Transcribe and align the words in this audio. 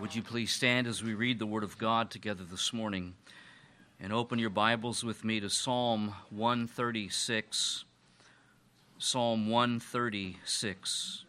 Would 0.00 0.14
you 0.14 0.22
please 0.22 0.52
stand 0.52 0.86
as 0.86 1.02
we 1.02 1.14
read 1.14 1.40
the 1.40 1.46
Word 1.46 1.64
of 1.64 1.76
God 1.76 2.08
together 2.08 2.44
this 2.44 2.72
morning 2.72 3.14
and 3.98 4.12
open 4.12 4.38
your 4.38 4.48
Bibles 4.48 5.02
with 5.02 5.24
me 5.24 5.40
to 5.40 5.50
Psalm 5.50 6.14
136. 6.30 7.84
Psalm 8.98 9.50
136. 9.50 11.24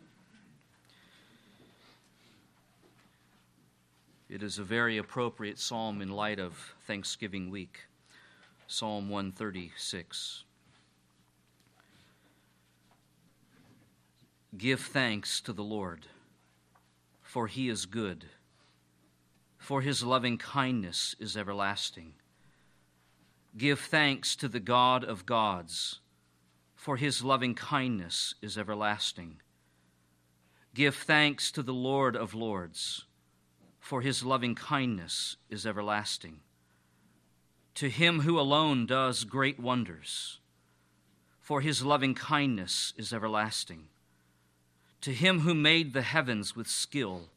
It 4.30 4.44
is 4.44 4.60
a 4.60 4.64
very 4.64 5.00
appropriate 5.00 5.58
psalm 5.58 6.00
in 6.00 6.10
light 6.10 6.38
of 6.38 6.76
Thanksgiving 6.86 7.50
week. 7.50 7.88
Psalm 8.68 9.10
136. 9.10 10.44
Give 14.56 14.80
thanks 14.80 15.42
to 15.42 15.54
the 15.54 15.64
Lord, 15.64 16.06
for 17.24 17.48
he 17.48 17.68
is 17.68 17.88
good 17.88 18.26
for 19.70 19.82
his 19.82 20.02
loving 20.02 20.36
kindness 20.36 21.16
is 21.20 21.38
everlasting. 21.38 22.14
Give 23.56 23.80
thanks 23.80 24.36
to 24.38 24.48
the 24.48 24.60
God 24.60 25.04
of 25.04 25.28
gods, 25.28 26.00
for 26.76 26.98
his 26.98 27.24
loving 27.24 27.54
kindness 27.54 28.34
is 28.42 28.58
everlasting. 28.58 29.36
Give 30.74 30.96
thanks 30.96 31.52
to 31.52 31.62
the 31.62 31.72
Lord 31.72 32.16
of 32.16 32.34
lords, 32.34 33.06
for 33.80 34.02
his 34.02 34.26
loving 34.26 34.56
kindness 34.56 35.36
is 35.52 35.68
everlasting. 35.68 36.40
To 37.76 37.90
him 37.90 38.22
who 38.22 38.40
alone 38.40 38.88
does 38.88 39.24
great 39.24 39.60
wonders, 39.60 40.40
for 41.40 41.62
his 41.62 41.84
loving 41.86 42.16
kindness 42.16 42.92
is 42.98 43.14
everlasting. 43.14 43.90
To 45.02 45.14
him 45.14 45.42
who 45.42 45.54
made 45.54 45.94
the 45.94 46.02
heavens 46.02 46.56
with 46.56 46.68
skill, 46.68 47.30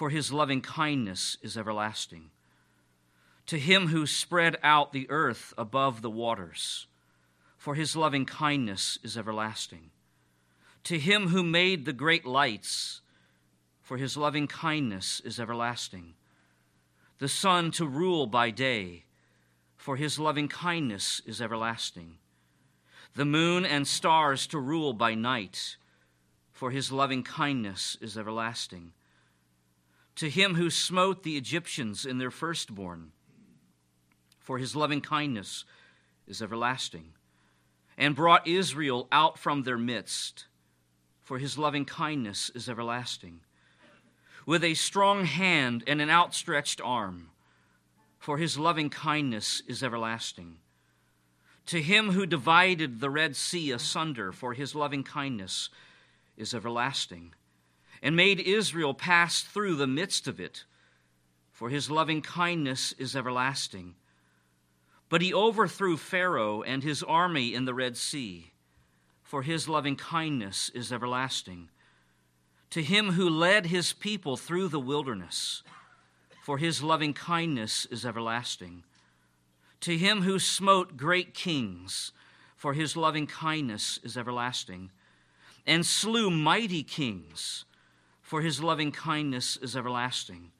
for 0.00 0.08
his 0.08 0.32
loving 0.32 0.62
kindness 0.62 1.36
is 1.42 1.58
everlasting. 1.58 2.30
To 3.48 3.58
him 3.58 3.88
who 3.88 4.06
spread 4.06 4.56
out 4.62 4.94
the 4.94 5.06
earth 5.10 5.52
above 5.58 6.00
the 6.00 6.08
waters, 6.08 6.86
for 7.58 7.74
his 7.74 7.94
loving 7.94 8.24
kindness 8.24 8.98
is 9.04 9.18
everlasting. 9.18 9.90
To 10.84 10.98
him 10.98 11.28
who 11.28 11.42
made 11.42 11.84
the 11.84 11.92
great 11.92 12.24
lights, 12.24 13.02
for 13.82 13.98
his 13.98 14.16
loving 14.16 14.46
kindness 14.46 15.20
is 15.22 15.38
everlasting. 15.38 16.14
The 17.18 17.28
sun 17.28 17.70
to 17.72 17.84
rule 17.84 18.26
by 18.26 18.48
day, 18.48 19.04
for 19.76 19.96
his 19.96 20.18
loving 20.18 20.48
kindness 20.48 21.20
is 21.26 21.42
everlasting. 21.42 22.16
The 23.16 23.26
moon 23.26 23.66
and 23.66 23.86
stars 23.86 24.46
to 24.46 24.58
rule 24.58 24.94
by 24.94 25.14
night, 25.14 25.76
for 26.54 26.70
his 26.70 26.90
loving 26.90 27.22
kindness 27.22 27.98
is 28.00 28.16
everlasting 28.16 28.92
to 30.16 30.28
him 30.28 30.54
who 30.54 30.70
smote 30.70 31.22
the 31.22 31.36
Egyptians 31.36 32.04
in 32.04 32.18
their 32.18 32.30
firstborn. 32.30 33.12
For 34.40 34.58
his 34.58 34.74
loving 34.74 35.00
kindness 35.00 35.64
is 36.26 36.42
everlasting, 36.42 37.12
and 37.96 38.16
brought 38.16 38.46
Israel 38.46 39.08
out 39.12 39.38
from 39.38 39.62
their 39.62 39.78
midst. 39.78 40.46
For 41.22 41.38
his 41.38 41.56
loving 41.56 41.84
kindness 41.84 42.50
is 42.54 42.68
everlasting. 42.68 43.40
With 44.46 44.64
a 44.64 44.74
strong 44.74 45.24
hand 45.26 45.84
and 45.86 46.00
an 46.00 46.10
outstretched 46.10 46.80
arm, 46.80 47.30
for 48.18 48.38
his 48.38 48.58
loving 48.58 48.90
kindness 48.90 49.62
is 49.66 49.82
everlasting. 49.82 50.56
To 51.66 51.80
him 51.80 52.10
who 52.10 52.26
divided 52.26 53.00
the 53.00 53.10
Red 53.10 53.36
Sea 53.36 53.70
asunder, 53.70 54.32
for 54.32 54.54
his 54.54 54.74
loving 54.74 55.04
kindness 55.04 55.70
is 56.36 56.52
everlasting 56.52 57.32
and 58.02 58.16
made 58.16 58.40
Israel 58.40 58.94
pass 58.94 59.42
through 59.42 59.76
the 59.76 59.86
midst 59.86 60.26
of 60.26 60.40
it, 60.40 60.64
for 61.52 61.68
his 61.68 61.90
loving 61.90 62.22
kindness 62.22 62.92
is 62.98 63.14
everlasting. 63.14 63.94
But 65.08 65.22
he 65.22 65.34
overthrew 65.34 65.96
Pharaoh 65.96 66.62
and 66.62 66.82
his 66.82 67.02
army 67.02 67.54
in 67.54 67.64
the 67.64 67.74
Red 67.74 67.96
Sea, 67.96 68.52
for 69.22 69.42
his 69.42 69.68
loving 69.68 69.96
kindness 69.96 70.70
is 70.70 70.92
everlasting. 70.92 71.68
To 72.70 72.82
him 72.82 73.12
who 73.12 73.28
led 73.28 73.66
his 73.66 73.92
people 73.92 74.36
through 74.36 74.68
the 74.68 74.80
wilderness, 74.80 75.62
for 76.42 76.56
his 76.56 76.82
loving 76.82 77.12
kindness 77.12 77.86
is 77.86 78.06
everlasting. 78.06 78.84
To 79.80 79.98
him 79.98 80.22
who 80.22 80.38
smote 80.38 80.96
great 80.96 81.34
kings, 81.34 82.12
for 82.56 82.72
his 82.72 82.96
loving 82.96 83.26
kindness 83.26 83.98
is 84.02 84.16
everlasting, 84.16 84.90
and 85.66 85.84
slew 85.84 86.30
mighty 86.30 86.82
kings 86.82 87.64
for 88.30 88.42
his 88.42 88.62
loving 88.62 88.92
kindness 88.92 89.56
is 89.56 89.76
everlasting. 89.76 90.52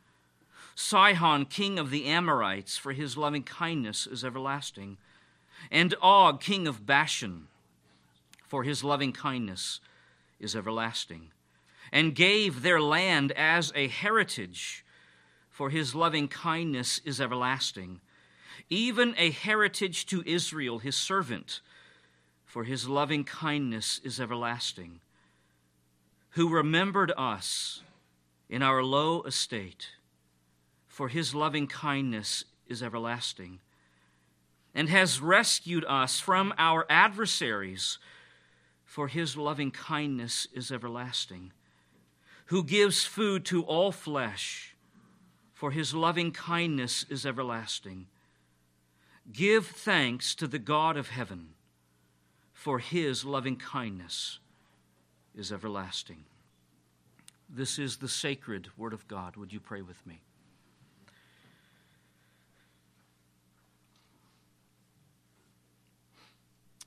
Sihon, 0.75 1.45
king 1.45 1.79
of 1.79 1.91
the 1.91 2.07
Amorites, 2.07 2.77
for 2.77 2.93
his 2.93 3.17
loving 3.17 3.45
kindness 3.45 4.09
is 4.09 4.25
everlasting. 4.25 4.97
And 5.71 5.95
Og, 6.03 6.41
king 6.41 6.67
of 6.67 6.85
Bashan, 6.85 7.47
for 8.45 8.65
his 8.65 8.83
loving 8.83 9.13
kindness 9.13 9.79
is 10.41 10.57
everlasting. 10.57 11.31
And 11.93 12.13
gave 12.13 12.63
their 12.63 12.81
land 12.81 13.31
as 13.37 13.73
a 13.77 13.87
heritage, 13.87 14.85
for 15.49 15.71
his 15.71 15.95
loving 15.95 16.27
kindness 16.27 17.01
is 17.05 17.21
everlasting. 17.21 18.01
Even 18.69 19.15
a 19.17 19.31
heritage 19.31 20.07
to 20.07 20.25
Israel, 20.27 20.81
his 20.81 20.97
servant, 20.97 21.61
for 22.45 22.65
his 22.65 22.89
loving 22.89 23.23
kindness 23.23 24.01
is 24.03 24.19
everlasting 24.19 24.99
who 26.31 26.49
remembered 26.49 27.13
us 27.17 27.83
in 28.49 28.63
our 28.63 28.83
low 28.83 29.23
estate, 29.23 29.89
for 30.87 31.09
his 31.09 31.35
loving 31.35 31.67
kindness 31.67 32.45
is 32.69 32.83
everlasting, 32.83 33.59
and 34.75 34.89
has 34.89 35.21
rescued 35.21 35.85
us 35.87 36.21
from 36.21 36.55
our 36.57 36.87
adversaries, 36.89 37.99
for 38.85 39.09
his 39.09 39.37
loving 39.37 39.71
kindness 39.71 40.47
is 40.53 40.71
everlasting, 40.71 41.53
who 42.47 42.63
gives 42.63 43.05
food 43.05 43.45
to 43.45 43.63
all 43.63 43.91
flesh, 43.91 44.75
for 45.53 45.73
his 45.73 45.95
loving 45.95 46.31
kindness 46.31 47.05
is 47.09 47.27
everlasting. 47.27 48.07
Give 49.33 49.67
thanks 49.67 50.35
to 50.37 50.47
the 50.47 50.59
God 50.59 50.97
of 50.97 51.09
heaven, 51.09 51.51
for 52.53 52.79
his 52.79 53.25
loving 53.25 53.57
kindness 53.57 54.39
is 55.41 55.51
everlasting. 55.51 56.23
This 57.49 57.79
is 57.79 57.97
the 57.97 58.09
sacred 58.09 58.69
Word 58.77 58.93
of 58.93 59.09
God. 59.09 59.37
Would 59.37 59.53
you 59.53 59.59
pray 59.59 59.81
with 59.81 60.07
me? 60.07 60.21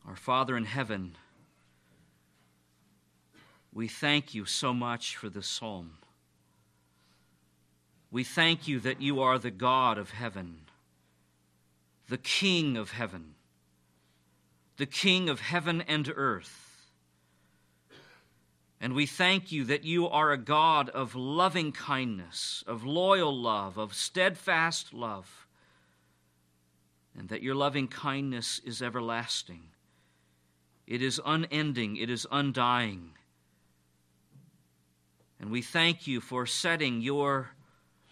Our 0.07 0.15
Father 0.15 0.55
in 0.55 0.65
heaven, 0.65 1.15
we 3.73 3.87
thank 3.87 4.35
you 4.35 4.45
so 4.45 4.73
much 4.73 5.17
for 5.17 5.29
this 5.29 5.47
psalm. 5.47 5.93
We 8.11 8.23
thank 8.23 8.67
you 8.67 8.79
that 8.81 9.01
you 9.01 9.19
are 9.19 9.39
the 9.39 9.51
God 9.51 9.97
of 9.97 10.11
heaven, 10.11 10.59
the 12.07 12.19
King 12.19 12.77
of 12.77 12.91
heaven, 12.91 13.33
the 14.77 14.85
King 14.85 15.27
of 15.27 15.39
heaven 15.39 15.81
and 15.81 16.13
earth 16.15 16.62
and 18.83 18.93
we 18.93 19.05
thank 19.05 19.49
you 19.49 19.63
that 19.63 19.85
you 19.85 20.09
are 20.09 20.33
a 20.33 20.37
God 20.37 20.89
of 20.89 21.15
loving 21.15 21.71
kindness, 21.71 22.65
of 22.67 22.83
loyal 22.83 23.33
love, 23.33 23.77
of 23.77 23.93
steadfast 23.93 24.93
love, 24.93 25.47
and 27.17 27.29
that 27.29 27.41
your 27.41 27.55
loving 27.55 27.87
kindness 27.87 28.59
is 28.65 28.81
everlasting. 28.81 29.61
It 30.85 31.01
is 31.01 31.21
unending, 31.25 31.95
it 31.95 32.09
is 32.09 32.27
undying. 32.29 33.11
And 35.39 35.49
we 35.49 35.61
thank 35.61 36.05
you 36.05 36.19
for 36.19 36.45
setting 36.45 36.99
your 36.99 37.51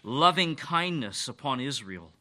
loving 0.02 0.56
kindness 0.56 1.28
upon 1.28 1.60
Israel, 1.60 2.12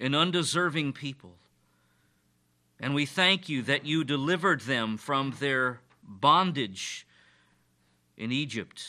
an 0.00 0.14
undeserving 0.14 0.94
people. 0.94 1.34
And 2.80 2.94
we 2.94 3.04
thank 3.04 3.50
you 3.50 3.60
that 3.64 3.84
you 3.84 4.04
delivered 4.04 4.62
them 4.62 4.96
from 4.96 5.34
their 5.38 5.81
bondage 6.20 7.06
in 8.16 8.30
Egypt. 8.32 8.84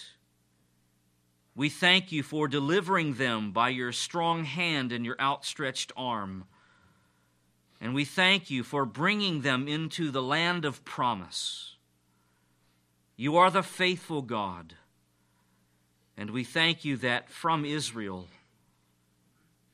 We 1.56 1.70
thank 1.70 2.12
you 2.12 2.24
for 2.24 2.48
delivering 2.48 3.14
them 3.14 3.52
by 3.52 3.70
your 3.70 3.92
strong 3.92 4.44
hand 4.44 4.92
and 4.92 5.06
your 5.06 5.20
outstretched 5.20 5.92
arm. 5.96 6.46
And 7.80 7.94
we 7.94 8.06
thank 8.06 8.50
you 8.50 8.64
for 8.64 8.86
bringing 8.86 9.42
them 9.42 9.68
into 9.68 10.10
the 10.10 10.24
land 10.24 10.66
of 10.66 10.84
promise. 10.84 11.76
You 13.16 13.38
are 13.38 13.52
the 13.52 13.64
faithful 13.64 14.22
God. 14.22 14.76
And 16.18 16.32
we 16.32 16.44
thank 16.44 16.86
you 16.86 16.98
that 16.98 17.30
from 17.30 17.66
Israel 17.66 18.28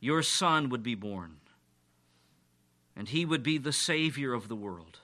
your 0.00 0.22
Son 0.22 0.70
would 0.70 0.82
be 0.82 0.94
born, 0.94 1.36
and 2.96 3.08
he 3.08 3.26
would 3.26 3.42
be 3.42 3.58
the 3.58 3.72
Savior 3.72 4.32
of 4.32 4.48
the 4.48 4.56
world. 4.56 4.99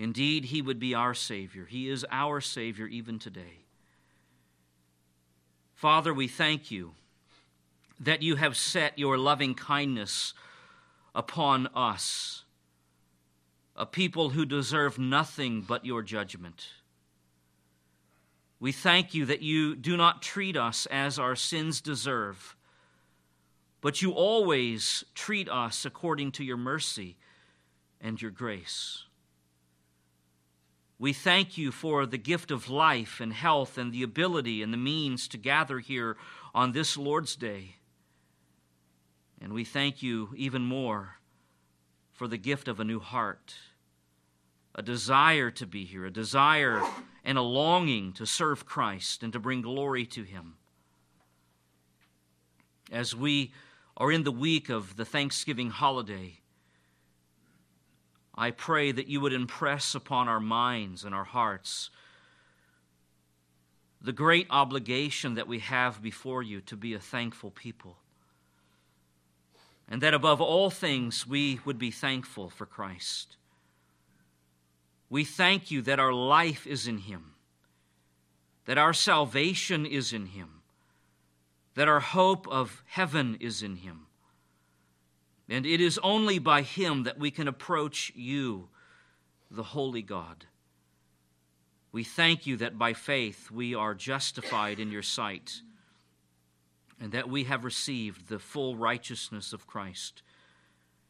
Indeed, 0.00 0.46
he 0.46 0.62
would 0.62 0.78
be 0.78 0.94
our 0.94 1.12
Savior. 1.12 1.66
He 1.66 1.90
is 1.90 2.06
our 2.10 2.40
Savior 2.40 2.86
even 2.86 3.18
today. 3.18 3.66
Father, 5.74 6.14
we 6.14 6.26
thank 6.26 6.70
you 6.70 6.92
that 8.00 8.22
you 8.22 8.36
have 8.36 8.56
set 8.56 8.98
your 8.98 9.18
loving 9.18 9.54
kindness 9.54 10.32
upon 11.14 11.66
us, 11.74 12.44
a 13.76 13.84
people 13.84 14.30
who 14.30 14.46
deserve 14.46 14.98
nothing 14.98 15.60
but 15.60 15.84
your 15.84 16.00
judgment. 16.00 16.68
We 18.58 18.72
thank 18.72 19.12
you 19.12 19.26
that 19.26 19.42
you 19.42 19.76
do 19.76 19.98
not 19.98 20.22
treat 20.22 20.56
us 20.56 20.86
as 20.86 21.18
our 21.18 21.36
sins 21.36 21.82
deserve, 21.82 22.56
but 23.82 24.00
you 24.00 24.12
always 24.12 25.04
treat 25.14 25.50
us 25.50 25.84
according 25.84 26.32
to 26.32 26.44
your 26.44 26.56
mercy 26.56 27.18
and 28.00 28.20
your 28.20 28.30
grace. 28.30 29.04
We 31.00 31.14
thank 31.14 31.56
you 31.56 31.72
for 31.72 32.04
the 32.04 32.18
gift 32.18 32.50
of 32.50 32.68
life 32.68 33.20
and 33.20 33.32
health 33.32 33.78
and 33.78 33.90
the 33.90 34.02
ability 34.02 34.62
and 34.62 34.70
the 34.70 34.76
means 34.76 35.28
to 35.28 35.38
gather 35.38 35.78
here 35.78 36.18
on 36.54 36.72
this 36.72 36.98
Lord's 36.98 37.36
Day. 37.36 37.76
And 39.40 39.54
we 39.54 39.64
thank 39.64 40.02
you 40.02 40.28
even 40.36 40.60
more 40.60 41.16
for 42.12 42.28
the 42.28 42.36
gift 42.36 42.68
of 42.68 42.80
a 42.80 42.84
new 42.84 43.00
heart, 43.00 43.54
a 44.74 44.82
desire 44.82 45.50
to 45.52 45.66
be 45.66 45.86
here, 45.86 46.04
a 46.04 46.10
desire 46.10 46.82
and 47.24 47.38
a 47.38 47.42
longing 47.42 48.12
to 48.12 48.26
serve 48.26 48.66
Christ 48.66 49.22
and 49.22 49.32
to 49.32 49.40
bring 49.40 49.62
glory 49.62 50.04
to 50.04 50.22
Him. 50.22 50.56
As 52.92 53.16
we 53.16 53.54
are 53.96 54.12
in 54.12 54.24
the 54.24 54.30
week 54.30 54.68
of 54.68 54.96
the 54.96 55.06
Thanksgiving 55.06 55.70
holiday, 55.70 56.39
I 58.34 58.50
pray 58.50 58.92
that 58.92 59.08
you 59.08 59.20
would 59.20 59.32
impress 59.32 59.94
upon 59.94 60.28
our 60.28 60.40
minds 60.40 61.04
and 61.04 61.14
our 61.14 61.24
hearts 61.24 61.90
the 64.00 64.12
great 64.12 64.46
obligation 64.48 65.34
that 65.34 65.48
we 65.48 65.58
have 65.58 66.00
before 66.00 66.42
you 66.42 66.60
to 66.62 66.76
be 66.76 66.94
a 66.94 67.00
thankful 67.00 67.50
people. 67.50 67.98
And 69.88 70.00
that 70.02 70.14
above 70.14 70.40
all 70.40 70.70
things, 70.70 71.26
we 71.26 71.60
would 71.64 71.78
be 71.78 71.90
thankful 71.90 72.48
for 72.48 72.64
Christ. 72.64 73.36
We 75.10 75.24
thank 75.24 75.70
you 75.70 75.82
that 75.82 75.98
our 75.98 76.12
life 76.12 76.66
is 76.66 76.86
in 76.86 76.98
Him, 76.98 77.32
that 78.64 78.78
our 78.78 78.94
salvation 78.94 79.84
is 79.84 80.12
in 80.12 80.26
Him, 80.26 80.62
that 81.74 81.88
our 81.88 82.00
hope 82.00 82.46
of 82.48 82.82
heaven 82.86 83.36
is 83.40 83.62
in 83.62 83.76
Him 83.76 84.06
and 85.50 85.66
it 85.66 85.80
is 85.80 85.98
only 86.02 86.38
by 86.38 86.62
Him 86.62 87.02
that 87.02 87.18
we 87.18 87.32
can 87.32 87.48
approach 87.48 88.12
you, 88.14 88.68
the 89.50 89.64
Holy 89.64 90.00
God. 90.00 90.46
We 91.90 92.04
thank 92.04 92.46
you 92.46 92.56
that 92.58 92.78
by 92.78 92.92
faith 92.92 93.50
we 93.50 93.74
are 93.74 93.94
justified 93.94 94.78
in 94.78 94.92
your 94.92 95.02
sight 95.02 95.60
and 97.00 97.10
that 97.12 97.28
we 97.28 97.44
have 97.44 97.64
received 97.64 98.28
the 98.28 98.38
full 98.38 98.76
righteousness 98.76 99.52
of 99.52 99.66
Christ 99.66 100.22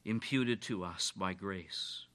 imputed 0.07 0.63
to 0.63 0.85
us 0.85 1.13
by 1.15 1.35
grace. 1.35 2.07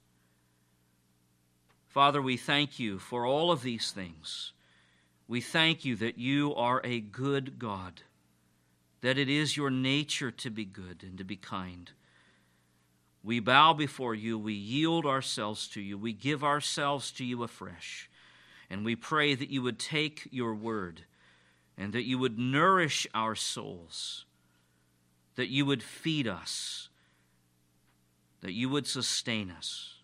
Father, 1.86 2.20
we 2.20 2.36
thank 2.36 2.80
you 2.80 2.98
for 2.98 3.24
all 3.24 3.52
of 3.52 3.62
these 3.62 3.92
things. 3.92 4.52
We 5.28 5.40
thank 5.40 5.84
you 5.84 5.94
that 5.96 6.18
you 6.18 6.54
are 6.56 6.80
a 6.82 7.00
good 7.00 7.58
God, 7.60 8.02
that 9.00 9.16
it 9.16 9.28
is 9.28 9.56
your 9.56 9.70
nature 9.70 10.32
to 10.32 10.50
be 10.50 10.64
good 10.64 11.04
and 11.04 11.16
to 11.18 11.24
be 11.24 11.36
kind. 11.36 11.92
We 13.26 13.40
bow 13.40 13.72
before 13.72 14.14
you. 14.14 14.38
We 14.38 14.52
yield 14.52 15.04
ourselves 15.04 15.66
to 15.70 15.80
you. 15.80 15.98
We 15.98 16.12
give 16.12 16.44
ourselves 16.44 17.10
to 17.12 17.24
you 17.24 17.42
afresh. 17.42 18.08
And 18.70 18.84
we 18.84 18.94
pray 18.94 19.34
that 19.34 19.50
you 19.50 19.62
would 19.62 19.80
take 19.80 20.28
your 20.30 20.54
word 20.54 21.02
and 21.76 21.92
that 21.92 22.04
you 22.04 22.18
would 22.18 22.38
nourish 22.38 23.04
our 23.12 23.34
souls, 23.34 24.26
that 25.34 25.48
you 25.48 25.66
would 25.66 25.82
feed 25.82 26.28
us, 26.28 26.88
that 28.42 28.52
you 28.52 28.68
would 28.68 28.86
sustain 28.86 29.50
us. 29.50 29.94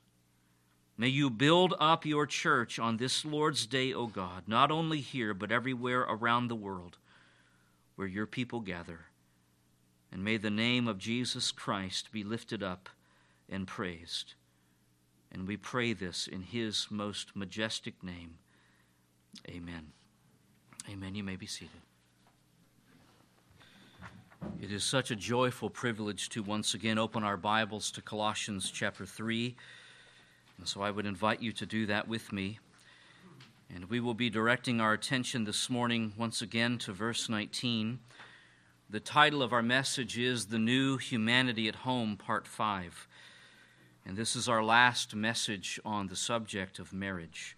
May 0.98 1.06
you 1.06 1.30
build 1.30 1.74
up 1.78 2.04
your 2.04 2.26
church 2.26 2.80
on 2.80 2.96
this 2.96 3.24
Lord's 3.24 3.66
day, 3.66 3.94
O 3.94 4.08
God, 4.08 4.48
not 4.48 4.72
only 4.72 4.98
here, 4.98 5.32
but 5.32 5.52
everywhere 5.52 6.00
around 6.00 6.48
the 6.48 6.56
world 6.56 6.98
where 7.94 8.08
your 8.08 8.26
people 8.26 8.58
gather. 8.58 9.02
And 10.10 10.24
may 10.24 10.38
the 10.38 10.50
name 10.50 10.88
of 10.88 10.98
Jesus 10.98 11.52
Christ 11.52 12.10
be 12.10 12.24
lifted 12.24 12.64
up 12.64 12.88
and 13.52 13.66
praised. 13.66 14.34
And 15.30 15.46
we 15.46 15.56
pray 15.56 15.92
this 15.92 16.26
in 16.26 16.42
his 16.42 16.88
most 16.90 17.36
majestic 17.36 18.02
name. 18.02 18.38
Amen. 19.48 19.92
Amen. 20.90 21.14
You 21.14 21.22
may 21.22 21.36
be 21.36 21.46
seated. 21.46 21.80
It 24.60 24.72
is 24.72 24.82
such 24.82 25.10
a 25.10 25.16
joyful 25.16 25.70
privilege 25.70 26.28
to 26.30 26.42
once 26.42 26.74
again 26.74 26.98
open 26.98 27.22
our 27.22 27.36
Bibles 27.36 27.90
to 27.92 28.02
Colossians 28.02 28.70
chapter 28.70 29.06
3. 29.06 29.54
And 30.58 30.66
so 30.66 30.82
I 30.82 30.90
would 30.90 31.06
invite 31.06 31.40
you 31.40 31.52
to 31.52 31.66
do 31.66 31.86
that 31.86 32.08
with 32.08 32.32
me. 32.32 32.58
And 33.74 33.86
we 33.86 34.00
will 34.00 34.14
be 34.14 34.28
directing 34.28 34.80
our 34.80 34.92
attention 34.92 35.44
this 35.44 35.70
morning 35.70 36.12
once 36.18 36.42
again 36.42 36.78
to 36.78 36.92
verse 36.92 37.28
19. 37.28 38.00
The 38.90 39.00
title 39.00 39.42
of 39.42 39.52
our 39.52 39.62
message 39.62 40.18
is 40.18 40.46
The 40.46 40.58
New 40.58 40.98
Humanity 40.98 41.68
at 41.68 41.76
Home, 41.76 42.16
Part 42.16 42.46
5. 42.46 43.08
And 44.04 44.16
this 44.16 44.34
is 44.34 44.48
our 44.48 44.64
last 44.64 45.14
message 45.14 45.78
on 45.84 46.08
the 46.08 46.16
subject 46.16 46.78
of 46.78 46.92
marriage. 46.92 47.56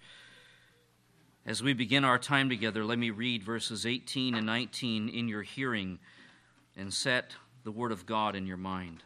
As 1.47 1.63
we 1.63 1.73
begin 1.73 2.05
our 2.05 2.19
time 2.19 2.49
together, 2.49 2.85
let 2.85 2.99
me 2.99 3.11
read 3.11 3.43
verses 3.43 3.87
18 3.87 4.35
and 4.35 4.47
19 4.47 5.09
in 5.09 5.29
your 5.29 5.43
hearing 5.43 5.99
and 6.77 6.93
set 6.93 7.37
the 7.65 7.73
Word 7.73 7.93
of 7.93 8.07
God 8.07 8.37
in 8.37 8.47
your 8.47 8.57
mind. 8.57 9.03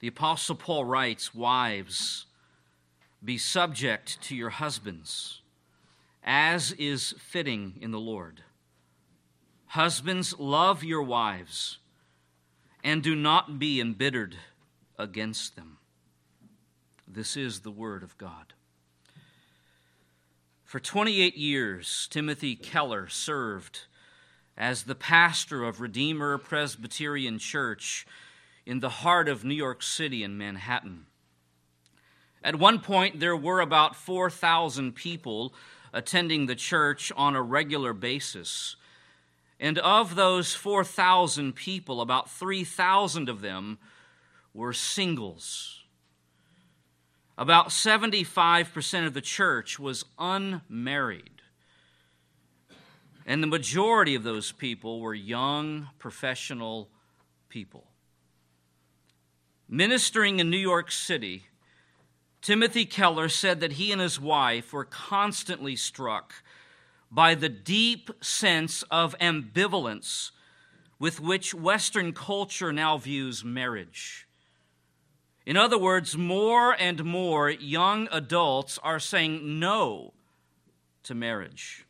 The 0.00 0.08
Apostle 0.08 0.56
Paul 0.56 0.84
writes 0.84 1.34
Wives, 1.34 2.26
be 3.22 3.36
subject 3.36 4.20
to 4.22 4.34
your 4.34 4.50
husbands, 4.50 5.42
as 6.24 6.72
is 6.72 7.14
fitting 7.18 7.74
in 7.80 7.90
the 7.90 8.00
Lord. 8.00 8.42
Husbands, 9.66 10.38
love 10.38 10.82
your 10.82 11.02
wives, 11.02 11.78
and 12.82 13.02
do 13.02 13.14
not 13.14 13.58
be 13.58 13.80
embittered 13.80 14.36
against 15.00 15.56
them. 15.56 15.78
This 17.08 17.36
is 17.36 17.60
the 17.60 17.70
Word 17.70 18.02
of 18.02 18.16
God. 18.18 18.52
For 20.64 20.78
28 20.78 21.36
years, 21.36 22.06
Timothy 22.10 22.54
Keller 22.54 23.08
served 23.08 23.80
as 24.56 24.84
the 24.84 24.94
pastor 24.94 25.64
of 25.64 25.80
Redeemer 25.80 26.38
Presbyterian 26.38 27.38
Church 27.38 28.06
in 28.64 28.78
the 28.78 28.88
heart 28.88 29.28
of 29.28 29.42
New 29.42 29.54
York 29.54 29.82
City 29.82 30.22
in 30.22 30.38
Manhattan. 30.38 31.06
At 32.44 32.56
one 32.56 32.78
point, 32.78 33.18
there 33.18 33.36
were 33.36 33.60
about 33.60 33.96
4,000 33.96 34.94
people 34.94 35.52
attending 35.92 36.46
the 36.46 36.54
church 36.54 37.10
on 37.16 37.34
a 37.34 37.42
regular 37.42 37.92
basis. 37.92 38.76
And 39.58 39.78
of 39.78 40.14
those 40.14 40.54
4,000 40.54 41.54
people, 41.54 42.00
about 42.00 42.30
3,000 42.30 43.28
of 43.28 43.40
them 43.40 43.78
were 44.54 44.72
singles. 44.72 45.84
About 47.38 47.68
75% 47.68 49.06
of 49.06 49.14
the 49.14 49.20
church 49.20 49.78
was 49.78 50.04
unmarried. 50.18 51.42
And 53.26 53.42
the 53.42 53.46
majority 53.46 54.14
of 54.14 54.24
those 54.24 54.52
people 54.52 55.00
were 55.00 55.14
young, 55.14 55.88
professional 55.98 56.90
people. 57.48 57.86
Ministering 59.68 60.40
in 60.40 60.50
New 60.50 60.58
York 60.58 60.90
City, 60.90 61.44
Timothy 62.42 62.84
Keller 62.84 63.28
said 63.28 63.60
that 63.60 63.72
he 63.72 63.92
and 63.92 64.00
his 64.00 64.18
wife 64.18 64.72
were 64.72 64.84
constantly 64.84 65.76
struck 65.76 66.34
by 67.10 67.34
the 67.34 67.48
deep 67.48 68.10
sense 68.20 68.82
of 68.90 69.16
ambivalence 69.18 70.30
with 70.98 71.20
which 71.20 71.54
Western 71.54 72.12
culture 72.12 72.72
now 72.72 72.98
views 72.98 73.44
marriage. 73.44 74.26
In 75.50 75.56
other 75.56 75.78
words, 75.78 76.16
more 76.16 76.76
and 76.80 77.04
more 77.04 77.50
young 77.50 78.06
adults 78.12 78.78
are 78.84 79.00
saying 79.00 79.58
no 79.58 80.12
to 81.02 81.12
marriage. 81.12 81.84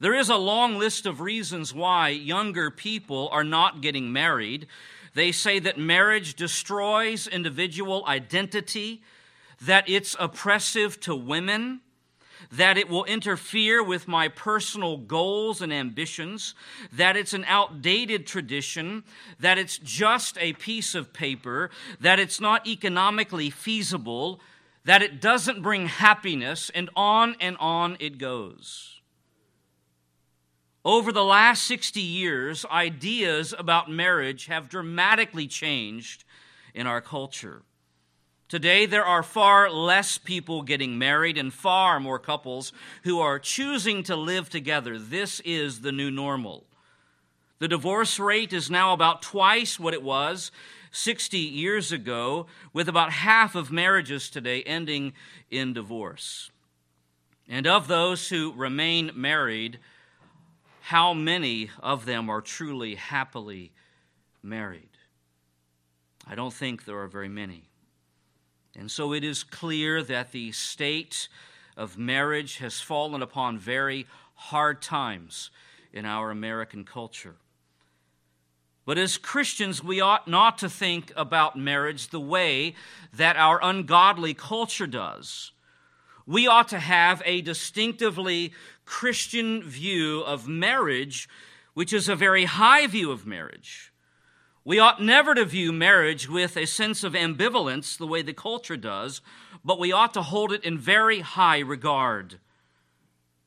There 0.00 0.12
is 0.12 0.28
a 0.28 0.34
long 0.34 0.80
list 0.80 1.06
of 1.06 1.20
reasons 1.20 1.72
why 1.72 2.08
younger 2.08 2.72
people 2.72 3.28
are 3.30 3.44
not 3.44 3.82
getting 3.82 4.12
married. 4.12 4.66
They 5.14 5.30
say 5.30 5.60
that 5.60 5.78
marriage 5.78 6.34
destroys 6.34 7.28
individual 7.28 8.04
identity, 8.08 9.04
that 9.60 9.88
it's 9.88 10.16
oppressive 10.18 10.98
to 11.02 11.14
women, 11.14 11.82
that 12.50 12.76
it 12.76 12.88
will 12.88 13.04
interfere 13.04 13.82
with 13.82 14.08
my 14.08 14.28
personal 14.28 14.96
goals 14.96 15.62
and 15.62 15.72
ambitions, 15.72 16.54
that 16.92 17.16
it's 17.16 17.32
an 17.32 17.44
outdated 17.46 18.26
tradition, 18.26 19.04
that 19.38 19.58
it's 19.58 19.78
just 19.78 20.36
a 20.38 20.52
piece 20.54 20.94
of 20.94 21.12
paper, 21.12 21.70
that 22.00 22.18
it's 22.18 22.40
not 22.40 22.66
economically 22.66 23.50
feasible, 23.50 24.40
that 24.84 25.02
it 25.02 25.20
doesn't 25.20 25.62
bring 25.62 25.86
happiness, 25.86 26.70
and 26.74 26.90
on 26.96 27.36
and 27.40 27.56
on 27.58 27.96
it 28.00 28.18
goes. 28.18 29.00
Over 30.84 31.12
the 31.12 31.24
last 31.24 31.62
60 31.64 32.00
years, 32.00 32.66
ideas 32.66 33.54
about 33.56 33.88
marriage 33.88 34.46
have 34.46 34.68
dramatically 34.68 35.46
changed 35.46 36.24
in 36.74 36.88
our 36.88 37.00
culture. 37.00 37.62
Today, 38.52 38.84
there 38.84 39.06
are 39.06 39.22
far 39.22 39.70
less 39.70 40.18
people 40.18 40.60
getting 40.60 40.98
married 40.98 41.38
and 41.38 41.50
far 41.50 41.98
more 41.98 42.18
couples 42.18 42.70
who 43.02 43.18
are 43.18 43.38
choosing 43.38 44.02
to 44.02 44.14
live 44.14 44.50
together. 44.50 44.98
This 44.98 45.40
is 45.40 45.80
the 45.80 45.90
new 45.90 46.10
normal. 46.10 46.66
The 47.60 47.68
divorce 47.68 48.18
rate 48.18 48.52
is 48.52 48.70
now 48.70 48.92
about 48.92 49.22
twice 49.22 49.80
what 49.80 49.94
it 49.94 50.02
was 50.02 50.52
60 50.90 51.38
years 51.38 51.92
ago, 51.92 52.44
with 52.74 52.90
about 52.90 53.10
half 53.12 53.54
of 53.54 53.72
marriages 53.72 54.28
today 54.28 54.62
ending 54.64 55.14
in 55.50 55.72
divorce. 55.72 56.50
And 57.48 57.66
of 57.66 57.88
those 57.88 58.28
who 58.28 58.52
remain 58.52 59.12
married, 59.14 59.78
how 60.82 61.14
many 61.14 61.70
of 61.82 62.04
them 62.04 62.28
are 62.28 62.42
truly 62.42 62.96
happily 62.96 63.72
married? 64.42 64.90
I 66.26 66.34
don't 66.34 66.52
think 66.52 66.84
there 66.84 66.98
are 66.98 67.08
very 67.08 67.30
many. 67.30 67.70
And 68.78 68.90
so 68.90 69.12
it 69.12 69.24
is 69.24 69.44
clear 69.44 70.02
that 70.02 70.32
the 70.32 70.52
state 70.52 71.28
of 71.76 71.98
marriage 71.98 72.58
has 72.58 72.80
fallen 72.80 73.22
upon 73.22 73.58
very 73.58 74.06
hard 74.34 74.82
times 74.82 75.50
in 75.92 76.04
our 76.04 76.30
American 76.30 76.84
culture. 76.84 77.36
But 78.84 78.98
as 78.98 79.16
Christians, 79.16 79.82
we 79.82 80.00
ought 80.00 80.26
not 80.26 80.58
to 80.58 80.68
think 80.68 81.12
about 81.16 81.56
marriage 81.56 82.08
the 82.08 82.20
way 82.20 82.74
that 83.12 83.36
our 83.36 83.60
ungodly 83.62 84.34
culture 84.34 84.88
does. 84.88 85.52
We 86.26 86.46
ought 86.46 86.68
to 86.68 86.78
have 86.78 87.22
a 87.24 87.42
distinctively 87.42 88.52
Christian 88.84 89.62
view 89.62 90.22
of 90.22 90.48
marriage, 90.48 91.28
which 91.74 91.92
is 91.92 92.08
a 92.08 92.16
very 92.16 92.44
high 92.44 92.86
view 92.86 93.12
of 93.12 93.26
marriage. 93.26 93.91
We 94.64 94.78
ought 94.78 95.02
never 95.02 95.34
to 95.34 95.44
view 95.44 95.72
marriage 95.72 96.28
with 96.28 96.56
a 96.56 96.66
sense 96.66 97.02
of 97.02 97.14
ambivalence 97.14 97.98
the 97.98 98.06
way 98.06 98.22
the 98.22 98.32
culture 98.32 98.76
does, 98.76 99.20
but 99.64 99.80
we 99.80 99.90
ought 99.90 100.14
to 100.14 100.22
hold 100.22 100.52
it 100.52 100.64
in 100.64 100.78
very 100.78 101.20
high 101.20 101.58
regard. 101.58 102.38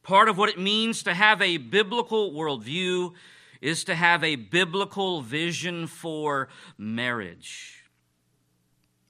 Part 0.03 0.27
of 0.27 0.37
what 0.37 0.49
it 0.49 0.59
means 0.59 1.03
to 1.03 1.13
have 1.13 1.41
a 1.41 1.57
biblical 1.57 2.31
worldview 2.31 3.13
is 3.61 3.85
to 3.85 3.95
have 3.95 4.25
a 4.25 4.35
biblical 4.35 5.21
vision 5.21 5.87
for 5.87 6.49
marriage. 6.77 7.83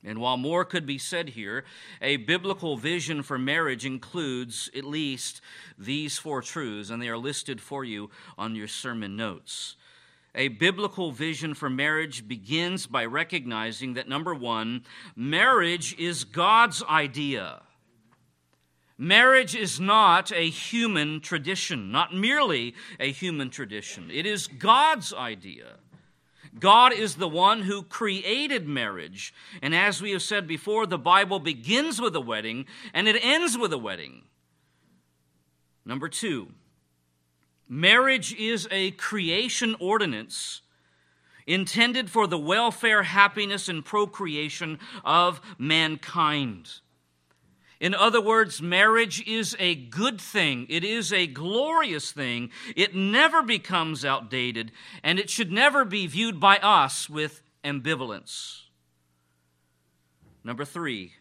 And 0.03 0.19
while 0.19 0.37
more 0.37 0.63
could 0.63 0.85
be 0.85 0.99
said 0.99 1.29
here, 1.29 1.65
a 1.99 2.17
biblical 2.17 2.77
vision 2.77 3.23
for 3.23 3.39
marriage 3.39 3.83
includes 3.83 4.69
at 4.77 4.83
least 4.83 5.41
these 5.75 6.19
four 6.19 6.43
truths, 6.43 6.91
and 6.91 7.01
they 7.01 7.09
are 7.09 7.17
listed 7.17 7.59
for 7.59 7.83
you 7.83 8.11
on 8.37 8.55
your 8.55 8.67
sermon 8.67 9.15
notes. 9.15 9.75
A 10.35 10.49
biblical 10.49 11.11
vision 11.11 11.53
for 11.53 11.69
marriage 11.69 12.27
begins 12.27 12.87
by 12.87 13.05
recognizing 13.05 13.93
that 13.93 14.09
number 14.09 14.35
one, 14.35 14.83
marriage 15.15 15.95
is 15.97 16.25
God's 16.25 16.83
idea. 16.83 17.61
Marriage 18.97 19.55
is 19.55 19.79
not 19.79 20.31
a 20.33 20.49
human 20.49 21.21
tradition, 21.21 21.91
not 21.91 22.13
merely 22.13 22.75
a 22.99 23.11
human 23.11 23.49
tradition. 23.49 24.11
It 24.11 24.25
is 24.25 24.47
God's 24.47 25.13
idea. 25.13 25.77
God 26.59 26.93
is 26.93 27.15
the 27.15 27.27
one 27.27 27.63
who 27.63 27.83
created 27.83 28.67
marriage. 28.67 29.33
And 29.61 29.75
as 29.75 30.01
we 30.01 30.11
have 30.11 30.21
said 30.21 30.47
before, 30.47 30.85
the 30.85 30.97
Bible 30.97 31.39
begins 31.39 31.99
with 31.99 32.15
a 32.15 32.21
wedding 32.21 32.65
and 32.93 33.07
it 33.07 33.23
ends 33.23 33.57
with 33.57 33.73
a 33.73 33.77
wedding. 33.77 34.23
Number 35.85 36.07
two, 36.07 36.51
marriage 37.67 38.33
is 38.35 38.67
a 38.71 38.91
creation 38.91 39.75
ordinance 39.79 40.61
intended 41.47 42.09
for 42.09 42.27
the 42.27 42.37
welfare, 42.37 43.03
happiness, 43.03 43.69
and 43.69 43.85
procreation 43.85 44.79
of 45.03 45.41
mankind. 45.57 46.79
In 47.79 47.93
other 47.93 48.21
words, 48.21 48.61
marriage 48.61 49.25
is 49.27 49.55
a 49.59 49.75
good 49.75 50.19
thing. 50.19 50.65
It 50.69 50.83
is 50.83 51.11
a 51.11 51.27
glorious 51.27 52.11
thing. 52.11 52.49
It 52.75 52.95
never 52.95 53.43
becomes 53.43 54.05
outdated, 54.05 54.71
and 55.03 55.19
it 55.19 55.29
should 55.29 55.51
never 55.51 55.85
be 55.85 56.07
viewed 56.07 56.39
by 56.39 56.57
us 56.57 57.09
with 57.09 57.41
ambivalence. 57.63 58.61
Number 60.43 60.63
three, 60.63 61.13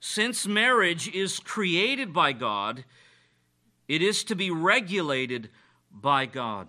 since 0.00 0.46
marriage 0.46 1.08
is 1.08 1.38
created 1.38 2.12
by 2.12 2.32
God, 2.32 2.84
it 3.86 4.02
is 4.02 4.24
to 4.24 4.34
be 4.34 4.50
regulated 4.50 5.48
by 6.00 6.26
God. 6.26 6.68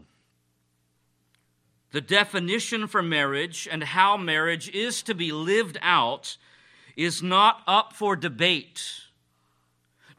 The 1.91 2.01
definition 2.01 2.87
for 2.87 3.01
marriage 3.01 3.67
and 3.69 3.83
how 3.83 4.15
marriage 4.15 4.69
is 4.69 5.01
to 5.03 5.15
be 5.15 5.31
lived 5.31 5.77
out 5.81 6.37
is 6.95 7.23
not 7.23 7.61
up 7.65 7.93
for 7.93 8.15
debate, 8.15 8.83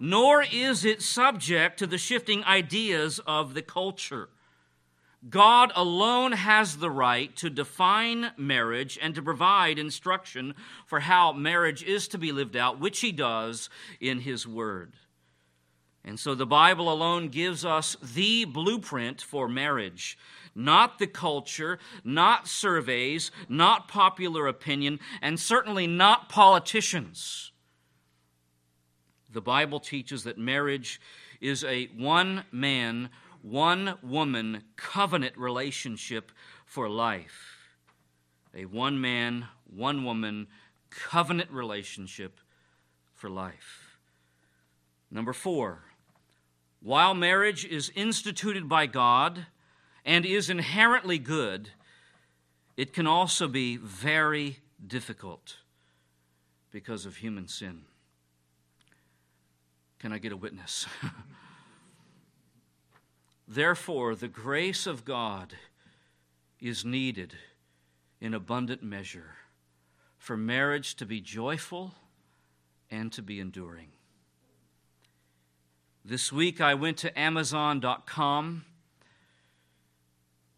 nor 0.00 0.42
is 0.42 0.84
it 0.84 1.02
subject 1.02 1.78
to 1.78 1.86
the 1.86 1.98
shifting 1.98 2.42
ideas 2.44 3.20
of 3.26 3.54
the 3.54 3.62
culture. 3.62 4.30
God 5.28 5.70
alone 5.76 6.32
has 6.32 6.78
the 6.78 6.90
right 6.90 7.36
to 7.36 7.50
define 7.50 8.32
marriage 8.38 8.98
and 9.00 9.14
to 9.14 9.22
provide 9.22 9.78
instruction 9.78 10.54
for 10.86 11.00
how 11.00 11.32
marriage 11.32 11.82
is 11.82 12.08
to 12.08 12.18
be 12.18 12.32
lived 12.32 12.56
out, 12.56 12.80
which 12.80 13.00
He 13.00 13.12
does 13.12 13.68
in 14.00 14.20
His 14.20 14.46
Word. 14.46 14.94
And 16.04 16.18
so 16.18 16.34
the 16.34 16.46
Bible 16.46 16.90
alone 16.90 17.28
gives 17.28 17.64
us 17.64 17.96
the 18.02 18.44
blueprint 18.44 19.20
for 19.20 19.48
marriage 19.48 20.18
not 20.52 20.98
the 20.98 21.06
culture, 21.06 21.78
not 22.02 22.48
surveys, 22.48 23.30
not 23.48 23.86
popular 23.88 24.48
opinion, 24.48 24.98
and 25.22 25.38
certainly 25.38 25.86
not 25.86 26.28
politicians. 26.28 27.52
The 29.32 29.40
Bible 29.40 29.78
teaches 29.78 30.24
that 30.24 30.38
marriage 30.38 31.00
is 31.40 31.62
a 31.62 31.86
one 31.96 32.44
man, 32.50 33.10
one 33.42 33.96
woman 34.02 34.64
covenant 34.76 35.38
relationship 35.38 36.32
for 36.66 36.88
life. 36.88 37.58
A 38.54 38.64
one 38.64 39.00
man, 39.00 39.46
one 39.64 40.04
woman 40.04 40.48
covenant 40.90 41.50
relationship 41.50 42.40
for 43.14 43.30
life. 43.30 43.98
Number 45.12 45.32
four, 45.32 45.84
while 46.82 47.14
marriage 47.14 47.64
is 47.64 47.92
instituted 47.94 48.68
by 48.68 48.86
God, 48.86 49.46
and 50.04 50.24
is 50.24 50.48
inherently 50.48 51.18
good, 51.18 51.70
it 52.76 52.92
can 52.92 53.06
also 53.06 53.46
be 53.46 53.76
very 53.76 54.58
difficult 54.86 55.56
because 56.70 57.04
of 57.04 57.16
human 57.16 57.46
sin. 57.46 57.82
Can 59.98 60.12
I 60.12 60.18
get 60.18 60.32
a 60.32 60.36
witness? 60.36 60.86
Therefore, 63.48 64.14
the 64.14 64.28
grace 64.28 64.86
of 64.86 65.04
God 65.04 65.54
is 66.60 66.84
needed 66.84 67.34
in 68.20 68.32
abundant 68.32 68.82
measure 68.82 69.34
for 70.16 70.36
marriage 70.36 70.94
to 70.96 71.06
be 71.06 71.20
joyful 71.20 71.94
and 72.90 73.12
to 73.12 73.22
be 73.22 73.40
enduring. 73.40 73.88
This 76.04 76.32
week 76.32 76.62
I 76.62 76.74
went 76.74 76.96
to 76.98 77.18
Amazon.com 77.18 78.64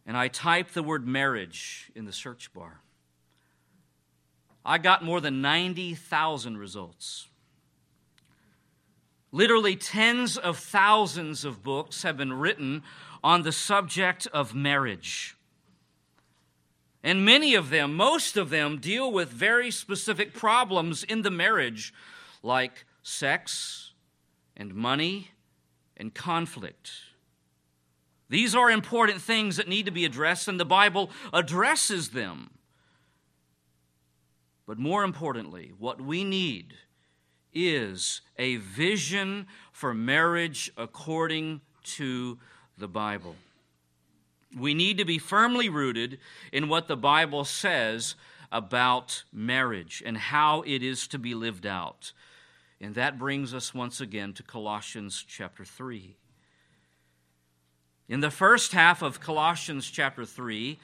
and 0.06 0.16
I 0.16 0.28
typed 0.28 0.75
the 0.75 0.82
word 0.82 1.06
marriage 1.06 1.90
in 1.96 2.04
the 2.04 2.12
search 2.12 2.52
bar. 2.52 2.80
I 4.64 4.78
got 4.78 5.04
more 5.04 5.20
than 5.20 5.42
90,000 5.42 6.56
results. 6.56 7.28
Literally, 9.32 9.75
tens 9.75 10.37
of 10.37 10.58
thousands 10.58 11.44
of 11.44 11.62
books 11.62 12.02
have 12.02 12.16
been 12.16 12.34
written 12.34 12.82
on 13.25 13.42
the 13.42 13.52
subject 13.52 14.28
of 14.32 14.54
marriage. 14.54 15.37
And 17.02 17.25
many 17.25 17.54
of 17.54 17.70
them, 17.70 17.94
most 17.94 18.37
of 18.37 18.50
them, 18.50 18.78
deal 18.78 19.11
with 19.11 19.30
very 19.30 19.72
specific 19.72 20.34
problems 20.34 21.02
in 21.02 21.22
the 21.22 21.30
marriage, 21.30 21.92
like 22.42 22.84
sex 23.02 23.91
and 24.56 24.75
money 24.75 25.30
and 25.97 26.14
conflict. 26.14 26.90
These 28.28 28.54
are 28.54 28.71
important 28.71 29.21
things 29.21 29.56
that 29.56 29.68
need 29.68 29.85
to 29.87 29.92
be 29.92 30.04
addressed, 30.04 30.49
and 30.49 30.59
the 30.59 30.64
Bible 30.64 31.11
addresses 31.32 32.11
them. 32.11 32.50
But 34.66 34.78
more 34.78 35.04
importantly, 35.04 35.73
what 35.78 36.00
we 36.00 36.25
need 36.25 36.75
is 37.52 38.23
a 38.38 38.56
vision 38.56 39.47
for 39.71 39.92
marriage 39.92 40.73
according 40.76 41.61
to 41.85 42.38
the 42.78 42.88
Bible. 42.88 43.37
We 44.59 44.75
need 44.75 44.99
to 44.99 45.04
be 45.04 45.18
firmly 45.18 45.68
rooted 45.68 46.18
in 46.52 46.68
what 46.68 46.88
the 46.88 46.97
Bible 46.97 47.44
says 47.44 48.14
about 48.50 49.25
marriage 49.32 50.02
and 50.04 50.16
how 50.16 50.62
it 50.62 50.82
is 50.82 51.06
to 51.09 51.18
be 51.18 51.35
lived 51.35 51.66
out. 51.66 52.12
And 52.82 52.96
that 52.96 53.16
brings 53.16 53.54
us 53.54 53.72
once 53.72 54.00
again 54.00 54.32
to 54.32 54.42
Colossians 54.42 55.24
chapter 55.26 55.64
3. 55.64 56.16
In 58.08 58.18
the 58.18 58.30
first 58.30 58.72
half 58.72 59.02
of 59.02 59.20
Colossians 59.20 59.88
chapter 59.88 60.24
3, 60.24 60.80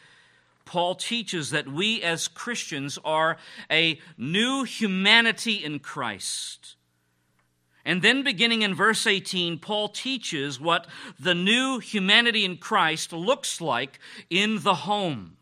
Paul 0.64 0.94
teaches 0.94 1.50
that 1.50 1.66
we 1.66 2.00
as 2.00 2.28
Christians 2.28 3.00
are 3.04 3.36
a 3.68 3.98
new 4.16 4.62
humanity 4.62 5.54
in 5.54 5.80
Christ. 5.80 6.76
And 7.84 8.00
then, 8.00 8.22
beginning 8.22 8.62
in 8.62 8.74
verse 8.74 9.04
18, 9.04 9.58
Paul 9.58 9.88
teaches 9.88 10.60
what 10.60 10.86
the 11.18 11.34
new 11.34 11.80
humanity 11.80 12.44
in 12.44 12.58
Christ 12.58 13.12
looks 13.12 13.60
like 13.60 13.98
in 14.30 14.62
the 14.62 14.74
home. 14.74 15.38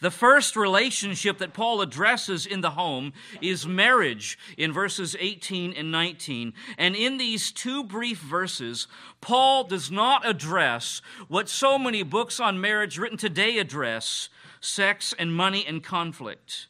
The 0.00 0.10
first 0.10 0.56
relationship 0.56 1.38
that 1.38 1.54
Paul 1.54 1.80
addresses 1.80 2.44
in 2.44 2.60
the 2.60 2.70
home 2.70 3.14
is 3.40 3.66
marriage 3.66 4.38
in 4.58 4.70
verses 4.70 5.16
18 5.18 5.72
and 5.72 5.90
19. 5.90 6.52
And 6.76 6.94
in 6.94 7.16
these 7.16 7.50
two 7.50 7.82
brief 7.82 8.18
verses, 8.18 8.88
Paul 9.22 9.64
does 9.64 9.90
not 9.90 10.28
address 10.28 11.00
what 11.28 11.48
so 11.48 11.78
many 11.78 12.02
books 12.02 12.38
on 12.38 12.60
marriage 12.60 12.98
written 12.98 13.16
today 13.16 13.56
address 13.56 14.28
sex 14.60 15.14
and 15.18 15.34
money 15.34 15.64
and 15.66 15.82
conflict. 15.82 16.66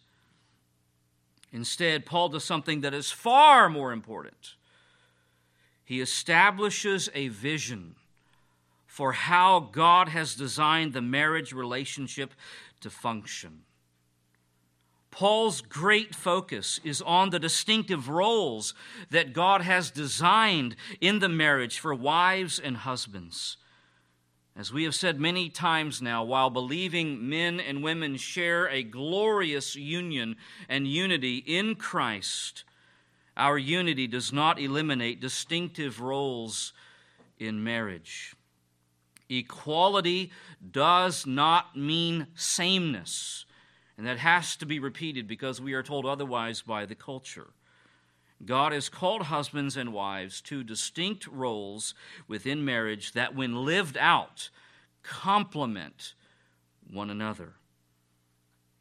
Instead, 1.53 2.07
Paul 2.07 2.29
does 2.29 2.45
something 2.45 2.83
that 2.83 2.95
is 2.95 3.11
far 3.11 3.69
more 3.69 3.91
important. 3.91 4.55
He 5.85 6.01
establishes 6.01 7.09
a 7.15 7.29
vision 7.29 7.97
for 8.87 9.13
how 9.13 9.69
God 9.73 10.09
has 10.09 10.35
designed 10.35 10.93
the 10.93 11.03
marriage 11.03 11.53
relationship 11.53 12.33
to 12.81 12.91
function. 12.91 13.63
Paul's 15.11 15.63
great 15.63 16.15
focus 16.15 16.79
is 16.85 17.01
on 17.01 17.31
the 17.31 17.39
distinctive 17.39 18.11
roles 18.11 18.75
that 19.09 19.33
God 19.33 19.63
has 19.63 19.91
designed 19.91 20.77
in 21.01 21.21
the 21.21 21.29
marriage 21.29 21.79
for 21.79 21.95
wives 21.95 22.59
and 22.59 22.77
husbands. 22.77 23.57
As 24.55 24.75
we 24.75 24.85
have 24.85 24.95
said 24.95 25.19
many 25.19 25.49
times 25.49 26.03
now, 26.03 26.23
while 26.23 26.51
believing 26.51 27.31
men 27.31 27.61
and 27.61 27.83
women 27.83 28.17
share 28.17 28.69
a 28.69 28.83
glorious 28.83 29.75
union 29.75 30.37
and 30.69 30.87
unity 30.87 31.39
in 31.39 31.77
Christ, 31.77 32.65
our 33.39 33.57
unity 33.57 34.07
does 34.07 34.35
not 34.35 34.61
eliminate 34.61 35.19
distinctive 35.19 35.99
roles 35.99 36.75
in 37.39 37.65
marriage. 37.65 38.36
Equality 39.29 40.31
does 40.71 41.27
not 41.27 41.77
mean 41.77 42.27
sameness. 42.35 43.45
And 43.99 44.07
that 44.07 44.19
has 44.19 44.57
to 44.57 44.67
be 44.67 44.79
repeated 44.79 45.27
because 45.27 45.61
we 45.61 45.73
are 45.73 45.83
told 45.83 46.05
otherwise 46.05 46.63
by 46.63 46.87
the 46.87 46.95
culture. 46.95 47.49
God 48.45 48.73
has 48.73 48.91
called 48.91 49.23
husbands 49.23 49.77
and 49.77 49.93
wives 49.93 50.41
to 50.43 50.63
distinct 50.63 51.27
roles 51.27 51.95
within 52.29 52.65
marriage 52.65 53.13
that, 53.13 53.35
when 53.35 53.65
lived 53.65 53.97
out, 53.97 54.51
complement 55.03 56.15
one 56.91 57.09
another. 57.09 57.55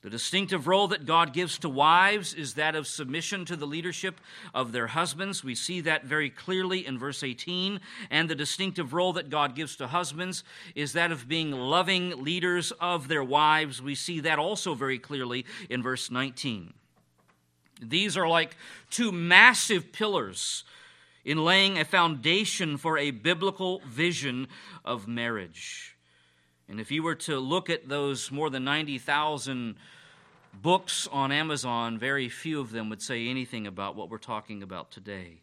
The 0.05 0.12
distinctive 0.12 0.67
role 0.67 0.89
that 0.89 1.07
God 1.07 1.33
gives 1.33 1.57
to 1.57 1.67
wives 1.67 2.35
is 2.35 2.53
that 2.53 2.75
of 2.75 2.85
submission 2.85 3.43
to 3.45 3.55
the 3.55 3.65
leadership 3.65 4.21
of 4.53 4.71
their 4.71 4.85
husbands. 4.85 5.43
We 5.43 5.55
see 5.55 5.81
that 5.81 6.03
very 6.03 6.29
clearly 6.29 6.85
in 6.85 7.00
verse 7.00 7.24
18. 7.24 7.79
And 8.12 8.29
the 8.29 8.35
distinctive 8.35 8.93
role 8.93 9.13
that 9.13 9.31
God 9.31 9.55
gives 9.55 9.75
to 9.77 9.88
husbands 9.88 10.43
is 10.75 10.93
that 10.93 11.12
of 11.12 11.27
being 11.27 11.50
loving 11.50 12.24
leaders 12.24 12.71
of 12.74 13.07
their 13.07 13.24
wives. 13.24 13.81
We 13.81 13.95
see 13.95 14.19
that 14.19 14.38
also 14.38 14.75
very 14.75 15.00
clearly 15.00 15.43
in 15.71 15.81
verse 15.81 16.12
19. 16.12 16.75
These 17.81 18.15
are 18.15 18.27
like 18.27 18.55
two 18.91 19.12
massive 19.12 19.91
pillars 19.91 20.65
in 21.24 21.43
laying 21.43 21.79
a 21.79 21.83
foundation 21.83 22.77
for 22.77 23.00
a 23.00 23.09
biblical 23.09 23.81
vision 23.88 24.50
of 24.85 25.07
marriage. 25.07 25.95
And 26.67 26.79
if 26.79 26.91
you 26.91 27.01
were 27.01 27.15
to 27.15 27.39
look 27.39 27.71
at 27.71 27.89
those 27.89 28.31
more 28.31 28.51
than 28.51 28.63
90,000 28.63 29.75
books 30.61 31.07
on 31.11 31.31
Amazon, 31.31 31.98
very 31.98 32.29
few 32.29 32.59
of 32.59 32.72
them 32.72 32.89
would 32.89 33.01
say 33.01 33.27
anything 33.27 33.68
about 33.68 33.96
what 33.96 34.09
we're 34.09 34.18
talking 34.18 34.63
about 34.63 34.91
today. 34.91 35.41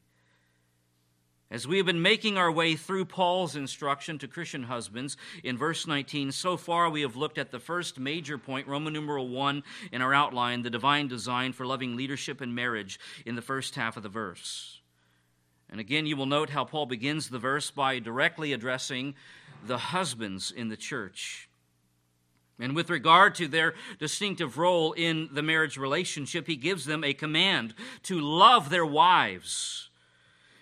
As 1.51 1.69
we 1.69 1.77
have 1.77 1.85
been 1.85 2.01
making 2.01 2.39
our 2.39 2.51
way 2.51 2.77
through 2.77 3.05
Paul's 3.05 3.57
instruction 3.57 4.19
to 4.19 4.27
Christian 4.27 4.63
husbands 4.63 5.19
in 5.45 5.59
verse 5.59 5.87
19, 5.87 6.33
so 6.33 6.57
far 6.57 6.89
we 6.89 7.03
have 7.03 7.15
looked 7.15 7.37
at 7.37 7.51
the 7.51 7.61
first 7.61 8.01
major 8.01 8.39
point, 8.39 8.67
Roman 8.67 8.95
numeral 8.95 9.29
1 9.29 9.63
in 9.93 10.01
our 10.01 10.15
outline, 10.15 10.63
the 10.63 10.71
divine 10.71 11.09
design 11.09 11.53
for 11.53 11.67
loving 11.67 11.95
leadership 11.95 12.41
and 12.41 12.55
marriage 12.55 12.99
in 13.27 13.37
the 13.37 13.43
first 13.43 13.75
half 13.75 13.99
of 13.99 14.03
the 14.03 14.09
verse. 14.09 14.81
And 15.69 15.79
again, 15.79 16.07
you 16.07 16.17
will 16.17 16.25
note 16.25 16.49
how 16.49 16.65
Paul 16.65 16.87
begins 16.87 17.29
the 17.29 17.39
verse 17.39 17.71
by 17.71 17.99
directly 17.99 18.55
addressing 18.55 19.15
the 19.67 19.79
husbands 19.79 20.51
in 20.51 20.69
the 20.69 20.77
church. 20.77 21.51
And 22.59 22.77
with 22.77 22.91
regard 22.91 23.35
to 23.37 23.49
their 23.49 23.75
distinctive 23.99 24.59
role 24.59 24.93
in 24.93 25.29
the 25.33 25.43
marriage 25.43 25.77
relationship, 25.77 26.47
he 26.47 26.57
gives 26.57 26.85
them 26.85 27.03
a 27.03 27.15
command 27.15 27.75
to 28.05 28.21
love 28.21 28.71
their 28.71 28.87
wives. 28.87 29.89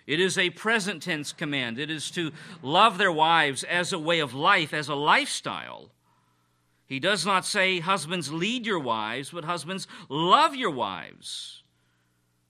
It 0.07 0.19
is 0.19 0.37
a 0.37 0.49
present 0.49 1.03
tense 1.03 1.31
command. 1.31 1.79
It 1.79 1.89
is 1.89 2.09
to 2.11 2.31
love 2.61 2.97
their 2.97 3.11
wives 3.11 3.63
as 3.63 3.93
a 3.93 3.99
way 3.99 4.19
of 4.19 4.33
life, 4.33 4.73
as 4.73 4.89
a 4.89 4.95
lifestyle. 4.95 5.91
He 6.87 6.99
does 6.99 7.25
not 7.25 7.45
say, 7.45 7.79
Husbands, 7.79 8.33
lead 8.33 8.65
your 8.65 8.79
wives, 8.79 9.29
but 9.29 9.45
husbands, 9.45 9.87
love 10.09 10.55
your 10.55 10.71
wives. 10.71 11.63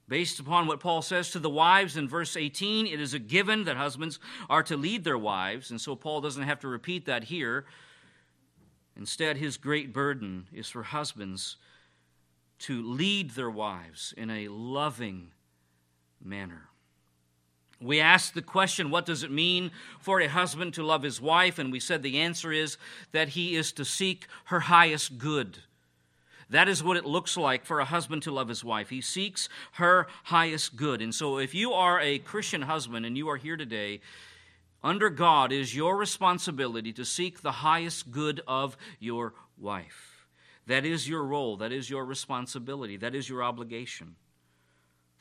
Based 0.07 0.39
upon 0.39 0.67
what 0.67 0.79
Paul 0.79 1.01
says 1.01 1.29
to 1.31 1.39
the 1.39 1.49
wives 1.49 1.95
in 1.95 2.09
verse 2.09 2.35
18, 2.35 2.87
it 2.87 2.99
is 2.99 3.13
a 3.13 3.19
given 3.19 3.65
that 3.65 3.77
husbands 3.77 4.19
are 4.49 4.63
to 4.63 4.75
lead 4.75 5.03
their 5.03 5.17
wives, 5.17 5.71
and 5.71 5.79
so 5.79 5.95
Paul 5.95 6.21
doesn't 6.21 6.43
have 6.43 6.59
to 6.61 6.67
repeat 6.67 7.05
that 7.05 7.25
here. 7.25 7.65
Instead, 8.95 9.37
his 9.37 9.57
great 9.57 9.93
burden 9.93 10.47
is 10.53 10.69
for 10.69 10.83
husbands 10.83 11.57
to 12.59 12.81
lead 12.83 13.31
their 13.31 13.49
wives 13.49 14.13
in 14.17 14.29
a 14.29 14.47
loving 14.47 15.31
manner. 16.23 16.69
We 17.81 17.99
asked 17.99 18.35
the 18.35 18.43
question, 18.43 18.91
what 18.91 19.07
does 19.07 19.23
it 19.23 19.31
mean 19.31 19.71
for 19.99 20.19
a 20.19 20.27
husband 20.27 20.75
to 20.75 20.83
love 20.83 21.01
his 21.01 21.19
wife? 21.19 21.57
And 21.57 21.71
we 21.71 21.79
said 21.79 22.03
the 22.03 22.19
answer 22.19 22.51
is 22.51 22.77
that 23.11 23.29
he 23.29 23.55
is 23.55 23.71
to 23.73 23.85
seek 23.85 24.27
her 24.45 24.59
highest 24.61 25.17
good. 25.17 25.57
That 26.51 26.67
is 26.67 26.83
what 26.83 26.97
it 26.97 27.05
looks 27.05 27.37
like 27.37 27.65
for 27.65 27.79
a 27.79 27.85
husband 27.85 28.21
to 28.23 28.31
love 28.31 28.49
his 28.49 28.63
wife. 28.63 28.89
He 28.89 29.01
seeks 29.01 29.49
her 29.73 30.05
highest 30.25 30.75
good. 30.75 31.01
And 31.01 31.15
so, 31.15 31.39
if 31.39 31.55
you 31.55 31.71
are 31.71 31.99
a 31.99 32.19
Christian 32.19 32.63
husband 32.63 33.05
and 33.05 33.17
you 33.17 33.29
are 33.29 33.37
here 33.37 33.55
today, 33.55 34.01
under 34.83 35.09
God 35.09 35.51
is 35.51 35.75
your 35.75 35.97
responsibility 35.97 36.91
to 36.93 37.05
seek 37.05 37.41
the 37.41 37.51
highest 37.51 38.11
good 38.11 38.41
of 38.47 38.77
your 38.99 39.33
wife. 39.57 40.27
That 40.67 40.85
is 40.85 41.07
your 41.07 41.23
role, 41.23 41.57
that 41.57 41.71
is 41.71 41.89
your 41.89 42.05
responsibility, 42.05 42.97
that 42.97 43.15
is 43.15 43.27
your 43.27 43.43
obligation. 43.43 44.15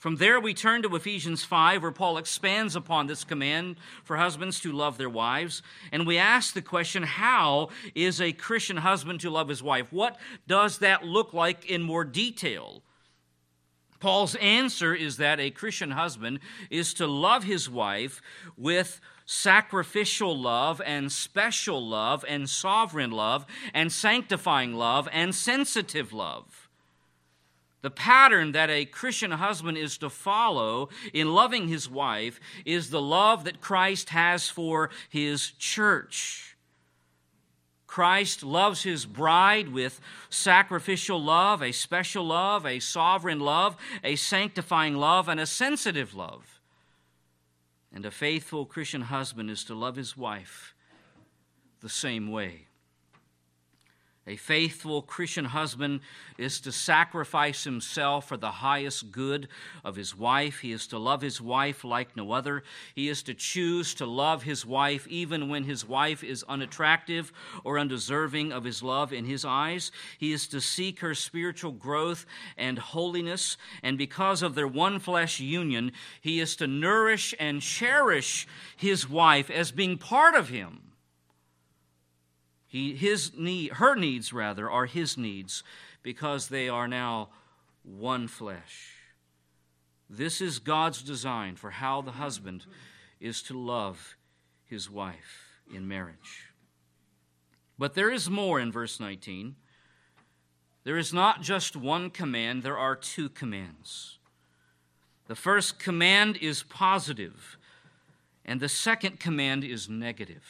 From 0.01 0.17
there, 0.17 0.41
we 0.41 0.55
turn 0.55 0.83
to 0.83 0.97
Ephesians 0.97 1.45
5, 1.45 1.83
where 1.83 1.93
Paul 1.93 2.17
expands 2.17 2.75
upon 2.75 3.07
this 3.07 3.23
command 3.23 3.77
for 4.03 4.17
husbands 4.17 4.59
to 4.61 4.73
love 4.73 4.97
their 4.97 5.11
wives. 5.11 5.63
And 5.93 6.07
we 6.07 6.17
ask 6.17 6.55
the 6.55 6.63
question 6.63 7.03
how 7.03 7.69
is 7.95 8.19
a 8.19 8.33
Christian 8.33 8.79
husband 8.79 9.21
to 9.21 9.31
love 9.31 9.49
his 9.49 9.63
wife? 9.63 9.89
What 9.91 10.17
does 10.47 10.79
that 10.79 11.05
look 11.05 11.35
like 11.35 11.71
in 11.71 11.83
more 11.83 12.05
detail? 12.05 12.83
Paul's 13.99 14.37
answer 14.37 14.95
is 14.95 15.19
that 15.19 15.39
a 15.39 15.51
Christian 15.51 15.91
husband 15.91 16.41
is 16.71 16.95
to 16.95 17.07
love 17.07 17.45
his 17.45 17.69
wife 17.69 18.23
with 18.57 19.03
sacrificial 19.31 20.37
love 20.37 20.83
and 20.85 21.13
special 21.13 21.87
love 21.87 22.25
and 22.27 22.51
sovereign 22.51 23.13
love 23.13 23.47
and 23.73 23.93
sanctifying 23.93 24.75
love 24.75 25.09
and 25.13 25.33
sensitive 25.33 26.13
love. 26.13 26.69
The 27.83 27.93
pattern 27.93 28.51
that 28.53 28.71
a 28.71 28.85
Christian 28.85 29.31
husband 29.31 29.79
is 29.79 29.97
to 29.99 30.11
follow 30.11 30.89
in 31.15 31.33
loving 31.33 31.69
his 31.69 31.89
wife 31.89 32.41
is 32.65 32.91
the 32.91 33.01
love 33.01 33.45
that 33.45 33.61
Christ 33.61 34.11
has 34.11 34.49
for 34.49 34.91
his 35.09 35.53
church. 35.53 36.57
Christ 37.87 38.43
loves 38.43 38.83
his 38.83 39.07
bride 39.07 39.69
with 39.69 40.01
sacrificial 40.29 41.23
love, 41.23 41.63
a 41.63 41.71
special 41.71 42.27
love, 42.27 42.67
a 42.67 42.81
sovereign 42.81 43.39
love, 43.39 43.77
a 44.03 44.17
sanctifying 44.17 44.97
love, 44.97 45.29
and 45.29 45.39
a 45.39 45.47
sensitive 45.47 46.15
love. 46.15 46.60
And 47.93 48.05
a 48.05 48.11
faithful 48.11 48.67
Christian 48.67 49.03
husband 49.03 49.51
is 49.51 49.65
to 49.65 49.75
love 49.75 49.97
his 49.97 50.17
wife 50.17 50.75
the 51.81 51.89
same 51.89 52.31
way. 52.31 52.67
A 54.27 54.37
faithful 54.37 55.01
Christian 55.01 55.47
husband 55.47 56.01
is 56.37 56.61
to 56.61 56.73
sacrifice 56.73 57.65
himself 57.65 58.29
for 58.29 58.37
the 58.37 58.51
highest 58.51 59.11
good 59.11 59.49
of 59.83 59.97
his 59.97 60.15
wife. 60.15 60.61
He 60.61 60.73
is 60.73 60.87
to 60.89 60.99
love 60.99 61.23
his 61.23 61.41
wife 61.41 61.85
like 61.85 62.15
no 62.17 62.33
other. 62.33 62.63
He 62.95 63.09
is 63.09 63.23
to 63.25 63.35
choose 63.35 63.95
to 63.95 64.05
love 64.05 64.43
his 64.43 64.67
wife 64.67 65.09
even 65.09 65.49
when 65.49 65.65
his 65.65 65.89
wife 65.89 66.23
is 66.23 66.45
unattractive 66.47 67.33
or 67.65 67.79
undeserving 67.79 68.53
of 68.53 68.65
his 68.65 68.83
love 68.83 69.11
in 69.11 69.25
his 69.25 69.47
eyes. 69.47 69.91
He 70.19 70.33
is 70.33 70.47
to 70.49 70.61
seek 70.61 71.01
her 71.01 71.15
spiritual 71.15 71.73
growth 71.73 72.27
and 72.59 72.79
holiness. 72.79 73.57
And 73.83 73.97
because 73.97 74.43
of 74.43 74.55
their 74.55 74.69
one 74.69 74.99
flesh 74.99 75.41
union, 75.41 75.93
he 76.21 76.41
is 76.41 76.57
to 76.57 76.67
nourish 76.67 77.35
and 77.41 77.63
cherish 77.63 78.47
his 78.77 79.09
wife 79.09 79.49
as 79.49 79.73
being 79.73 79.97
part 79.97 80.35
of 80.35 80.51
him 80.51 80.90
He, 82.71 82.95
his 82.95 83.33
need, 83.37 83.73
her 83.73 83.97
needs, 83.97 84.33
rather, 84.33 84.71
are 84.71 84.87
his 84.87 85.19
needs 85.19 85.65
because 86.05 86.47
they 86.47 86.69
are 86.69 86.87
now 86.87 87.31
one 87.83 88.29
flesh. 88.29 88.93
This 90.09 90.41
is 90.41 90.61
God's 90.61 91.03
design 91.03 91.57
for 91.57 91.71
how 91.71 92.01
the 92.01 92.13
husband 92.13 92.67
is 93.19 93.43
to 93.43 93.59
love 93.59 94.17
his 94.65 94.89
wife 94.89 95.59
in 95.75 95.89
marriage. 95.89 96.53
But 97.77 97.95
there 97.95 98.09
is 98.09 98.31
more 98.31 98.61
in 98.61 98.71
verse 98.71 99.01
19. 99.01 99.57
There 100.85 100.97
is 100.97 101.13
not 101.13 101.43
just 101.43 101.75
one 101.75 102.09
command, 102.09 102.63
there 102.63 102.79
are 102.79 102.95
two 102.95 103.29
commands. 103.29 104.19
The 105.27 105.35
first 105.35 105.81
command 105.81 106.37
is 106.37 106.63
positive, 106.63 107.59
and 108.45 108.61
the 108.61 108.69
second 108.69 109.19
command 109.19 109.65
is 109.65 109.89
negative. 109.89 110.45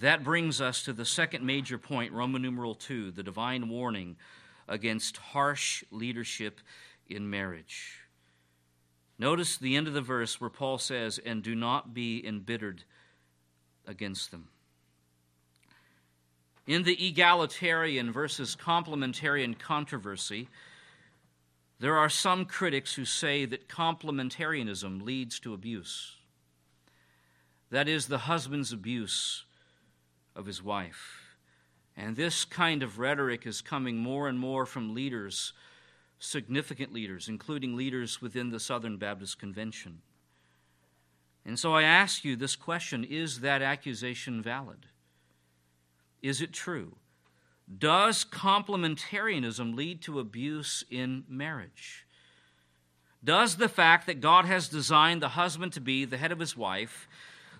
That 0.00 0.22
brings 0.22 0.60
us 0.60 0.84
to 0.84 0.92
the 0.92 1.04
second 1.04 1.44
major 1.44 1.76
point, 1.76 2.12
Roman 2.12 2.40
numeral 2.40 2.74
2, 2.74 3.10
the 3.10 3.22
divine 3.22 3.68
warning 3.68 4.16
against 4.68 5.16
harsh 5.16 5.82
leadership 5.90 6.60
in 7.08 7.28
marriage. 7.28 8.00
Notice 9.18 9.56
the 9.56 9.74
end 9.74 9.88
of 9.88 9.94
the 9.94 10.00
verse 10.00 10.40
where 10.40 10.50
Paul 10.50 10.78
says, 10.78 11.18
And 11.18 11.42
do 11.42 11.56
not 11.56 11.94
be 11.94 12.24
embittered 12.24 12.84
against 13.86 14.30
them. 14.30 14.48
In 16.66 16.84
the 16.84 17.08
egalitarian 17.08 18.12
versus 18.12 18.54
complementarian 18.54 19.58
controversy, 19.58 20.48
there 21.80 21.96
are 21.96 22.10
some 22.10 22.44
critics 22.44 22.94
who 22.94 23.04
say 23.04 23.46
that 23.46 23.68
complementarianism 23.68 25.02
leads 25.02 25.40
to 25.40 25.54
abuse. 25.54 26.16
That 27.70 27.88
is, 27.88 28.06
the 28.06 28.18
husband's 28.18 28.72
abuse 28.72 29.44
of 30.38 30.46
his 30.46 30.62
wife. 30.62 31.36
And 31.96 32.16
this 32.16 32.44
kind 32.44 32.82
of 32.82 32.98
rhetoric 32.98 33.44
is 33.44 33.60
coming 33.60 33.96
more 33.96 34.28
and 34.28 34.38
more 34.38 34.64
from 34.64 34.94
leaders, 34.94 35.52
significant 36.20 36.92
leaders, 36.92 37.28
including 37.28 37.76
leaders 37.76 38.22
within 38.22 38.50
the 38.50 38.60
Southern 38.60 38.96
Baptist 38.98 39.38
Convention. 39.38 40.00
And 41.44 41.58
so 41.58 41.74
I 41.74 41.82
ask 41.82 42.24
you 42.24 42.36
this 42.36 42.56
question 42.56 43.04
Is 43.04 43.40
that 43.40 43.62
accusation 43.62 44.40
valid? 44.40 44.86
Is 46.22 46.40
it 46.40 46.52
true? 46.52 46.96
Does 47.76 48.24
complementarianism 48.24 49.74
lead 49.74 50.00
to 50.02 50.20
abuse 50.20 50.84
in 50.90 51.24
marriage? 51.28 52.06
Does 53.22 53.56
the 53.56 53.68
fact 53.68 54.06
that 54.06 54.20
God 54.20 54.44
has 54.44 54.68
designed 54.68 55.20
the 55.20 55.30
husband 55.30 55.72
to 55.72 55.80
be 55.80 56.04
the 56.04 56.16
head 56.16 56.32
of 56.32 56.38
his 56.38 56.56
wife 56.56 57.08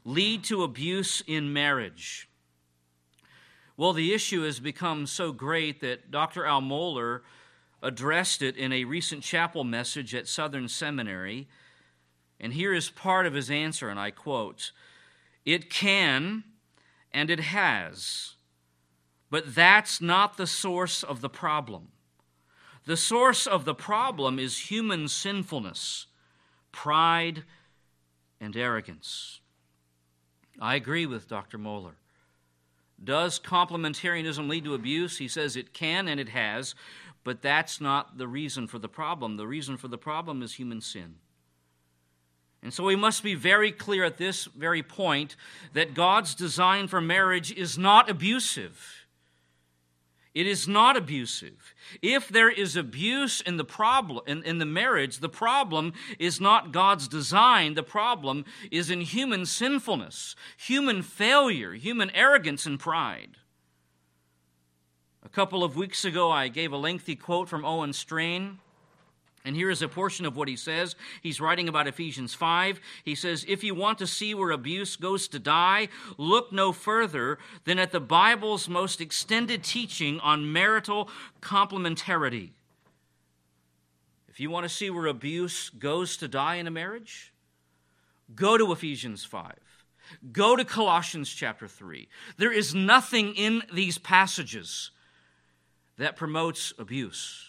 lead 0.04 0.44
to 0.44 0.62
abuse 0.62 1.22
in 1.26 1.52
marriage? 1.52 2.27
Well, 3.78 3.92
the 3.92 4.12
issue 4.12 4.42
has 4.42 4.58
become 4.58 5.06
so 5.06 5.30
great 5.30 5.80
that 5.82 6.10
Dr. 6.10 6.44
Al 6.44 6.60
Mohler 6.60 7.20
addressed 7.80 8.42
it 8.42 8.56
in 8.56 8.72
a 8.72 8.82
recent 8.82 9.22
chapel 9.22 9.62
message 9.62 10.16
at 10.16 10.26
Southern 10.26 10.66
Seminary. 10.66 11.46
And 12.40 12.52
here 12.52 12.74
is 12.74 12.90
part 12.90 13.24
of 13.24 13.34
his 13.34 13.52
answer, 13.52 13.88
and 13.88 14.00
I 14.00 14.10
quote 14.10 14.72
It 15.44 15.70
can 15.70 16.42
and 17.12 17.30
it 17.30 17.38
has, 17.38 18.34
but 19.30 19.54
that's 19.54 20.00
not 20.00 20.36
the 20.36 20.48
source 20.48 21.04
of 21.04 21.20
the 21.20 21.30
problem. 21.30 21.92
The 22.84 22.96
source 22.96 23.46
of 23.46 23.64
the 23.64 23.76
problem 23.76 24.40
is 24.40 24.70
human 24.70 25.06
sinfulness, 25.06 26.06
pride, 26.72 27.44
and 28.40 28.56
arrogance. 28.56 29.38
I 30.60 30.74
agree 30.74 31.06
with 31.06 31.28
Dr. 31.28 31.58
Mohler. 31.58 31.94
Does 33.02 33.38
complementarianism 33.38 34.48
lead 34.48 34.64
to 34.64 34.74
abuse? 34.74 35.18
He 35.18 35.28
says 35.28 35.56
it 35.56 35.72
can 35.72 36.08
and 36.08 36.18
it 36.18 36.30
has, 36.30 36.74
but 37.24 37.42
that's 37.42 37.80
not 37.80 38.18
the 38.18 38.28
reason 38.28 38.66
for 38.66 38.78
the 38.78 38.88
problem. 38.88 39.36
The 39.36 39.46
reason 39.46 39.76
for 39.76 39.88
the 39.88 39.98
problem 39.98 40.42
is 40.42 40.54
human 40.54 40.80
sin. 40.80 41.16
And 42.62 42.74
so 42.74 42.84
we 42.84 42.96
must 42.96 43.22
be 43.22 43.34
very 43.34 43.70
clear 43.70 44.04
at 44.04 44.16
this 44.16 44.46
very 44.46 44.82
point 44.82 45.36
that 45.74 45.94
God's 45.94 46.34
design 46.34 46.88
for 46.88 47.00
marriage 47.00 47.52
is 47.52 47.78
not 47.78 48.10
abusive. 48.10 49.06
It 50.38 50.46
is 50.46 50.68
not 50.68 50.96
abusive. 50.96 51.74
If 52.00 52.28
there 52.28 52.48
is 52.48 52.76
abuse 52.76 53.40
in 53.40 53.56
the 53.56 53.64
problem 53.64 54.22
in, 54.24 54.44
in, 54.44 54.58
the 54.58 54.64
marriage, 54.64 55.18
the 55.18 55.28
problem 55.28 55.94
is 56.16 56.40
not 56.40 56.70
God's 56.70 57.08
design. 57.08 57.74
The 57.74 57.82
problem 57.82 58.44
is 58.70 58.88
in 58.88 59.00
human 59.00 59.46
sinfulness, 59.46 60.36
human 60.56 61.02
failure, 61.02 61.72
human 61.72 62.10
arrogance 62.10 62.66
and 62.66 62.78
pride. 62.78 63.38
A 65.24 65.28
couple 65.28 65.64
of 65.64 65.74
weeks 65.74 66.04
ago, 66.04 66.30
I 66.30 66.46
gave 66.46 66.70
a 66.70 66.76
lengthy 66.76 67.16
quote 67.16 67.48
from 67.48 67.64
Owen 67.64 67.92
Strachan. 67.92 68.60
And 69.48 69.56
here 69.56 69.70
is 69.70 69.80
a 69.80 69.88
portion 69.88 70.26
of 70.26 70.36
what 70.36 70.46
he 70.46 70.56
says. 70.56 70.94
He's 71.22 71.40
writing 71.40 71.70
about 71.70 71.86
Ephesians 71.86 72.34
5. 72.34 72.82
He 73.02 73.14
says, 73.14 73.46
If 73.48 73.64
you 73.64 73.74
want 73.74 73.96
to 73.96 74.06
see 74.06 74.34
where 74.34 74.50
abuse 74.50 74.94
goes 74.94 75.26
to 75.28 75.38
die, 75.38 75.88
look 76.18 76.52
no 76.52 76.70
further 76.70 77.38
than 77.64 77.78
at 77.78 77.90
the 77.90 77.98
Bible's 77.98 78.68
most 78.68 79.00
extended 79.00 79.64
teaching 79.64 80.20
on 80.20 80.52
marital 80.52 81.08
complementarity. 81.40 82.50
If 84.28 84.38
you 84.38 84.50
want 84.50 84.64
to 84.64 84.68
see 84.68 84.90
where 84.90 85.06
abuse 85.06 85.70
goes 85.70 86.18
to 86.18 86.28
die 86.28 86.56
in 86.56 86.66
a 86.66 86.70
marriage, 86.70 87.32
go 88.34 88.58
to 88.58 88.70
Ephesians 88.70 89.24
5. 89.24 89.54
Go 90.30 90.56
to 90.56 90.64
Colossians 90.66 91.30
chapter 91.30 91.66
3. 91.66 92.06
There 92.36 92.52
is 92.52 92.74
nothing 92.74 93.34
in 93.34 93.62
these 93.72 93.96
passages 93.96 94.90
that 95.96 96.16
promotes 96.16 96.74
abuse. 96.78 97.47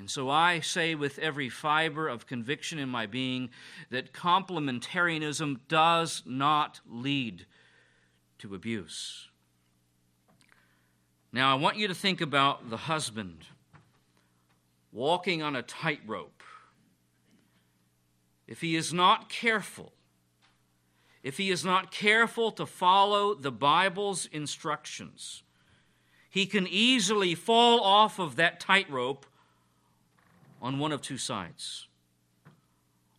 And 0.00 0.10
so 0.10 0.30
I 0.30 0.60
say 0.60 0.94
with 0.94 1.18
every 1.18 1.50
fiber 1.50 2.08
of 2.08 2.26
conviction 2.26 2.78
in 2.78 2.88
my 2.88 3.04
being 3.04 3.50
that 3.90 4.14
complementarianism 4.14 5.60
does 5.68 6.22
not 6.24 6.80
lead 6.88 7.44
to 8.38 8.54
abuse. 8.54 9.28
Now, 11.34 11.52
I 11.52 11.60
want 11.60 11.76
you 11.76 11.86
to 11.86 11.94
think 11.94 12.22
about 12.22 12.70
the 12.70 12.78
husband 12.78 13.44
walking 14.90 15.42
on 15.42 15.54
a 15.54 15.60
tightrope. 15.60 16.42
If 18.48 18.62
he 18.62 18.76
is 18.76 18.94
not 18.94 19.28
careful, 19.28 19.92
if 21.22 21.36
he 21.36 21.50
is 21.50 21.62
not 21.62 21.92
careful 21.92 22.52
to 22.52 22.64
follow 22.64 23.34
the 23.34 23.52
Bible's 23.52 24.24
instructions, 24.32 25.42
he 26.30 26.46
can 26.46 26.66
easily 26.66 27.34
fall 27.34 27.82
off 27.82 28.18
of 28.18 28.36
that 28.36 28.60
tightrope 28.60 29.26
on 30.60 30.78
one 30.78 30.92
of 30.92 31.00
two 31.00 31.18
sides. 31.18 31.88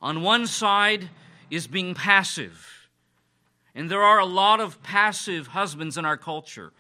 On 0.02 0.22
one 0.22 0.48
side 0.48 1.10
is 1.50 1.68
being 1.68 1.94
passive, 1.94 2.88
and 3.76 3.90
there 3.90 4.04
are 4.04 4.20
a 4.20 4.26
lot 4.26 4.60
of 4.60 4.82
passive 4.84 5.48
husbands 5.48 5.98
in 5.98 6.06
our 6.06 6.18
culture. 6.18 6.74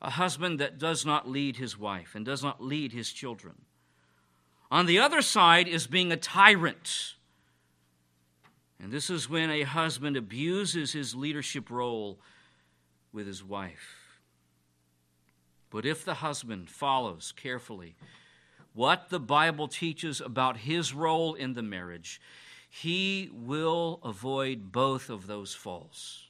A 0.00 0.10
husband 0.10 0.58
that 0.58 0.78
does 0.78 1.06
not 1.06 1.28
lead 1.28 1.56
his 1.56 1.78
wife 1.78 2.14
and 2.14 2.24
does 2.24 2.42
not 2.42 2.62
lead 2.62 2.92
his 2.92 3.12
children. 3.12 3.54
On 4.70 4.86
the 4.86 4.98
other 4.98 5.22
side 5.22 5.68
is 5.68 5.86
being 5.86 6.10
a 6.10 6.16
tyrant. 6.16 7.14
And 8.82 8.90
this 8.90 9.10
is 9.10 9.30
when 9.30 9.48
a 9.50 9.62
husband 9.62 10.16
abuses 10.16 10.92
his 10.92 11.14
leadership 11.14 11.70
role 11.70 12.18
with 13.12 13.28
his 13.28 13.44
wife. 13.44 14.18
But 15.70 15.86
if 15.86 16.04
the 16.04 16.14
husband 16.14 16.68
follows 16.68 17.32
carefully 17.36 17.94
what 18.74 19.10
the 19.10 19.20
Bible 19.20 19.68
teaches 19.68 20.20
about 20.20 20.58
his 20.58 20.94
role 20.94 21.34
in 21.34 21.54
the 21.54 21.62
marriage, 21.62 22.20
he 22.70 23.30
will 23.32 24.00
avoid 24.02 24.72
both 24.72 25.10
of 25.10 25.26
those 25.26 25.54
faults. 25.54 26.26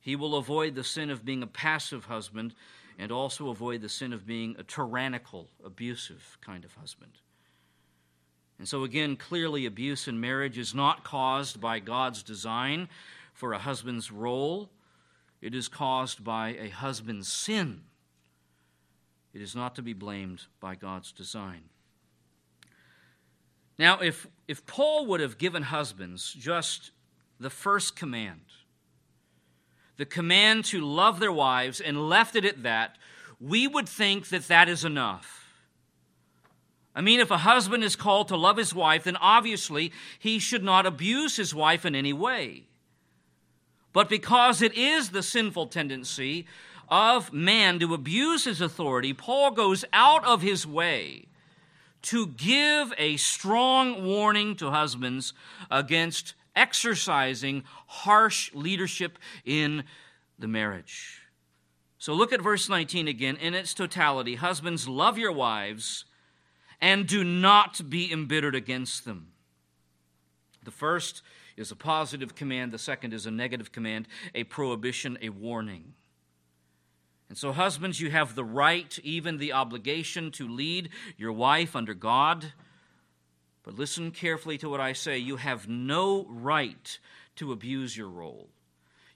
He 0.00 0.16
will 0.16 0.36
avoid 0.36 0.74
the 0.74 0.84
sin 0.84 1.10
of 1.10 1.24
being 1.24 1.42
a 1.42 1.46
passive 1.46 2.06
husband 2.06 2.54
and 2.98 3.10
also 3.10 3.48
avoid 3.48 3.80
the 3.80 3.88
sin 3.88 4.12
of 4.12 4.26
being 4.26 4.56
a 4.58 4.62
tyrannical, 4.62 5.48
abusive 5.64 6.38
kind 6.40 6.64
of 6.64 6.74
husband. 6.74 7.12
And 8.58 8.68
so, 8.68 8.84
again, 8.84 9.16
clearly, 9.16 9.66
abuse 9.66 10.06
in 10.06 10.20
marriage 10.20 10.58
is 10.58 10.74
not 10.74 11.02
caused 11.02 11.60
by 11.60 11.78
God's 11.78 12.22
design 12.22 12.88
for 13.32 13.52
a 13.52 13.58
husband's 13.58 14.12
role, 14.12 14.70
it 15.40 15.54
is 15.54 15.66
caused 15.66 16.22
by 16.22 16.50
a 16.50 16.68
husband's 16.68 17.26
sin. 17.26 17.80
It 19.32 19.40
is 19.40 19.54
not 19.54 19.74
to 19.76 19.82
be 19.82 19.92
blamed 19.92 20.42
by 20.60 20.74
God's 20.74 21.12
design. 21.12 21.62
Now, 23.78 23.98
if, 24.00 24.26
if 24.46 24.66
Paul 24.66 25.06
would 25.06 25.20
have 25.20 25.38
given 25.38 25.62
husbands 25.62 26.32
just 26.38 26.90
the 27.40 27.50
first 27.50 27.96
command, 27.96 28.42
the 29.96 30.04
command 30.06 30.64
to 30.66 30.80
love 30.80 31.18
their 31.20 31.32
wives, 31.32 31.80
and 31.80 32.08
left 32.08 32.36
it 32.36 32.44
at 32.44 32.62
that, 32.62 32.96
we 33.40 33.66
would 33.66 33.88
think 33.88 34.28
that 34.28 34.48
that 34.48 34.68
is 34.68 34.84
enough. 34.84 35.38
I 36.94 37.00
mean, 37.00 37.20
if 37.20 37.30
a 37.30 37.38
husband 37.38 37.82
is 37.82 37.96
called 37.96 38.28
to 38.28 38.36
love 38.36 38.58
his 38.58 38.74
wife, 38.74 39.04
then 39.04 39.16
obviously 39.16 39.92
he 40.18 40.38
should 40.38 40.62
not 40.62 40.84
abuse 40.86 41.36
his 41.36 41.54
wife 41.54 41.86
in 41.86 41.94
any 41.94 42.12
way. 42.12 42.64
but 43.92 44.08
because 44.08 44.62
it 44.62 44.74
is 44.74 45.10
the 45.10 45.22
sinful 45.22 45.66
tendency 45.66 46.46
of 46.92 47.32
man 47.32 47.78
to 47.78 47.94
abuse 47.94 48.44
his 48.44 48.60
authority, 48.60 49.14
Paul 49.14 49.52
goes 49.52 49.82
out 49.94 50.22
of 50.26 50.42
his 50.42 50.66
way 50.66 51.24
to 52.02 52.26
give 52.26 52.92
a 52.98 53.16
strong 53.16 54.04
warning 54.04 54.54
to 54.56 54.70
husbands 54.70 55.32
against 55.70 56.34
exercising 56.54 57.64
harsh 57.86 58.52
leadership 58.52 59.18
in 59.46 59.84
the 60.38 60.46
marriage. 60.46 61.22
So 61.96 62.12
look 62.12 62.30
at 62.30 62.42
verse 62.42 62.68
19 62.68 63.08
again 63.08 63.36
in 63.36 63.54
its 63.54 63.72
totality. 63.72 64.34
Husbands, 64.34 64.86
love 64.86 65.16
your 65.16 65.32
wives 65.32 66.04
and 66.78 67.06
do 67.06 67.24
not 67.24 67.88
be 67.88 68.12
embittered 68.12 68.54
against 68.54 69.06
them. 69.06 69.28
The 70.62 70.70
first 70.70 71.22
is 71.56 71.70
a 71.70 71.76
positive 71.76 72.34
command, 72.34 72.70
the 72.70 72.78
second 72.78 73.14
is 73.14 73.24
a 73.24 73.30
negative 73.30 73.72
command, 73.72 74.08
a 74.34 74.44
prohibition, 74.44 75.16
a 75.22 75.30
warning. 75.30 75.94
And 77.32 77.38
so, 77.38 77.50
husbands, 77.50 77.98
you 77.98 78.10
have 78.10 78.34
the 78.34 78.44
right, 78.44 78.98
even 79.02 79.38
the 79.38 79.54
obligation, 79.54 80.32
to 80.32 80.46
lead 80.46 80.90
your 81.16 81.32
wife 81.32 81.74
under 81.74 81.94
God. 81.94 82.52
But 83.62 83.74
listen 83.74 84.10
carefully 84.10 84.58
to 84.58 84.68
what 84.68 84.82
I 84.82 84.92
say. 84.92 85.16
You 85.16 85.36
have 85.36 85.66
no 85.66 86.26
right 86.28 86.98
to 87.36 87.50
abuse 87.50 87.96
your 87.96 88.10
role. 88.10 88.50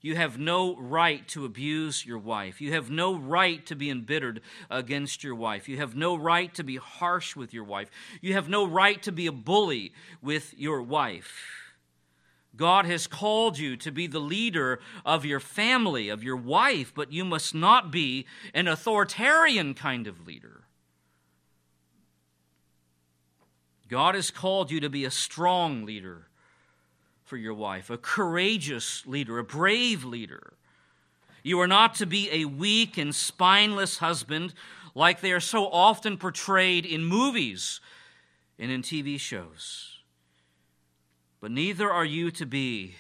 You 0.01 0.17
have 0.17 0.39
no 0.39 0.79
right 0.79 1.29
to 1.29 1.45
abuse 1.45 2.07
your 2.07 2.17
wife. 2.17 2.59
You 2.63 2.73
have 2.73 2.89
no 2.89 3.15
right 3.15 3.67
to 3.67 3.77
be 3.77 3.91
embittered 3.91 4.41
against 4.71 5.23
your 5.23 5.35
wife. 5.35 5.69
You 5.69 5.77
have 5.77 5.95
no 5.95 6.17
right 6.17 6.55
to 6.55 6.65
be 6.65 6.77
harsh 6.77 7.37
with 7.37 7.53
your 7.53 7.65
wife. 7.65 7.91
You 8.23 8.33
have 8.33 8.49
no 8.49 8.67
right 8.67 9.03
to 9.03 9.13
be 9.13 9.27
a 9.27 9.33
bully 9.33 9.93
with 10.23 10.55
your 10.57 10.81
wife. 10.81 11.66
God 12.57 12.87
has 12.87 13.07
called 13.07 13.59
you 13.59 13.77
to 13.79 13.93
be 13.93 14.07
the 14.07 14.19
leader 14.19 14.81
of 15.05 15.25
your 15.25 15.41
family, 15.41 16.09
of 16.09 16.25
your 16.25 16.37
wife, 16.37 16.93
but 16.95 17.13
you 17.13 17.25
must 17.25 17.55
not 17.55 17.91
be 17.91 18.27
an 18.55 18.67
authoritarian 18.67 19.75
kind 19.75 20.07
of 20.07 20.27
leader. 20.27 20.63
God 23.89 24.15
has 24.15 24.31
called 24.31 24.71
you 24.71 24.81
to 24.81 24.91
be 24.91 25.05
a 25.05 25.11
strong 25.11 25.85
leader 25.85 26.29
for 27.25 27.37
your 27.37 27.55
wife, 27.55 27.91
a 27.91 27.99
courageous 27.99 29.07
leader, 29.07 29.39
a 29.39 29.45
brave 29.45 30.05
leader. 30.05 30.55
You 31.43 31.61
are 31.61 31.69
not 31.69 31.95
to 31.97 32.07
be 32.07 32.29
a 32.33 32.47
weak 32.47 32.97
and 32.97 33.15
spineless 33.15 33.99
husband 33.99 34.55
like 34.95 35.21
they 35.21 35.33
are 35.33 35.41
so 35.41 35.69
often 35.69 36.17
portrayed 36.17 36.87
in 36.87 37.05
movies 37.05 37.81
and 38.59 38.71
in 38.71 38.83
TV 38.83 39.21
shows. 39.21 39.96
But 41.41 41.51
neither 41.51 41.91
are 41.91 42.05
you 42.05 42.31
to 42.33 42.47
be 42.47 42.97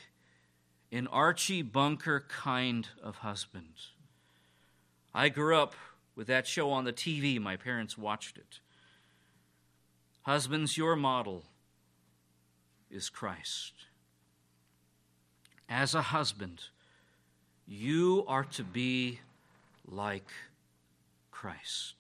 an 0.93 1.07
Archie 1.09 1.63
Bunker 1.63 2.25
kind 2.29 2.89
of 3.03 3.17
husband. 3.17 3.75
I 5.15 5.29
grew 5.29 5.57
up 5.57 5.75
with 6.15 6.27
that 6.29 6.47
show 6.47 6.71
on 6.71 6.85
the 6.85 6.93
TV, 6.93 7.41
my 7.41 7.57
parents 7.57 7.99
watched 7.99 8.39
it. 8.39 8.61
Husbands, 10.23 10.77
your 10.77 10.97
model 10.97 11.45
is 12.91 13.09
Christ 13.09 13.73
as 15.69 15.95
a 15.95 16.03
husband, 16.03 16.65
you 17.67 18.25
are 18.29 18.45
to 18.45 18.63
be 18.63 19.21
like 19.87 20.29
Christ. 21.31 21.95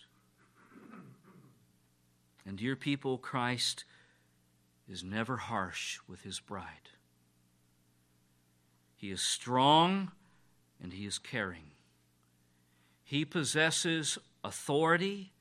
And 2.46 2.56
dear 2.56 2.76
people, 2.76 3.18
Christ 3.18 3.84
is 4.88 5.02
never 5.02 5.36
harsh 5.36 5.98
with 6.08 6.22
his 6.22 6.40
bride. 6.40 6.90
He 8.96 9.10
is 9.10 9.20
strong 9.20 10.12
and 10.82 10.92
he 10.92 11.06
is 11.06 11.18
caring. 11.18 11.70
He 13.02 13.24
possesses 13.24 14.18
authority, 14.42 15.32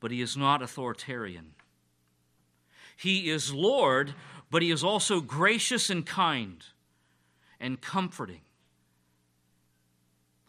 but 0.00 0.10
he 0.10 0.20
is 0.20 0.36
not 0.36 0.62
authoritarian. 0.62 1.54
He 2.96 3.30
is 3.30 3.52
Lord, 3.52 4.14
but 4.50 4.62
he 4.62 4.70
is 4.70 4.82
also 4.82 5.20
gracious 5.20 5.90
and 5.90 6.06
kind 6.06 6.64
and 7.60 7.80
comforting. 7.80 8.40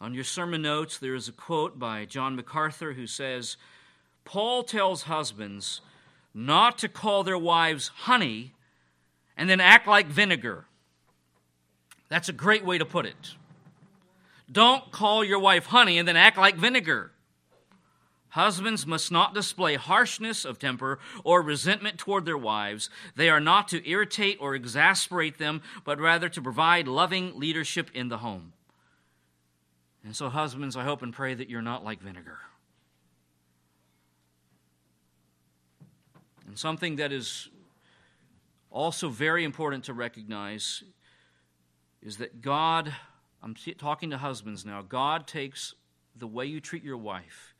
On 0.00 0.14
your 0.14 0.24
sermon 0.24 0.62
notes, 0.62 0.96
there 0.96 1.14
is 1.14 1.28
a 1.28 1.32
quote 1.32 1.78
by 1.78 2.04
John 2.04 2.36
MacArthur 2.36 2.92
who 2.92 3.06
says, 3.06 3.56
Paul 4.24 4.62
tells 4.62 5.02
husbands 5.02 5.80
not 6.38 6.78
to 6.78 6.88
call 6.88 7.24
their 7.24 7.36
wives 7.36 7.88
honey 7.88 8.54
and 9.36 9.50
then 9.50 9.60
act 9.60 9.88
like 9.88 10.06
vinegar. 10.06 10.66
That's 12.08 12.28
a 12.28 12.32
great 12.32 12.64
way 12.64 12.78
to 12.78 12.84
put 12.84 13.06
it. 13.06 13.34
Don't 14.50 14.92
call 14.92 15.24
your 15.24 15.40
wife 15.40 15.66
honey 15.66 15.98
and 15.98 16.06
then 16.06 16.16
act 16.16 16.38
like 16.38 16.54
vinegar. 16.54 17.10
Husbands 18.30 18.86
must 18.86 19.10
not 19.10 19.34
display 19.34 19.74
harshness 19.74 20.44
of 20.44 20.60
temper 20.60 21.00
or 21.24 21.42
resentment 21.42 21.98
toward 21.98 22.24
their 22.24 22.38
wives. 22.38 22.88
They 23.16 23.28
are 23.28 23.40
not 23.40 23.66
to 23.68 23.88
irritate 23.88 24.38
or 24.40 24.54
exasperate 24.54 25.38
them, 25.38 25.60
but 25.84 25.98
rather 25.98 26.28
to 26.28 26.40
provide 26.40 26.86
loving 26.86 27.36
leadership 27.36 27.90
in 27.94 28.10
the 28.10 28.18
home. 28.18 28.52
And 30.04 30.14
so, 30.14 30.28
husbands, 30.28 30.76
I 30.76 30.84
hope 30.84 31.02
and 31.02 31.12
pray 31.12 31.34
that 31.34 31.50
you're 31.50 31.62
not 31.62 31.84
like 31.84 32.00
vinegar. 32.00 32.38
And 36.48 36.58
something 36.58 36.96
that 36.96 37.12
is 37.12 37.50
also 38.70 39.10
very 39.10 39.44
important 39.44 39.84
to 39.84 39.92
recognize 39.92 40.82
is 42.00 42.16
that 42.16 42.40
God, 42.40 42.94
I'm 43.42 43.54
talking 43.76 44.08
to 44.10 44.16
husbands 44.16 44.64
now, 44.64 44.80
God 44.80 45.26
takes 45.26 45.74
the 46.16 46.26
way 46.26 46.46
you 46.46 46.58
treat 46.58 46.82
your 46.82 46.96
wife 46.96 47.54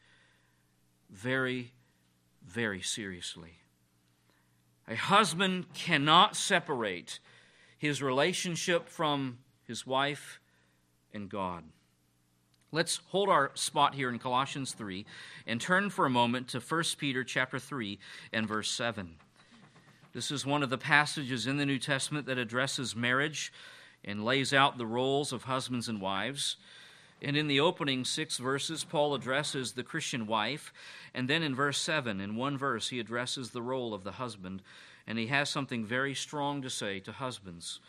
very, 1.11 1.75
very 2.47 2.81
seriously. 2.81 3.59
A 4.89 4.97
husband 4.97 5.75
cannot 5.75 6.35
separate 6.35 7.21
his 7.77 8.03
relationship 8.03 8.89
from 8.89 9.41
his 9.65 9.87
wife 9.87 10.41
and 11.13 11.29
God. 11.29 11.65
Let's 12.71 13.01
hold 13.09 13.31
our 13.31 13.51
spot 13.55 13.95
here 13.95 14.11
in 14.11 14.19
Colossians 14.19 14.73
3 14.73 15.07
and 15.47 15.59
turn 15.59 15.89
for 15.89 16.05
a 16.05 16.11
moment 16.11 16.49
to 16.49 16.61
1 16.61 16.85
Peter 16.99 17.25
chapter 17.25 17.59
3 17.59 17.99
and 18.31 18.47
verse 18.47 18.71
7. 18.71 19.15
This 20.13 20.31
is 20.31 20.45
one 20.45 20.63
of 20.63 20.69
the 20.69 20.77
passages 20.77 21.47
in 21.47 21.57
the 21.57 21.65
New 21.65 21.79
Testament 21.79 22.27
that 22.27 22.37
addresses 22.37 22.95
marriage 22.95 23.55
and 24.05 24.23
lays 24.23 24.53
out 24.53 24.77
the 24.77 24.85
roles 24.85 25.33
of 25.33 25.45
husbands 25.45 25.89
and 25.89 25.99
wives. 25.99 26.57
And 27.23 27.39
in 27.39 27.49
the 27.49 27.59
opening 27.59 28.05
six 28.05 28.37
verses, 28.37 28.85
Paul 28.85 29.15
addresses 29.15 29.73
the 29.73 29.83
Christian 29.83 30.27
wife. 30.27 30.71
And 31.15 31.27
then 31.27 31.43
in 31.43 31.55
verse 31.55 31.79
7, 31.79 32.21
in 32.21 32.37
one 32.37 32.59
verse, 32.59 32.91
he 32.91 33.01
addresses 33.01 33.51
the 33.51 33.63
role 33.63 33.95
of 33.95 34.05
the 34.05 34.13
husband. 34.13 34.61
And 35.07 35.19
he 35.19 35.29
has 35.29 35.49
something 35.49 35.87
very 35.87 36.15
strong 36.15 36.61
to 36.61 36.69
say 36.69 37.01
to 37.01 37.13
husbands. 37.13 37.81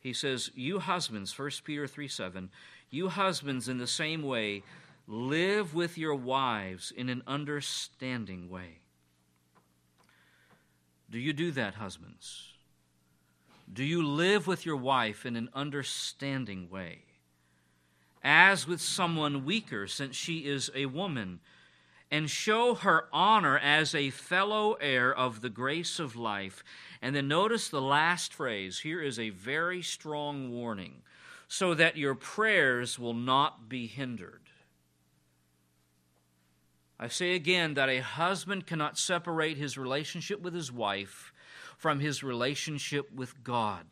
He 0.00 0.12
says, 0.12 0.50
You 0.54 0.78
husbands, 0.78 1.36
1 1.36 1.50
Peter 1.64 1.86
3 1.86 2.06
7, 2.06 2.50
you 2.90 3.08
husbands 3.08 3.68
in 3.68 3.78
the 3.78 3.86
same 3.86 4.22
way 4.22 4.62
live 5.06 5.74
with 5.74 5.96
your 5.96 6.14
wives 6.14 6.92
in 6.94 7.08
an 7.08 7.22
understanding 7.26 8.50
way. 8.50 8.80
Do 11.10 11.18
you 11.18 11.32
do 11.32 11.50
that, 11.52 11.74
husbands? 11.74 12.52
Do 13.72 13.84
you 13.84 14.06
live 14.06 14.46
with 14.46 14.66
your 14.66 14.76
wife 14.76 15.24
in 15.24 15.36
an 15.36 15.48
understanding 15.54 16.68
way? 16.70 17.04
as 18.22 18.66
with 18.66 18.80
someone 18.80 19.44
weaker, 19.44 19.86
since 19.86 20.16
she 20.16 20.40
is 20.40 20.70
a 20.74 20.86
woman, 20.86 21.40
and 22.10 22.28
show 22.28 22.74
her 22.74 23.06
honor 23.12 23.58
as 23.58 23.94
a 23.94 24.10
fellow 24.10 24.74
heir 24.74 25.14
of 25.14 25.40
the 25.40 25.50
grace 25.50 25.98
of 25.98 26.16
life. 26.16 26.64
And 27.02 27.14
then 27.14 27.28
notice 27.28 27.68
the 27.68 27.82
last 27.82 28.32
phrase. 28.32 28.80
Here 28.80 29.02
is 29.02 29.18
a 29.18 29.30
very 29.30 29.82
strong 29.82 30.50
warning 30.50 31.02
so 31.48 31.74
that 31.74 31.96
your 31.96 32.14
prayers 32.14 32.98
will 32.98 33.14
not 33.14 33.68
be 33.68 33.86
hindered. 33.86 34.42
I 37.00 37.08
say 37.08 37.34
again 37.34 37.74
that 37.74 37.88
a 37.88 38.00
husband 38.00 38.66
cannot 38.66 38.98
separate 38.98 39.56
his 39.56 39.78
relationship 39.78 40.40
with 40.40 40.54
his 40.54 40.70
wife 40.70 41.32
from 41.76 42.00
his 42.00 42.22
relationship 42.22 43.10
with 43.12 43.42
God. 43.42 43.86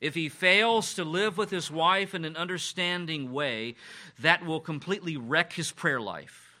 If 0.00 0.14
he 0.14 0.28
fails 0.28 0.94
to 0.94 1.04
live 1.04 1.36
with 1.36 1.50
his 1.50 1.70
wife 1.70 2.14
in 2.14 2.24
an 2.24 2.36
understanding 2.36 3.32
way, 3.32 3.74
that 4.20 4.44
will 4.44 4.60
completely 4.60 5.16
wreck 5.16 5.52
his 5.52 5.72
prayer 5.72 6.00
life. 6.00 6.60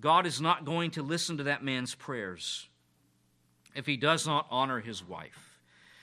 God 0.00 0.26
is 0.26 0.40
not 0.40 0.64
going 0.64 0.92
to 0.92 1.02
listen 1.02 1.38
to 1.38 1.44
that 1.44 1.64
man's 1.64 1.94
prayers 1.94 2.68
if 3.74 3.86
he 3.86 3.96
does 3.96 4.26
not 4.26 4.46
honor 4.50 4.80
his 4.80 5.06
wife, 5.06 5.47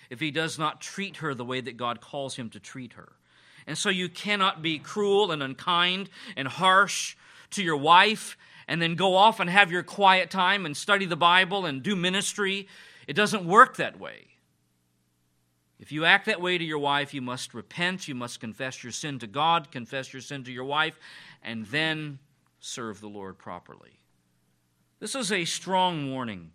if 0.09 0.19
he 0.19 0.31
does 0.31 0.57
not 0.59 0.81
treat 0.81 1.17
her 1.17 1.33
the 1.33 1.45
way 1.45 1.61
that 1.61 1.77
God 1.77 2.01
calls 2.01 2.35
him 2.35 2.49
to 2.51 2.59
treat 2.59 2.93
her. 2.93 3.13
And 3.67 3.77
so 3.77 3.89
you 3.89 4.09
cannot 4.09 4.61
be 4.61 4.77
cruel 4.77 5.31
and 5.31 5.41
unkind 5.41 6.09
and 6.35 6.47
harsh 6.47 7.15
to 7.51 7.63
your 7.63 7.77
wife 7.77 8.37
and 8.67 8.81
then 8.81 8.95
go 8.95 9.15
off 9.15 9.39
and 9.39 9.49
have 9.49 9.71
your 9.71 9.83
quiet 9.83 10.29
time 10.29 10.65
and 10.65 10.75
study 10.75 11.05
the 11.05 11.15
Bible 11.15 11.65
and 11.65 11.83
do 11.83 11.95
ministry. 11.95 12.67
It 13.07 13.13
doesn't 13.13 13.45
work 13.45 13.77
that 13.77 13.99
way. 13.99 14.27
If 15.79 15.91
you 15.91 16.05
act 16.05 16.25
that 16.27 16.41
way 16.41 16.57
to 16.57 16.63
your 16.63 16.79
wife, 16.79 17.13
you 17.13 17.21
must 17.21 17.53
repent, 17.53 18.07
you 18.07 18.15
must 18.15 18.39
confess 18.39 18.83
your 18.83 18.91
sin 18.91 19.19
to 19.19 19.27
God, 19.27 19.71
confess 19.71 20.13
your 20.13 20.21
sin 20.21 20.43
to 20.45 20.51
your 20.51 20.63
wife, 20.63 20.97
and 21.43 21.65
then 21.67 22.19
serve 22.59 23.01
the 23.01 23.09
Lord 23.09 23.37
properly. 23.37 23.99
This 24.99 25.15
is 25.15 25.31
a 25.31 25.45
strong 25.45 26.11
warning. 26.11 26.51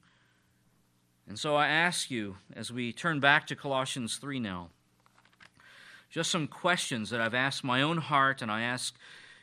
And 1.30 1.38
so 1.38 1.54
I 1.54 1.68
ask 1.68 2.10
you, 2.10 2.38
as 2.56 2.72
we 2.72 2.92
turn 2.92 3.20
back 3.20 3.46
to 3.46 3.54
Colossians 3.54 4.16
3 4.16 4.40
now, 4.40 4.70
just 6.10 6.28
some 6.28 6.48
questions 6.48 7.08
that 7.10 7.20
I've 7.20 7.34
asked 7.34 7.62
my 7.62 7.82
own 7.82 7.98
heart, 7.98 8.42
and 8.42 8.50
I 8.50 8.62
ask 8.62 8.96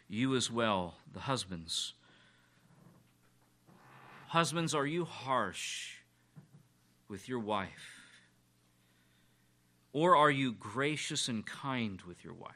you 0.09 0.35
as 0.35 0.51
well, 0.51 0.95
the 1.13 1.21
husbands. 1.21 1.93
Husbands, 4.27 4.75
are 4.75 4.85
you 4.85 5.05
harsh 5.05 5.99
with 7.07 7.29
your 7.29 7.39
wife? 7.39 8.01
Or 9.93 10.13
are 10.13 10.29
you 10.29 10.51
gracious 10.51 11.29
and 11.29 11.45
kind 11.45 12.01
with 12.01 12.21
your 12.21 12.33
wife? 12.33 12.51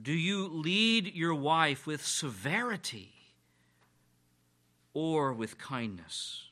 Do 0.00 0.12
you 0.12 0.46
lead 0.46 1.14
your 1.14 1.34
wife 1.34 1.86
with 1.86 2.04
severity 2.04 3.14
or 4.92 5.32
with 5.32 5.56
kindness? 5.56 6.48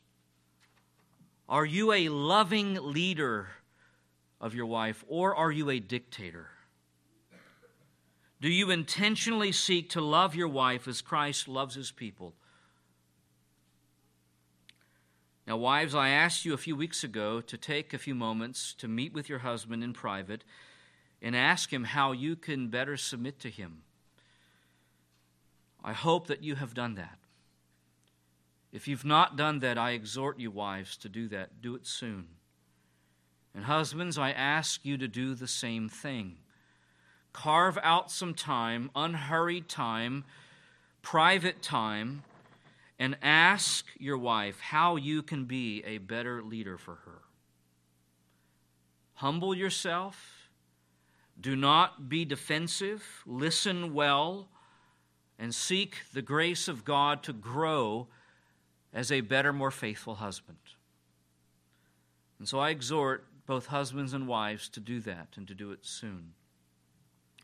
Are 1.48 1.64
you 1.64 1.92
a 1.92 2.10
loving 2.10 2.74
leader 2.74 3.48
of 4.40 4.54
your 4.54 4.66
wife 4.66 5.04
or 5.08 5.34
are 5.34 5.50
you 5.50 5.70
a 5.70 5.80
dictator? 5.80 6.48
Do 8.40 8.48
you 8.48 8.70
intentionally 8.70 9.50
seek 9.50 9.90
to 9.90 10.00
love 10.00 10.34
your 10.34 10.48
wife 10.48 10.86
as 10.86 11.00
Christ 11.00 11.48
loves 11.48 11.74
his 11.74 11.90
people? 11.90 12.34
Now, 15.46 15.56
wives, 15.56 15.94
I 15.94 16.10
asked 16.10 16.44
you 16.44 16.52
a 16.52 16.58
few 16.58 16.76
weeks 16.76 17.02
ago 17.02 17.40
to 17.40 17.56
take 17.56 17.94
a 17.94 17.98
few 17.98 18.14
moments 18.14 18.74
to 18.74 18.86
meet 18.86 19.14
with 19.14 19.30
your 19.30 19.38
husband 19.38 19.82
in 19.82 19.94
private 19.94 20.44
and 21.22 21.34
ask 21.34 21.72
him 21.72 21.84
how 21.84 22.12
you 22.12 22.36
can 22.36 22.68
better 22.68 22.98
submit 22.98 23.40
to 23.40 23.50
him. 23.50 23.82
I 25.82 25.94
hope 25.94 26.26
that 26.26 26.42
you 26.42 26.56
have 26.56 26.74
done 26.74 26.96
that. 26.96 27.18
If 28.72 28.86
you've 28.86 29.04
not 29.04 29.36
done 29.36 29.60
that, 29.60 29.78
I 29.78 29.92
exhort 29.92 30.38
you, 30.38 30.50
wives, 30.50 30.96
to 30.98 31.08
do 31.08 31.28
that. 31.28 31.62
Do 31.62 31.74
it 31.74 31.86
soon. 31.86 32.26
And 33.54 33.64
husbands, 33.64 34.18
I 34.18 34.30
ask 34.30 34.84
you 34.84 34.98
to 34.98 35.08
do 35.08 35.34
the 35.34 35.48
same 35.48 35.88
thing. 35.88 36.36
Carve 37.32 37.78
out 37.82 38.10
some 38.10 38.34
time, 38.34 38.90
unhurried 38.94 39.68
time, 39.68 40.24
private 41.02 41.62
time, 41.62 42.22
and 42.98 43.16
ask 43.22 43.86
your 43.98 44.18
wife 44.18 44.60
how 44.60 44.96
you 44.96 45.22
can 45.22 45.44
be 45.44 45.82
a 45.86 45.98
better 45.98 46.42
leader 46.42 46.76
for 46.76 46.96
her. 47.06 47.22
Humble 49.14 49.54
yourself. 49.54 50.50
Do 51.40 51.56
not 51.56 52.08
be 52.08 52.24
defensive. 52.24 53.22
Listen 53.24 53.94
well 53.94 54.48
and 55.38 55.54
seek 55.54 55.96
the 56.12 56.22
grace 56.22 56.68
of 56.68 56.84
God 56.84 57.22
to 57.24 57.32
grow 57.32 58.08
as 58.98 59.12
a 59.12 59.20
better, 59.20 59.52
more 59.52 59.70
faithful 59.70 60.16
husband. 60.16 60.58
And 62.40 62.48
so 62.48 62.58
I 62.58 62.70
exhort 62.70 63.28
both 63.46 63.66
husbands 63.66 64.12
and 64.12 64.26
wives 64.26 64.68
to 64.70 64.80
do 64.80 64.98
that 65.02 65.28
and 65.36 65.46
to 65.46 65.54
do 65.54 65.70
it 65.70 65.86
soon. 65.86 66.32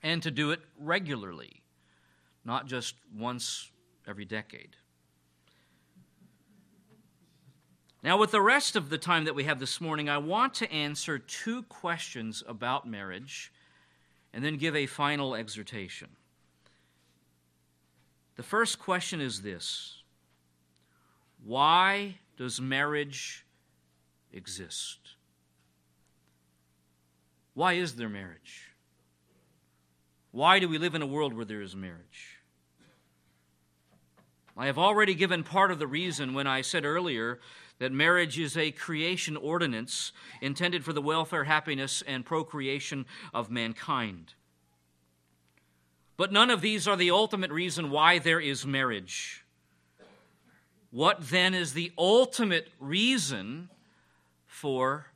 And 0.03 0.21
to 0.25 0.33
do 0.33 0.51
it 0.51 0.63
regularly, 0.77 1.63
not 2.45 2.67
just 2.67 2.97
once 3.17 3.71
every 4.05 4.25
decade. 4.25 4.75
Now, 8.03 8.19
with 8.19 8.33
the 8.33 8.43
rest 8.43 8.75
of 8.75 8.91
the 8.91 8.99
time 8.99 9.23
that 9.23 9.37
we 9.37 9.45
have 9.45 9.61
this 9.61 9.81
morning, 9.81 10.09
I 10.09 10.19
want 10.19 10.55
to 10.55 10.73
answer 10.73 11.21
two 11.21 11.63
questions 11.63 12.43
about 12.49 12.85
marriage 12.85 13.53
and 14.33 14.45
then 14.45 14.57
give 14.57 14.75
a 14.75 14.87
final 14.87 15.37
exhortation. 15.37 16.09
The 18.35 18.43
first 18.43 18.81
question 18.81 19.21
is 19.21 19.43
this 19.43 20.04
Why 21.45 22.17
does 22.39 22.61
marriage 22.61 23.45
exist? 24.33 24.99
Why 27.53 27.75
is 27.75 27.95
there 27.95 28.09
marriage? 28.09 28.71
Why 30.33 30.59
do 30.59 30.69
we 30.69 30.79
live 30.79 30.95
in 30.95 31.03
a 31.03 31.07
world 31.07 31.35
where 31.35 31.45
there 31.45 31.61
is 31.61 31.77
marriage? 31.77 32.41
I 34.57 34.67
have 34.67 34.79
already 34.79 35.15
given 35.15 35.45
part 35.45 35.71
of 35.71 35.79
the 35.79 35.87
reason 35.87 36.33
when 36.33 36.47
I 36.47 36.63
said 36.63 36.85
earlier 36.85 37.41
that 37.79 37.93
marriage 37.93 38.39
is 38.39 38.57
a 38.57 38.71
creation 38.71 39.37
ordinance 39.37 40.13
intended 40.41 40.85
for 40.85 40.93
the 40.93 41.03
welfare, 41.03 41.45
happiness, 41.45 42.03
and 42.07 42.25
procreation 42.25 43.05
of 43.33 43.51
mankind. 43.51 44.35
But 46.17 46.33
none 46.33 46.51
of 46.51 46.61
these 46.61 46.89
are 46.89 46.97
the 46.97 47.11
ultimate 47.11 47.51
reason 47.51 47.91
why 47.91 48.19
there 48.19 48.41
is 48.41 48.65
marriage. 48.65 49.44
What 50.95 51.29
then 51.29 51.55
is 51.55 51.73
the 51.73 51.91
ultimate 51.99 52.69
reason 52.79 53.69
for 54.47 55.07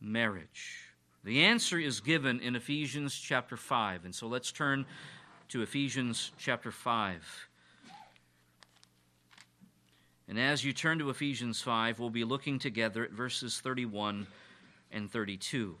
marriage? 0.00 0.88
The 1.22 1.44
answer 1.44 1.78
is 1.78 2.00
given 2.00 2.40
in 2.40 2.56
Ephesians 2.56 3.14
chapter 3.14 3.56
5. 3.56 4.06
And 4.06 4.12
so 4.12 4.26
let's 4.26 4.50
turn 4.50 4.86
to 5.50 5.62
Ephesians 5.62 6.32
chapter 6.36 6.72
5. 6.72 7.48
And 10.26 10.36
as 10.36 10.64
you 10.64 10.72
turn 10.72 10.98
to 10.98 11.10
Ephesians 11.10 11.62
5, 11.62 12.00
we'll 12.00 12.10
be 12.10 12.24
looking 12.24 12.58
together 12.58 13.04
at 13.04 13.12
verses 13.12 13.60
31 13.60 14.26
and 14.90 15.08
32. 15.08 15.76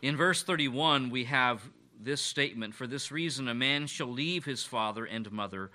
In 0.00 0.16
verse 0.16 0.42
31, 0.42 1.10
we 1.10 1.24
have 1.24 1.68
this 2.00 2.22
statement 2.22 2.74
For 2.74 2.86
this 2.86 3.12
reason, 3.12 3.46
a 3.46 3.54
man 3.54 3.88
shall 3.88 4.06
leave 4.06 4.46
his 4.46 4.64
father 4.64 5.04
and 5.04 5.30
mother, 5.30 5.70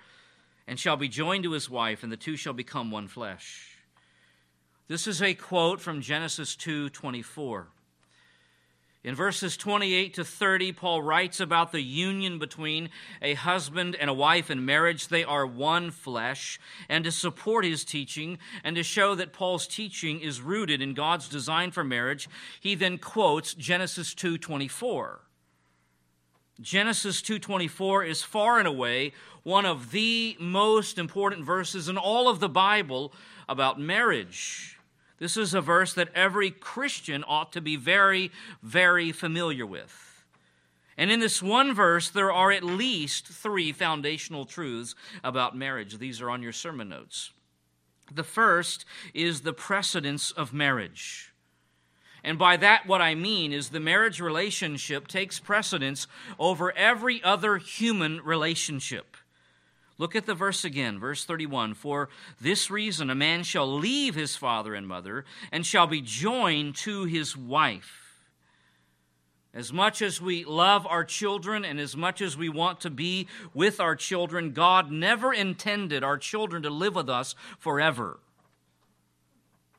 and 0.68 0.78
shall 0.78 0.98
be 0.98 1.08
joined 1.08 1.44
to 1.44 1.52
his 1.52 1.70
wife, 1.70 2.02
and 2.02 2.12
the 2.12 2.16
two 2.16 2.36
shall 2.36 2.52
become 2.52 2.90
one 2.90 3.08
flesh. 3.08 3.78
This 4.86 5.06
is 5.06 5.22
a 5.22 5.32
quote 5.32 5.80
from 5.80 6.02
Genesis 6.02 6.54
2 6.56 6.90
24. 6.90 7.68
In 9.02 9.14
verses 9.14 9.56
28 9.56 10.14
to 10.14 10.24
30, 10.24 10.72
Paul 10.72 11.02
writes 11.02 11.40
about 11.40 11.72
the 11.72 11.80
union 11.80 12.38
between 12.38 12.90
a 13.22 13.34
husband 13.34 13.96
and 13.96 14.10
a 14.10 14.14
wife 14.14 14.50
in 14.50 14.66
marriage. 14.66 15.08
They 15.08 15.24
are 15.24 15.46
one 15.46 15.90
flesh. 15.90 16.60
And 16.88 17.04
to 17.04 17.12
support 17.12 17.64
his 17.64 17.84
teaching 17.84 18.38
and 18.62 18.76
to 18.76 18.82
show 18.82 19.14
that 19.14 19.32
Paul's 19.32 19.66
teaching 19.66 20.20
is 20.20 20.42
rooted 20.42 20.82
in 20.82 20.92
God's 20.92 21.28
design 21.28 21.70
for 21.70 21.84
marriage, 21.84 22.28
he 22.60 22.74
then 22.74 22.98
quotes 22.98 23.54
Genesis 23.54 24.14
2:24. 24.14 25.20
Genesis 26.60 27.22
2:24 27.22 28.04
is 28.04 28.22
far 28.22 28.58
and 28.58 28.66
away 28.66 29.12
one 29.44 29.64
of 29.64 29.92
the 29.92 30.36
most 30.40 30.98
important 30.98 31.44
verses 31.44 31.88
in 31.88 31.96
all 31.96 32.28
of 32.28 32.40
the 32.40 32.48
Bible 32.48 33.12
about 33.48 33.78
marriage. 33.80 34.76
This 35.18 35.36
is 35.36 35.54
a 35.54 35.60
verse 35.60 35.94
that 35.94 36.12
every 36.14 36.50
Christian 36.50 37.24
ought 37.26 37.52
to 37.52 37.60
be 37.60 37.76
very, 37.76 38.32
very 38.62 39.12
familiar 39.12 39.66
with. 39.66 40.24
And 40.96 41.12
in 41.12 41.20
this 41.20 41.40
one 41.40 41.72
verse, 41.74 42.08
there 42.08 42.32
are 42.32 42.50
at 42.50 42.64
least 42.64 43.28
three 43.28 43.72
foundational 43.72 44.44
truths 44.44 44.96
about 45.22 45.56
marriage. 45.56 45.98
These 45.98 46.20
are 46.20 46.30
on 46.30 46.42
your 46.42 46.52
sermon 46.52 46.88
notes. 46.88 47.30
The 48.10 48.24
first 48.24 48.84
is 49.14 49.42
the 49.42 49.52
precedence 49.52 50.32
of 50.32 50.52
marriage. 50.52 51.32
And 52.28 52.38
by 52.38 52.58
that, 52.58 52.86
what 52.86 53.00
I 53.00 53.14
mean 53.14 53.54
is 53.54 53.70
the 53.70 53.80
marriage 53.80 54.20
relationship 54.20 55.08
takes 55.08 55.38
precedence 55.38 56.06
over 56.38 56.76
every 56.76 57.24
other 57.24 57.56
human 57.56 58.20
relationship. 58.20 59.16
Look 59.96 60.14
at 60.14 60.26
the 60.26 60.34
verse 60.34 60.62
again, 60.62 61.00
verse 61.00 61.24
31. 61.24 61.72
For 61.72 62.10
this 62.38 62.70
reason, 62.70 63.08
a 63.08 63.14
man 63.14 63.44
shall 63.44 63.66
leave 63.66 64.14
his 64.14 64.36
father 64.36 64.74
and 64.74 64.86
mother 64.86 65.24
and 65.50 65.64
shall 65.64 65.86
be 65.86 66.02
joined 66.02 66.74
to 66.76 67.06
his 67.06 67.34
wife. 67.34 68.20
As 69.54 69.72
much 69.72 70.02
as 70.02 70.20
we 70.20 70.44
love 70.44 70.86
our 70.86 71.04
children 71.04 71.64
and 71.64 71.80
as 71.80 71.96
much 71.96 72.20
as 72.20 72.36
we 72.36 72.50
want 72.50 72.82
to 72.82 72.90
be 72.90 73.26
with 73.54 73.80
our 73.80 73.96
children, 73.96 74.52
God 74.52 74.90
never 74.90 75.32
intended 75.32 76.04
our 76.04 76.18
children 76.18 76.62
to 76.64 76.68
live 76.68 76.94
with 76.94 77.08
us 77.08 77.34
forever. 77.58 78.20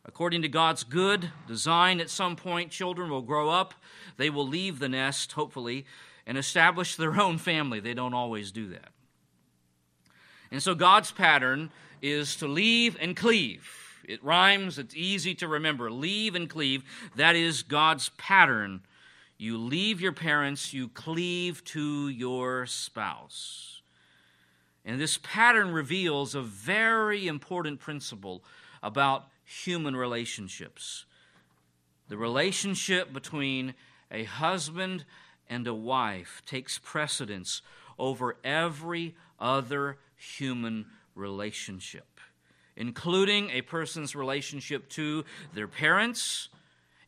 According 0.10 0.42
to 0.42 0.48
God's 0.48 0.84
good 0.84 1.30
design, 1.48 2.00
at 2.00 2.10
some 2.10 2.36
point, 2.36 2.72
children 2.72 3.12
will 3.12 3.22
grow 3.22 3.52
up, 3.52 3.76
they 4.18 4.32
will 4.32 4.48
leave 4.48 4.80
the 4.80 4.90
nest, 4.90 5.34
hopefully, 5.34 5.86
and 6.26 6.36
establish 6.36 6.96
their 6.96 7.22
own 7.22 7.38
family. 7.38 7.80
They 7.80 7.94
don't 7.94 8.16
always 8.16 8.52
do 8.52 8.70
that. 8.70 8.90
And 10.50 10.64
so 10.64 10.74
God's 10.74 11.12
pattern 11.12 11.70
is 12.02 12.36
to 12.38 12.48
leave 12.48 12.98
and 13.00 13.16
cleave. 13.16 13.70
It 14.04 14.24
rhymes, 14.24 14.80
it's 14.80 14.96
easy 14.96 15.36
to 15.36 15.48
remember. 15.48 15.92
Leave 15.92 16.34
and 16.34 16.50
cleave. 16.50 16.84
That 17.16 17.36
is 17.36 17.62
God's 17.62 18.10
pattern. 18.18 18.82
You 19.38 19.60
leave 19.60 20.02
your 20.02 20.12
parents, 20.12 20.74
you 20.74 20.88
cleave 20.88 21.64
to 21.66 22.10
your 22.10 22.66
spouse. 22.66 23.84
And 24.84 25.00
this 25.00 25.20
pattern 25.22 25.72
reveals 25.72 26.34
a 26.34 26.42
very 26.42 27.28
important 27.28 27.80
principle 27.80 28.44
about 28.82 29.28
human 29.50 29.96
relationships. 29.96 31.06
The 32.08 32.18
relationship 32.18 33.12
between 33.12 33.74
a 34.12 34.24
husband 34.24 35.06
and 35.50 35.66
a 35.66 35.74
wife 35.74 36.44
takes 36.46 36.78
precedence 36.78 37.64
over 37.98 38.38
every 38.44 39.16
other 39.40 39.98
human 40.16 40.86
relationship, 41.16 42.20
including 42.76 43.50
a 43.50 43.64
person's 43.64 44.16
relationship 44.16 44.88
to 44.90 45.26
their 45.54 45.68
parents 45.68 46.50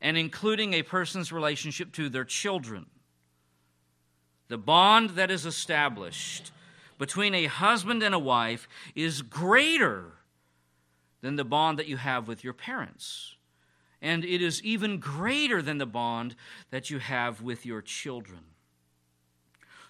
and 0.01 0.17
including 0.17 0.73
a 0.73 0.81
person's 0.81 1.31
relationship 1.31 1.91
to 1.93 2.09
their 2.09 2.25
children. 2.25 2.87
The 4.47 4.57
bond 4.57 5.11
that 5.11 5.29
is 5.29 5.45
established 5.45 6.51
between 6.97 7.35
a 7.35 7.45
husband 7.45 8.01
and 8.01 8.15
a 8.15 8.19
wife 8.19 8.67
is 8.95 9.21
greater 9.21 10.13
than 11.21 11.35
the 11.35 11.45
bond 11.45 11.79
that 11.79 11.87
you 11.87 11.97
have 11.97 12.27
with 12.27 12.43
your 12.43 12.53
parents. 12.53 13.35
And 14.01 14.25
it 14.25 14.41
is 14.41 14.63
even 14.63 14.99
greater 14.99 15.61
than 15.61 15.77
the 15.77 15.85
bond 15.85 16.35
that 16.71 16.89
you 16.89 16.99
have 16.99 17.41
with 17.41 17.65
your 17.65 17.81
children. 17.81 18.41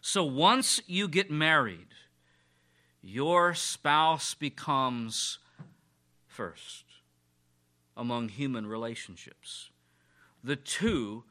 So 0.01 0.23
once 0.23 0.81
you 0.87 1.07
get 1.07 1.31
married, 1.31 1.87
your 3.01 3.53
spouse 3.53 4.33
becomes 4.33 5.39
first 6.27 6.85
among 7.95 8.29
human 8.29 8.67
relationships. 8.67 9.69
The 10.43 10.55
two 10.55 11.23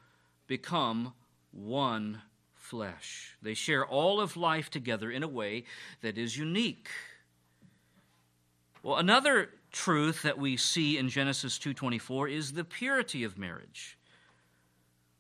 become 0.46 1.12
one 1.52 2.22
flesh. 2.54 3.36
They 3.42 3.54
share 3.54 3.84
all 3.84 4.20
of 4.20 4.36
life 4.36 4.70
together 4.70 5.10
in 5.10 5.22
a 5.22 5.28
way 5.28 5.64
that 6.00 6.16
is 6.16 6.36
unique. 6.36 6.88
Well, 8.82 8.96
another 8.96 9.50
truth 9.70 10.22
that 10.22 10.38
we 10.38 10.56
see 10.56 10.98
in 10.98 11.08
Genesis 11.08 11.58
2:24 11.58 12.28
is 12.28 12.52
the 12.52 12.64
purity 12.64 13.24
of 13.24 13.38
marriage. 13.38 13.96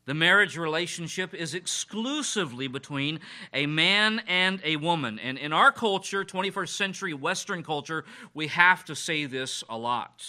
The 0.06 0.14
marriage 0.14 0.56
relationship 0.56 1.34
is 1.34 1.54
exclusively 1.54 2.66
between 2.66 3.20
a 3.52 3.66
man 3.66 4.22
and 4.26 4.60
a 4.64 4.76
woman. 4.76 5.18
And 5.18 5.38
in 5.38 5.52
our 5.52 5.70
culture, 5.70 6.24
21st 6.24 6.74
century 6.74 7.14
Western 7.14 7.62
culture, 7.62 8.04
we 8.34 8.48
have 8.48 8.84
to 8.86 8.96
say 8.96 9.26
this 9.26 9.62
a 9.68 9.78
lot. 9.78 10.24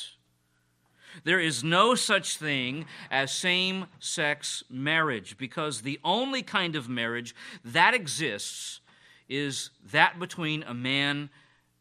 There 1.24 1.40
is 1.40 1.64
no 1.64 1.96
such 1.96 2.38
thing 2.38 2.86
as 3.10 3.32
same 3.32 3.88
sex 4.00 4.64
marriage 4.70 5.38
because 5.38 5.82
the 5.82 6.00
only 6.04 6.44
kind 6.44 6.76
of 6.76 6.88
marriage 6.88 7.36
that 7.66 7.94
exists 7.94 8.82
is 9.28 9.72
that 9.92 10.20
between 10.20 10.64
a 10.64 10.74
man 10.74 11.30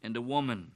and 0.03 0.17
a 0.17 0.23
woman. 0.23 0.73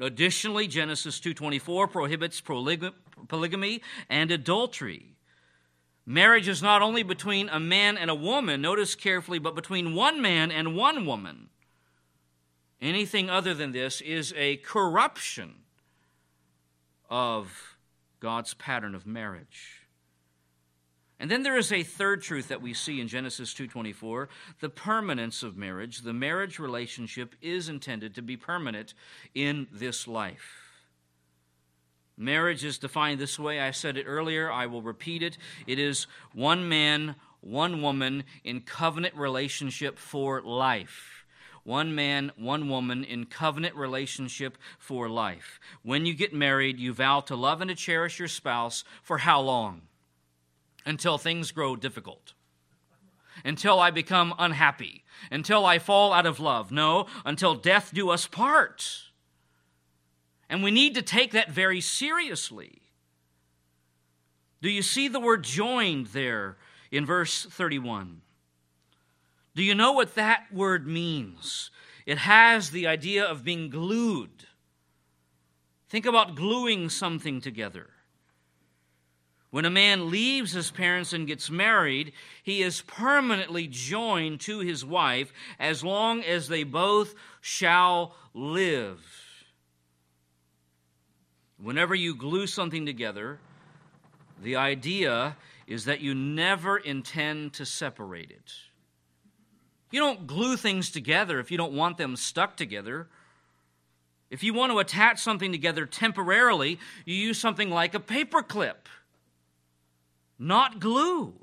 Additionally, 0.00 0.68
Genesis 0.68 1.18
2:24 1.20 1.88
prohibits 1.88 2.40
polygamy 2.40 3.82
and 4.08 4.30
adultery. 4.30 5.16
Marriage 6.06 6.48
is 6.48 6.62
not 6.62 6.80
only 6.80 7.02
between 7.02 7.48
a 7.48 7.60
man 7.60 7.98
and 7.98 8.10
a 8.10 8.14
woman, 8.14 8.62
notice 8.62 8.94
carefully, 8.94 9.38
but 9.38 9.54
between 9.54 9.94
one 9.94 10.22
man 10.22 10.50
and 10.50 10.76
one 10.76 11.04
woman. 11.04 11.50
Anything 12.80 13.28
other 13.28 13.54
than 13.54 13.72
this 13.72 14.00
is 14.00 14.32
a 14.36 14.58
corruption 14.58 15.64
of 17.10 17.76
God's 18.20 18.54
pattern 18.54 18.94
of 18.94 19.04
marriage. 19.04 19.77
And 21.20 21.30
then 21.30 21.42
there 21.42 21.56
is 21.56 21.72
a 21.72 21.82
third 21.82 22.22
truth 22.22 22.48
that 22.48 22.62
we 22.62 22.72
see 22.72 23.00
in 23.00 23.08
Genesis 23.08 23.52
2:24, 23.52 24.28
the 24.60 24.68
permanence 24.68 25.42
of 25.42 25.56
marriage. 25.56 26.02
The 26.02 26.12
marriage 26.12 26.58
relationship 26.58 27.34
is 27.42 27.68
intended 27.68 28.14
to 28.14 28.22
be 28.22 28.36
permanent 28.36 28.94
in 29.34 29.66
this 29.72 30.06
life. 30.06 30.68
Marriage 32.16 32.64
is 32.64 32.78
defined 32.78 33.20
this 33.20 33.38
way. 33.38 33.60
I 33.60 33.70
said 33.70 33.96
it 33.96 34.04
earlier, 34.04 34.50
I 34.50 34.66
will 34.66 34.82
repeat 34.82 35.22
it. 35.22 35.38
It 35.66 35.78
is 35.78 36.06
one 36.32 36.68
man, 36.68 37.14
one 37.40 37.80
woman 37.80 38.24
in 38.42 38.60
covenant 38.62 39.14
relationship 39.14 39.98
for 39.98 40.42
life. 40.42 41.24
One 41.62 41.94
man, 41.94 42.32
one 42.36 42.68
woman 42.68 43.04
in 43.04 43.26
covenant 43.26 43.76
relationship 43.76 44.56
for 44.78 45.08
life. 45.08 45.60
When 45.82 46.06
you 46.06 46.14
get 46.14 46.32
married, 46.32 46.78
you 46.78 46.92
vow 46.92 47.20
to 47.20 47.36
love 47.36 47.60
and 47.60 47.68
to 47.68 47.74
cherish 47.74 48.18
your 48.18 48.28
spouse 48.28 48.84
for 49.02 49.18
how 49.18 49.40
long? 49.40 49.82
Until 50.88 51.18
things 51.18 51.52
grow 51.52 51.76
difficult. 51.76 52.32
Until 53.44 53.78
I 53.78 53.90
become 53.90 54.34
unhappy. 54.38 55.04
Until 55.30 55.66
I 55.66 55.78
fall 55.78 56.14
out 56.14 56.24
of 56.24 56.40
love. 56.40 56.72
No, 56.72 57.04
until 57.26 57.54
death 57.54 57.90
do 57.92 58.08
us 58.08 58.26
part. 58.26 59.02
And 60.48 60.62
we 60.62 60.70
need 60.70 60.94
to 60.94 61.02
take 61.02 61.32
that 61.32 61.50
very 61.50 61.82
seriously. 61.82 62.80
Do 64.62 64.70
you 64.70 64.80
see 64.80 65.08
the 65.08 65.20
word 65.20 65.44
joined 65.44 66.06
there 66.06 66.56
in 66.90 67.04
verse 67.04 67.44
31? 67.44 68.22
Do 69.54 69.62
you 69.62 69.74
know 69.74 69.92
what 69.92 70.14
that 70.14 70.46
word 70.50 70.86
means? 70.86 71.70
It 72.06 72.16
has 72.16 72.70
the 72.70 72.86
idea 72.86 73.26
of 73.26 73.44
being 73.44 73.68
glued. 73.68 74.46
Think 75.90 76.06
about 76.06 76.34
gluing 76.34 76.88
something 76.88 77.42
together. 77.42 77.90
When 79.50 79.64
a 79.64 79.70
man 79.70 80.10
leaves 80.10 80.52
his 80.52 80.70
parents 80.70 81.12
and 81.12 81.26
gets 81.26 81.48
married, 81.48 82.12
he 82.42 82.62
is 82.62 82.82
permanently 82.82 83.66
joined 83.66 84.40
to 84.40 84.58
his 84.58 84.84
wife 84.84 85.32
as 85.58 85.82
long 85.82 86.22
as 86.22 86.48
they 86.48 86.64
both 86.64 87.14
shall 87.40 88.14
live. 88.34 89.00
Whenever 91.60 91.94
you 91.94 92.14
glue 92.14 92.46
something 92.46 92.84
together, 92.84 93.38
the 94.42 94.56
idea 94.56 95.36
is 95.66 95.86
that 95.86 96.00
you 96.00 96.14
never 96.14 96.76
intend 96.76 97.54
to 97.54 97.66
separate 97.66 98.30
it. 98.30 98.52
You 99.90 100.00
don't 100.00 100.26
glue 100.26 100.56
things 100.56 100.90
together 100.90 101.40
if 101.40 101.50
you 101.50 101.56
don't 101.56 101.72
want 101.72 101.96
them 101.96 102.16
stuck 102.16 102.56
together. 102.56 103.08
If 104.30 104.42
you 104.42 104.52
want 104.52 104.72
to 104.72 104.78
attach 104.78 105.20
something 105.20 105.50
together 105.50 105.86
temporarily, 105.86 106.78
you 107.06 107.16
use 107.16 107.38
something 107.38 107.70
like 107.70 107.94
a 107.94 108.00
paper 108.00 108.42
clip, 108.42 108.88
not 110.38 110.80
glue. 110.80 111.34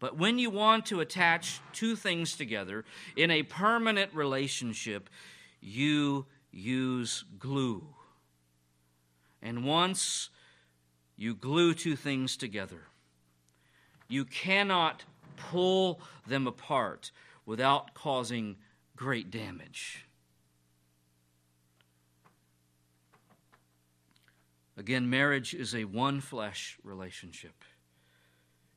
But 0.00 0.18
when 0.18 0.38
you 0.38 0.50
want 0.50 0.86
to 0.86 1.00
attach 1.00 1.60
two 1.72 1.96
things 1.96 2.36
together 2.36 2.84
in 3.16 3.30
a 3.30 3.42
permanent 3.42 4.12
relationship, 4.12 5.08
you 5.60 6.26
use 6.52 7.24
glue. 7.38 7.86
And 9.40 9.64
once 9.64 10.30
you 11.16 11.34
glue 11.34 11.74
two 11.74 11.96
things 11.96 12.36
together, 12.36 12.82
you 14.08 14.24
cannot 14.24 15.04
pull 15.36 16.00
them 16.26 16.46
apart 16.46 17.10
without 17.46 17.94
causing 17.94 18.56
great 18.96 19.30
damage. 19.30 20.06
Again, 24.76 25.08
marriage 25.08 25.54
is 25.54 25.74
a 25.74 25.84
one 25.84 26.20
flesh 26.20 26.78
relationship. 26.82 27.64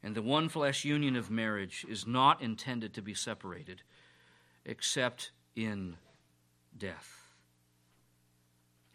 And 0.04 0.16
the 0.16 0.22
one 0.22 0.48
flesh 0.48 0.86
union 0.86 1.16
of 1.16 1.32
marriage 1.32 1.86
is 1.90 2.06
not 2.06 2.42
intended 2.42 2.94
to 2.94 3.02
be 3.02 3.14
separated 3.14 3.82
except 4.64 5.32
in 5.56 5.98
death. 6.78 7.27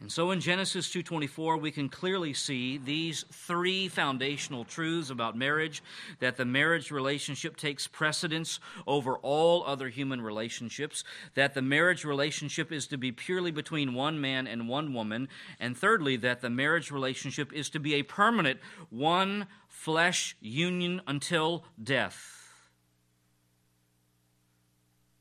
And 0.03 0.11
so 0.11 0.33
in 0.33 0.41
Genesis 0.41 0.91
2:24 0.91 1.57
we 1.57 1.71
can 1.71 1.89
clearly 1.89 2.35
see 2.35 2.77
these 2.77 3.25
three 3.31 3.87
foundational 3.87 4.65
truths 4.65 5.11
about 5.11 5.37
marriage 5.37 5.81
that 6.19 6.37
the 6.37 6.45
marriage 6.45 6.91
relationship 6.91 7.57
takes 7.57 7.87
precedence 7.87 8.59
over 8.85 9.17
all 9.19 9.65
other 9.65 9.91
human 9.91 10.21
relationships, 10.21 11.05
that 11.35 11.55
the 11.55 11.63
marriage 11.63 12.05
relationship 12.05 12.73
is 12.73 12.89
to 12.89 12.99
be 12.99 13.13
purely 13.13 13.53
between 13.53 13.95
one 13.95 14.21
man 14.21 14.49
and 14.49 14.69
one 14.69 14.93
woman, 14.93 15.29
and 15.61 15.79
thirdly 15.79 16.17
that 16.17 16.41
the 16.41 16.51
marriage 16.51 16.91
relationship 16.91 17.53
is 17.53 17.71
to 17.71 17.79
be 17.79 17.95
a 17.95 18.03
permanent 18.03 18.59
one 18.91 19.47
flesh 19.69 20.37
union 20.41 21.01
until 21.07 21.65
death. 21.81 22.51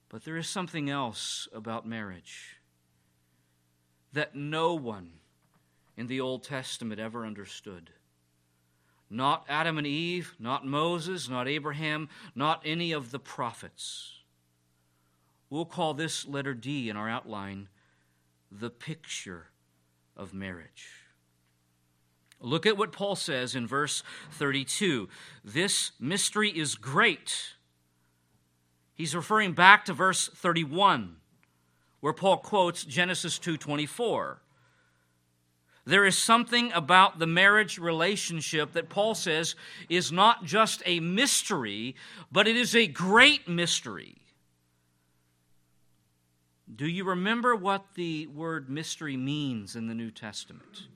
But 0.09 0.25
there 0.25 0.37
is 0.37 0.49
something 0.49 0.89
else 0.89 1.47
about 1.53 1.85
marriage 1.85 2.60
that 4.13 4.35
no 4.35 4.73
one 4.73 5.11
in 5.97 6.07
the 6.07 6.21
Old 6.21 6.43
Testament 6.43 6.99
ever 6.99 7.25
understood. 7.25 7.91
Not 9.09 9.45
Adam 9.49 9.77
and 9.77 9.85
Eve, 9.85 10.35
not 10.39 10.65
Moses, 10.65 11.29
not 11.29 11.47
Abraham, 11.47 12.07
not 12.33 12.61
any 12.65 12.91
of 12.91 13.11
the 13.11 13.19
prophets. 13.19 14.19
We'll 15.49 15.65
call 15.65 15.93
this 15.93 16.25
letter 16.25 16.53
D 16.53 16.89
in 16.89 16.95
our 16.95 17.09
outline 17.09 17.67
the 18.49 18.69
picture 18.69 19.47
of 20.15 20.33
marriage. 20.33 20.87
Look 22.39 22.65
at 22.65 22.77
what 22.77 22.91
Paul 22.91 23.15
says 23.15 23.53
in 23.53 23.67
verse 23.67 24.01
32. 24.31 25.09
This 25.43 25.91
mystery 25.99 26.49
is 26.49 26.75
great. 26.75 27.55
He's 28.93 29.15
referring 29.15 29.53
back 29.53 29.85
to 29.85 29.93
verse 29.93 30.27
31 30.27 31.17
where 32.01 32.13
Paul 32.13 32.37
quotes 32.37 32.83
Genesis 32.83 33.39
2:24. 33.39 34.41
There 35.85 36.05
is 36.05 36.17
something 36.17 36.71
about 36.73 37.17
the 37.17 37.25
marriage 37.25 37.79
relationship 37.79 38.73
that 38.73 38.89
Paul 38.89 39.15
says 39.15 39.55
is 39.89 40.11
not 40.11 40.45
just 40.45 40.83
a 40.85 40.99
mystery, 40.99 41.95
but 42.31 42.47
it 42.47 42.55
is 42.55 42.75
a 42.75 42.85
great 42.85 43.47
mystery. 43.47 44.17
Do 46.73 46.87
you 46.87 47.03
remember 47.03 47.55
what 47.55 47.95
the 47.95 48.27
word 48.27 48.69
mystery 48.69 49.17
means 49.17 49.75
in 49.75 49.87
the 49.87 49.95
New 49.95 50.11
Testament? 50.11 50.87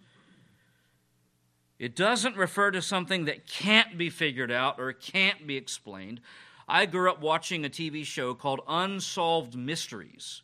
It 1.80 1.96
doesn't 1.96 2.38
refer 2.38 2.72
to 2.72 2.82
something 2.82 3.26
that 3.26 3.48
can't 3.48 3.98
be 3.98 4.10
figured 4.10 4.52
out 4.52 4.80
or 4.80 4.94
can't 4.94 5.46
be 5.46 5.58
explained. 5.58 6.22
I 6.68 6.86
grew 6.86 7.12
up 7.12 7.20
watching 7.20 7.66
a 7.66 7.70
TV 7.70 8.06
show 8.06 8.34
called 8.34 8.62
Unsolved 8.68 9.56
Mysteries. 9.56 10.44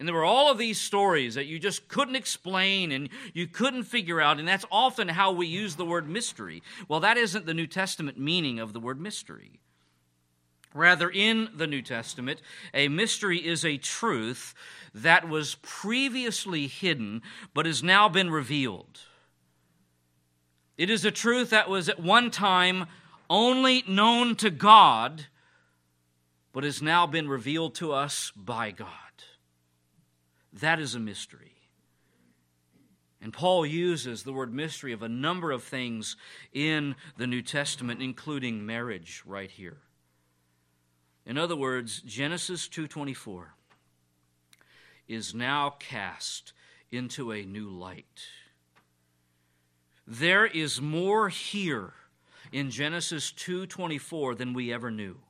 And 0.00 0.08
there 0.08 0.14
were 0.14 0.24
all 0.24 0.50
of 0.50 0.56
these 0.56 0.80
stories 0.80 1.34
that 1.34 1.44
you 1.44 1.58
just 1.58 1.86
couldn't 1.86 2.16
explain 2.16 2.90
and 2.90 3.10
you 3.34 3.46
couldn't 3.46 3.82
figure 3.82 4.18
out. 4.18 4.38
And 4.38 4.48
that's 4.48 4.64
often 4.72 5.08
how 5.08 5.30
we 5.30 5.46
use 5.46 5.76
the 5.76 5.84
word 5.84 6.08
mystery. 6.08 6.62
Well, 6.88 7.00
that 7.00 7.18
isn't 7.18 7.44
the 7.44 7.52
New 7.52 7.66
Testament 7.66 8.18
meaning 8.18 8.58
of 8.58 8.72
the 8.72 8.80
word 8.80 8.98
mystery. 8.98 9.60
Rather, 10.72 11.10
in 11.10 11.50
the 11.54 11.66
New 11.66 11.82
Testament, 11.82 12.40
a 12.72 12.88
mystery 12.88 13.46
is 13.46 13.62
a 13.62 13.76
truth 13.76 14.54
that 14.94 15.28
was 15.28 15.56
previously 15.56 16.66
hidden 16.66 17.20
but 17.52 17.66
has 17.66 17.82
now 17.82 18.08
been 18.08 18.30
revealed. 18.30 19.00
It 20.78 20.88
is 20.88 21.04
a 21.04 21.10
truth 21.10 21.50
that 21.50 21.68
was 21.68 21.90
at 21.90 22.00
one 22.00 22.30
time 22.30 22.86
only 23.28 23.84
known 23.86 24.34
to 24.36 24.48
God 24.48 25.26
but 26.54 26.64
has 26.64 26.80
now 26.80 27.06
been 27.06 27.28
revealed 27.28 27.74
to 27.74 27.92
us 27.92 28.32
by 28.34 28.70
God. 28.70 28.88
That 30.52 30.80
is 30.80 30.94
a 30.94 31.00
mystery. 31.00 31.54
And 33.22 33.32
Paul 33.32 33.66
uses 33.66 34.22
the 34.22 34.32
word 34.32 34.52
mystery 34.52 34.92
of 34.92 35.02
a 35.02 35.08
number 35.08 35.50
of 35.52 35.62
things 35.62 36.16
in 36.52 36.96
the 37.18 37.26
New 37.26 37.42
Testament 37.42 38.02
including 38.02 38.64
marriage 38.64 39.22
right 39.26 39.50
here. 39.50 39.78
In 41.26 41.36
other 41.36 41.56
words, 41.56 42.00
Genesis 42.00 42.66
2:24 42.66 43.54
is 45.06 45.34
now 45.34 45.70
cast 45.78 46.52
into 46.90 47.30
a 47.30 47.44
new 47.44 47.68
light. 47.68 48.26
There 50.06 50.46
is 50.46 50.80
more 50.80 51.28
here 51.28 51.94
in 52.50 52.70
Genesis 52.70 53.30
2:24 53.30 54.34
than 54.34 54.54
we 54.54 54.72
ever 54.72 54.90
knew. 54.90 55.20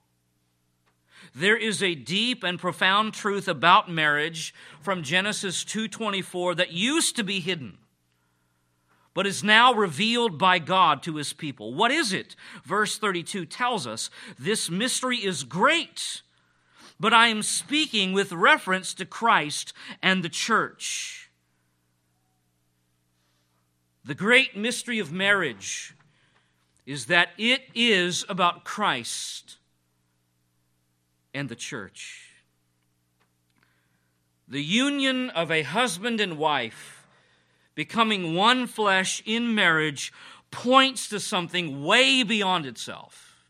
There 1.35 1.57
is 1.57 1.83
a 1.83 1.95
deep 1.95 2.43
and 2.43 2.59
profound 2.59 3.15
truth 3.15 3.49
about 3.49 3.91
marriage 3.91 4.55
from 4.81 5.03
Genesis 5.03 5.65
2:24 5.65 6.55
that 6.57 6.73
used 6.73 7.17
to 7.17 7.25
be 7.25 7.41
hidden 7.41 7.79
but 9.15 9.27
is 9.27 9.43
now 9.43 9.75
revealed 9.75 10.39
by 10.39 10.59
God 10.59 11.03
to 11.03 11.17
his 11.17 11.33
people. 11.33 11.75
What 11.75 11.91
is 11.91 12.13
it? 12.13 12.37
Verse 12.65 12.97
32 12.97 13.45
tells 13.45 13.87
us 13.87 14.11
this 14.39 14.71
mystery 14.71 15.19
is 15.19 15.45
great, 15.45 16.23
but 16.99 17.13
I 17.13 17.27
am 17.29 17.43
speaking 17.43 18.13
with 18.13 18.33
reference 18.33 18.95
to 18.95 19.05
Christ 19.05 19.73
and 20.03 20.23
the 20.23 20.29
church. 20.29 21.31
The 24.05 24.15
great 24.15 24.57
mystery 24.57 24.99
of 24.99 25.13
marriage 25.13 25.95
is 26.87 27.07
that 27.07 27.31
it 27.37 27.63
is 27.75 28.25
about 28.29 28.65
Christ 28.65 29.59
and 31.35 31.49
the 31.49 31.57
church. 31.57 32.31
The 34.49 34.63
union 34.63 35.31
of 35.31 35.51
a 35.51 35.63
husband 35.63 36.21
and 36.21 36.37
wife 36.37 37.07
becoming 37.75 38.35
one 38.35 38.67
flesh 38.67 39.23
in 39.25 39.55
marriage 39.55 40.13
points 40.51 41.09
to 41.09 41.21
something 41.21 41.85
way 41.85 42.23
beyond 42.23 42.67
itself. 42.67 43.45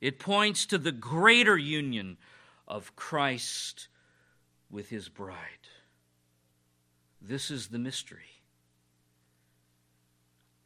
It 0.00 0.18
points 0.18 0.66
to 0.66 0.78
the 0.78 0.92
greater 0.92 1.56
union 1.56 2.18
of 2.66 2.94
Christ 2.96 3.88
with 4.70 4.90
his 4.90 5.08
bride. 5.08 5.36
This 7.20 7.50
is 7.50 7.68
the 7.68 7.78
mystery. 7.78 8.42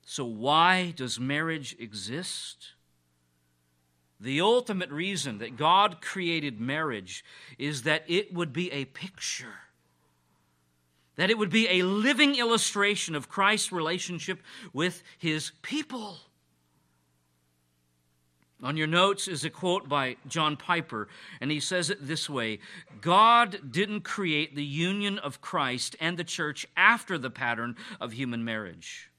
So, 0.04 0.24
why 0.24 0.92
does 0.94 1.18
marriage 1.18 1.74
exist? 1.78 2.72
The 4.22 4.40
ultimate 4.40 4.90
reason 4.90 5.38
that 5.38 5.56
God 5.56 6.00
created 6.00 6.60
marriage 6.60 7.24
is 7.58 7.82
that 7.82 8.04
it 8.06 8.32
would 8.32 8.52
be 8.52 8.70
a 8.70 8.84
picture, 8.84 9.54
that 11.16 11.28
it 11.28 11.36
would 11.36 11.50
be 11.50 11.68
a 11.68 11.82
living 11.82 12.36
illustration 12.36 13.16
of 13.16 13.28
Christ's 13.28 13.72
relationship 13.72 14.40
with 14.72 15.02
his 15.18 15.50
people. 15.62 16.18
On 18.62 18.76
your 18.76 18.86
notes 18.86 19.26
is 19.26 19.44
a 19.44 19.50
quote 19.50 19.88
by 19.88 20.14
John 20.28 20.56
Piper, 20.56 21.08
and 21.40 21.50
he 21.50 21.58
says 21.58 21.90
it 21.90 22.06
this 22.06 22.30
way 22.30 22.60
God 23.00 23.72
didn't 23.72 24.02
create 24.02 24.54
the 24.54 24.64
union 24.64 25.18
of 25.18 25.40
Christ 25.40 25.96
and 25.98 26.16
the 26.16 26.22
church 26.22 26.64
after 26.76 27.18
the 27.18 27.28
pattern 27.28 27.74
of 28.00 28.12
human 28.12 28.44
marriage. 28.44 29.10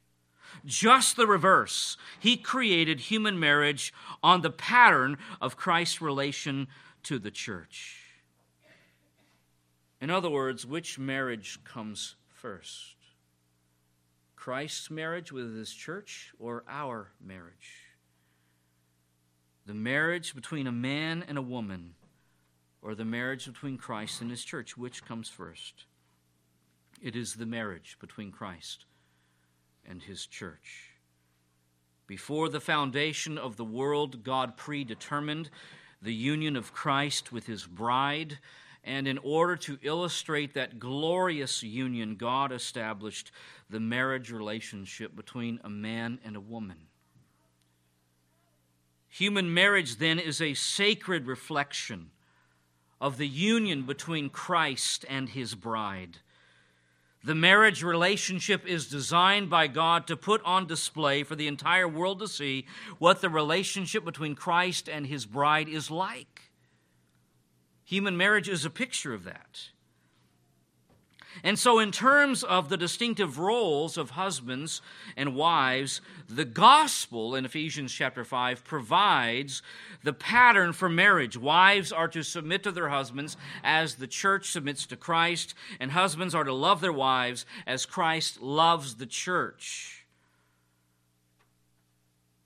Just 0.65 1.15
the 1.15 1.27
reverse. 1.27 1.97
He 2.19 2.37
created 2.37 2.99
human 2.99 3.39
marriage 3.39 3.93
on 4.21 4.41
the 4.41 4.49
pattern 4.49 5.17
of 5.41 5.57
Christ's 5.57 6.01
relation 6.01 6.67
to 7.03 7.19
the 7.19 7.31
church. 7.31 7.99
In 10.01 10.09
other 10.09 10.29
words, 10.29 10.65
which 10.65 10.99
marriage 10.99 11.63
comes 11.63 12.15
first? 12.27 12.95
Christ's 14.35 14.91
marriage 14.91 15.31
with 15.31 15.55
his 15.55 15.71
church 15.73 16.33
or 16.37 16.65
our 16.67 17.11
marriage? 17.21 17.87
The 19.65 19.73
marriage 19.73 20.35
between 20.35 20.67
a 20.67 20.73
man 20.73 21.23
and 21.25 21.37
a 21.37 21.41
woman 21.41 21.95
or 22.81 22.95
the 22.95 23.05
marriage 23.05 23.45
between 23.45 23.77
Christ 23.77 24.21
and 24.21 24.29
his 24.29 24.43
church? 24.43 24.77
Which 24.77 25.05
comes 25.05 25.29
first? 25.29 25.85
It 27.01 27.15
is 27.15 27.35
the 27.35 27.45
marriage 27.45 27.97
between 28.01 28.31
Christ 28.31 28.85
and 29.87 30.01
his 30.01 30.25
church. 30.25 30.89
Before 32.07 32.49
the 32.49 32.59
foundation 32.59 33.37
of 33.37 33.57
the 33.57 33.65
world, 33.65 34.23
God 34.23 34.57
predetermined 34.57 35.49
the 36.01 36.13
union 36.13 36.55
of 36.55 36.73
Christ 36.73 37.31
with 37.31 37.45
his 37.45 37.65
bride. 37.65 38.39
And 38.83 39.07
in 39.07 39.17
order 39.19 39.55
to 39.57 39.79
illustrate 39.81 40.53
that 40.53 40.77
glorious 40.77 41.63
union, 41.63 42.15
God 42.15 42.51
established 42.51 43.31
the 43.69 43.79
marriage 43.79 44.29
relationship 44.31 45.15
between 45.15 45.59
a 45.63 45.69
man 45.69 46.19
and 46.25 46.35
a 46.35 46.41
woman. 46.41 46.87
Human 49.07 49.53
marriage, 49.53 49.97
then, 49.97 50.19
is 50.19 50.41
a 50.41 50.55
sacred 50.55 51.27
reflection 51.27 52.09
of 52.99 53.17
the 53.17 53.27
union 53.27 53.83
between 53.83 54.29
Christ 54.29 55.05
and 55.07 55.29
his 55.29 55.55
bride. 55.55 56.17
The 57.23 57.35
marriage 57.35 57.83
relationship 57.83 58.65
is 58.65 58.87
designed 58.89 59.49
by 59.49 59.67
God 59.67 60.07
to 60.07 60.17
put 60.17 60.43
on 60.43 60.67
display 60.67 61.23
for 61.23 61.35
the 61.35 61.47
entire 61.47 61.87
world 61.87 62.19
to 62.19 62.27
see 62.27 62.65
what 62.99 63.21
the 63.21 63.29
relationship 63.29 64.03
between 64.03 64.35
Christ 64.35 64.89
and 64.89 65.07
his 65.07 65.25
bride 65.25 65.69
is 65.69 65.89
like. 65.89 66.51
Human 67.85 68.17
marriage 68.17 68.49
is 68.49 68.65
a 68.65 68.69
picture 68.69 69.13
of 69.13 69.23
that. 69.23 69.69
And 71.41 71.57
so, 71.57 71.79
in 71.79 71.91
terms 71.91 72.43
of 72.43 72.69
the 72.69 72.77
distinctive 72.77 73.39
roles 73.39 73.97
of 73.97 74.11
husbands 74.11 74.81
and 75.17 75.35
wives, 75.35 76.01
the 76.29 76.45
gospel 76.45 77.33
in 77.35 77.45
Ephesians 77.45 77.91
chapter 77.91 78.23
5 78.23 78.63
provides 78.63 79.63
the 80.03 80.13
pattern 80.13 80.73
for 80.73 80.89
marriage. 80.89 81.37
Wives 81.37 81.91
are 81.91 82.07
to 82.09 82.23
submit 82.23 82.63
to 82.63 82.71
their 82.71 82.89
husbands 82.89 83.37
as 83.63 83.95
the 83.95 84.07
church 84.07 84.51
submits 84.51 84.85
to 84.87 84.95
Christ, 84.95 85.55
and 85.79 85.91
husbands 85.91 86.35
are 86.35 86.43
to 86.43 86.53
love 86.53 86.81
their 86.81 86.93
wives 86.93 87.45
as 87.65 87.85
Christ 87.85 88.41
loves 88.41 88.95
the 88.95 89.07
church. 89.07 90.05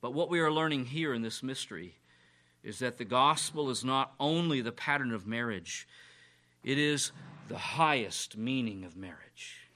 But 0.00 0.14
what 0.14 0.30
we 0.30 0.40
are 0.40 0.52
learning 0.52 0.86
here 0.86 1.12
in 1.12 1.22
this 1.22 1.42
mystery 1.42 1.96
is 2.62 2.78
that 2.78 2.98
the 2.98 3.04
gospel 3.04 3.70
is 3.70 3.84
not 3.84 4.14
only 4.20 4.60
the 4.60 4.72
pattern 4.72 5.12
of 5.12 5.26
marriage, 5.26 5.88
it 6.62 6.78
is 6.78 7.12
the 7.48 7.58
highest 7.58 8.36
meaning 8.36 8.84
of 8.84 8.96
marriage. 8.96 9.68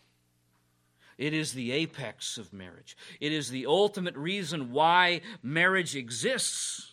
It 1.18 1.32
is 1.32 1.52
the 1.52 1.72
apex 1.72 2.38
of 2.38 2.52
marriage. 2.52 2.96
It 3.20 3.32
is 3.32 3.50
the 3.50 3.66
ultimate 3.66 4.16
reason 4.16 4.72
why 4.72 5.20
marriage 5.42 5.94
exists. 5.94 6.92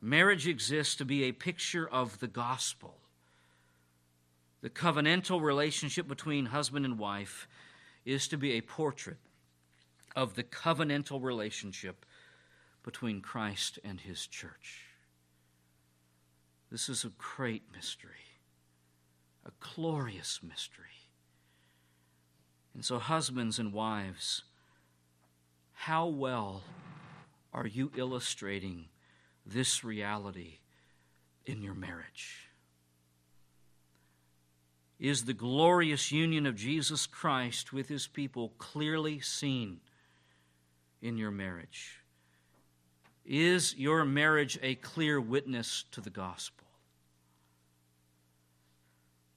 Marriage 0.00 0.48
exists 0.48 0.96
to 0.96 1.04
be 1.04 1.24
a 1.24 1.32
picture 1.32 1.88
of 1.88 2.18
the 2.20 2.28
gospel. 2.28 2.96
The 4.62 4.70
covenantal 4.70 5.42
relationship 5.42 6.08
between 6.08 6.46
husband 6.46 6.84
and 6.84 6.98
wife 6.98 7.48
is 8.04 8.28
to 8.28 8.36
be 8.36 8.52
a 8.52 8.60
portrait 8.60 9.18
of 10.14 10.34
the 10.34 10.44
covenantal 10.44 11.22
relationship 11.22 12.06
between 12.82 13.20
Christ 13.20 13.78
and 13.84 14.00
his 14.00 14.26
church. 14.26 14.86
This 16.70 16.88
is 16.88 17.04
a 17.04 17.12
great 17.18 17.62
mystery 17.72 18.31
a 19.44 19.50
glorious 19.74 20.40
mystery. 20.42 20.86
And 22.74 22.84
so, 22.84 22.98
husbands 22.98 23.58
and 23.58 23.72
wives, 23.72 24.44
how 25.72 26.06
well 26.06 26.62
are 27.52 27.66
you 27.66 27.90
illustrating 27.96 28.86
this 29.44 29.84
reality 29.84 30.58
in 31.44 31.62
your 31.62 31.74
marriage? 31.74 32.48
Is 34.98 35.24
the 35.24 35.34
glorious 35.34 36.12
union 36.12 36.46
of 36.46 36.54
Jesus 36.54 37.06
Christ 37.06 37.72
with 37.72 37.88
his 37.88 38.06
people 38.06 38.50
clearly 38.58 39.18
seen 39.18 39.80
in 41.02 41.18
your 41.18 41.32
marriage? 41.32 41.98
Is 43.24 43.74
your 43.76 44.04
marriage 44.04 44.58
a 44.62 44.76
clear 44.76 45.20
witness 45.20 45.84
to 45.90 46.00
the 46.00 46.10
gospel? 46.10 46.61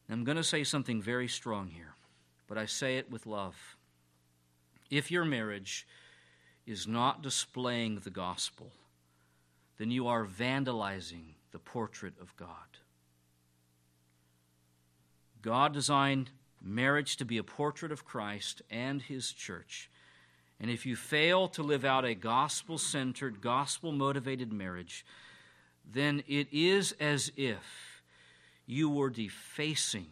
I'm 0.09 0.23
going 0.23 0.37
to 0.37 0.43
say 0.43 0.63
something 0.63 1.01
very 1.01 1.27
strong 1.27 1.67
here, 1.67 1.95
but 2.47 2.57
I 2.57 2.65
say 2.65 2.97
it 2.97 3.11
with 3.11 3.25
love. 3.25 3.75
If 4.89 5.09
your 5.09 5.25
marriage 5.25 5.87
is 6.65 6.87
not 6.87 7.21
displaying 7.21 7.99
the 7.99 8.09
gospel, 8.11 8.71
then 9.77 9.91
you 9.91 10.07
are 10.07 10.25
vandalizing 10.25 11.33
the 11.51 11.59
portrait 11.59 12.13
of 12.21 12.35
God. 12.37 12.47
God 15.41 15.73
designed 15.73 16.31
marriage 16.61 17.17
to 17.17 17.25
be 17.25 17.37
a 17.37 17.43
portrait 17.43 17.91
of 17.91 18.05
Christ 18.05 18.61
and 18.69 19.01
his 19.01 19.31
church. 19.31 19.89
And 20.59 20.71
if 20.71 20.85
you 20.85 20.95
fail 20.95 21.47
to 21.49 21.61
live 21.61 21.83
out 21.83 22.05
a 22.05 22.15
gospel 22.15 22.77
centered, 22.77 23.41
gospel 23.41 23.91
motivated 23.91 24.53
marriage, 24.53 25.05
then 25.85 26.23
it 26.27 26.47
is 26.51 26.93
as 26.99 27.31
if 27.35 27.94
you 28.65 28.89
were 28.89 29.09
defacing 29.09 30.07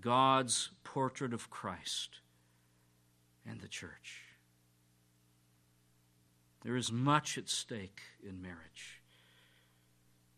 God's 0.00 0.70
portrait 0.84 1.32
of 1.32 1.50
Christ 1.50 2.20
and 3.48 3.60
the 3.60 3.68
church. 3.68 4.22
There 6.62 6.76
is 6.76 6.92
much 6.92 7.38
at 7.38 7.48
stake 7.48 8.00
in 8.26 8.42
marriage. 8.42 9.00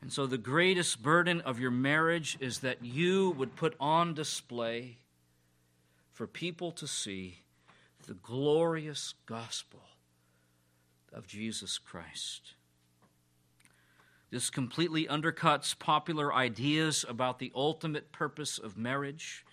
And 0.01 0.13
so, 0.13 0.27
the 0.27 0.39
greatest 0.39 1.03
burden 1.03 1.41
of 1.43 1.61
your 1.61 1.71
marriage 1.71 2.37
is 2.41 2.59
that 2.61 2.85
you 2.85 3.31
would 3.31 3.55
put 3.55 3.77
on 3.79 4.15
display 4.15 4.99
for 6.13 6.27
people 6.27 6.73
to 6.73 6.89
see 6.89 7.39
the 8.07 8.15
glorious 8.15 9.15
gospel 9.27 9.83
of 11.13 11.27
Jesus 11.27 11.79
Christ. 11.79 12.55
This 14.33 14.51
completely 14.51 15.07
undercuts 15.07 15.79
popular 15.79 16.35
ideas 16.35 17.05
about 17.09 17.39
the 17.39 17.53
ultimate 17.55 18.11
purpose 18.11 18.59
of 18.59 18.77
marriage 18.77 19.45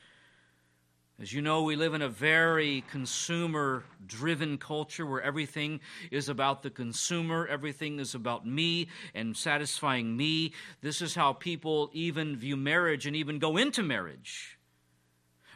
as 1.21 1.33
you 1.33 1.41
know, 1.41 1.63
we 1.63 1.75
live 1.75 1.93
in 1.93 2.01
a 2.01 2.07
very 2.07 2.81
consumer 2.89 3.83
driven 4.07 4.57
culture 4.57 5.05
where 5.05 5.21
everything 5.21 5.81
is 6.11 6.29
about 6.29 6.63
the 6.63 6.69
consumer, 6.69 7.45
everything 7.45 7.99
is 7.99 8.15
about 8.15 8.47
me 8.47 8.87
and 9.13 9.35
satisfying 9.35 10.15
me. 10.15 10.53
This 10.79 11.01
is 11.01 11.15
how 11.15 11.33
people 11.33 11.89
even 11.91 12.37
view 12.37 12.55
marriage 12.55 13.05
and 13.05 13.17
even 13.17 13.37
go 13.37 13.57
into 13.57 13.83
marriage. 13.83 14.57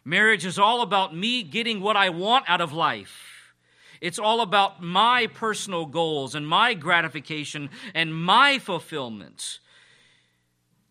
Marriage 0.04 0.46
is 0.46 0.60
all 0.60 0.82
about 0.82 1.16
me 1.16 1.44
getting 1.44 1.80
what 1.80 1.96
I 1.96 2.10
want 2.10 2.44
out 2.50 2.60
of 2.60 2.74
life. 2.74 3.33
It's 4.04 4.20
all 4.20 4.42
about 4.42 4.84
my 4.84 5.28
personal 5.28 5.86
goals 5.86 6.36
and 6.36 6.46
my 6.46 6.74
gratification 6.74 7.70
and 7.94 8.14
my 8.14 8.60
fulfillment. 8.60 9.60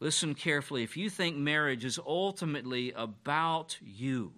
Listen 0.00 0.34
carefully. 0.34 0.82
If 0.82 0.96
you 0.96 1.10
think 1.10 1.36
marriage 1.36 1.84
is 1.84 1.98
ultimately 2.06 2.90
about 2.96 3.76
you, 3.82 4.32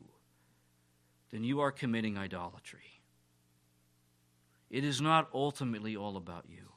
then 1.30 1.44
you 1.44 1.60
are 1.60 1.70
committing 1.70 2.18
idolatry. 2.18 3.00
It 4.70 4.82
is 4.82 5.00
not 5.00 5.28
ultimately 5.32 5.94
all 5.94 6.16
about 6.16 6.46
you. 6.48 6.72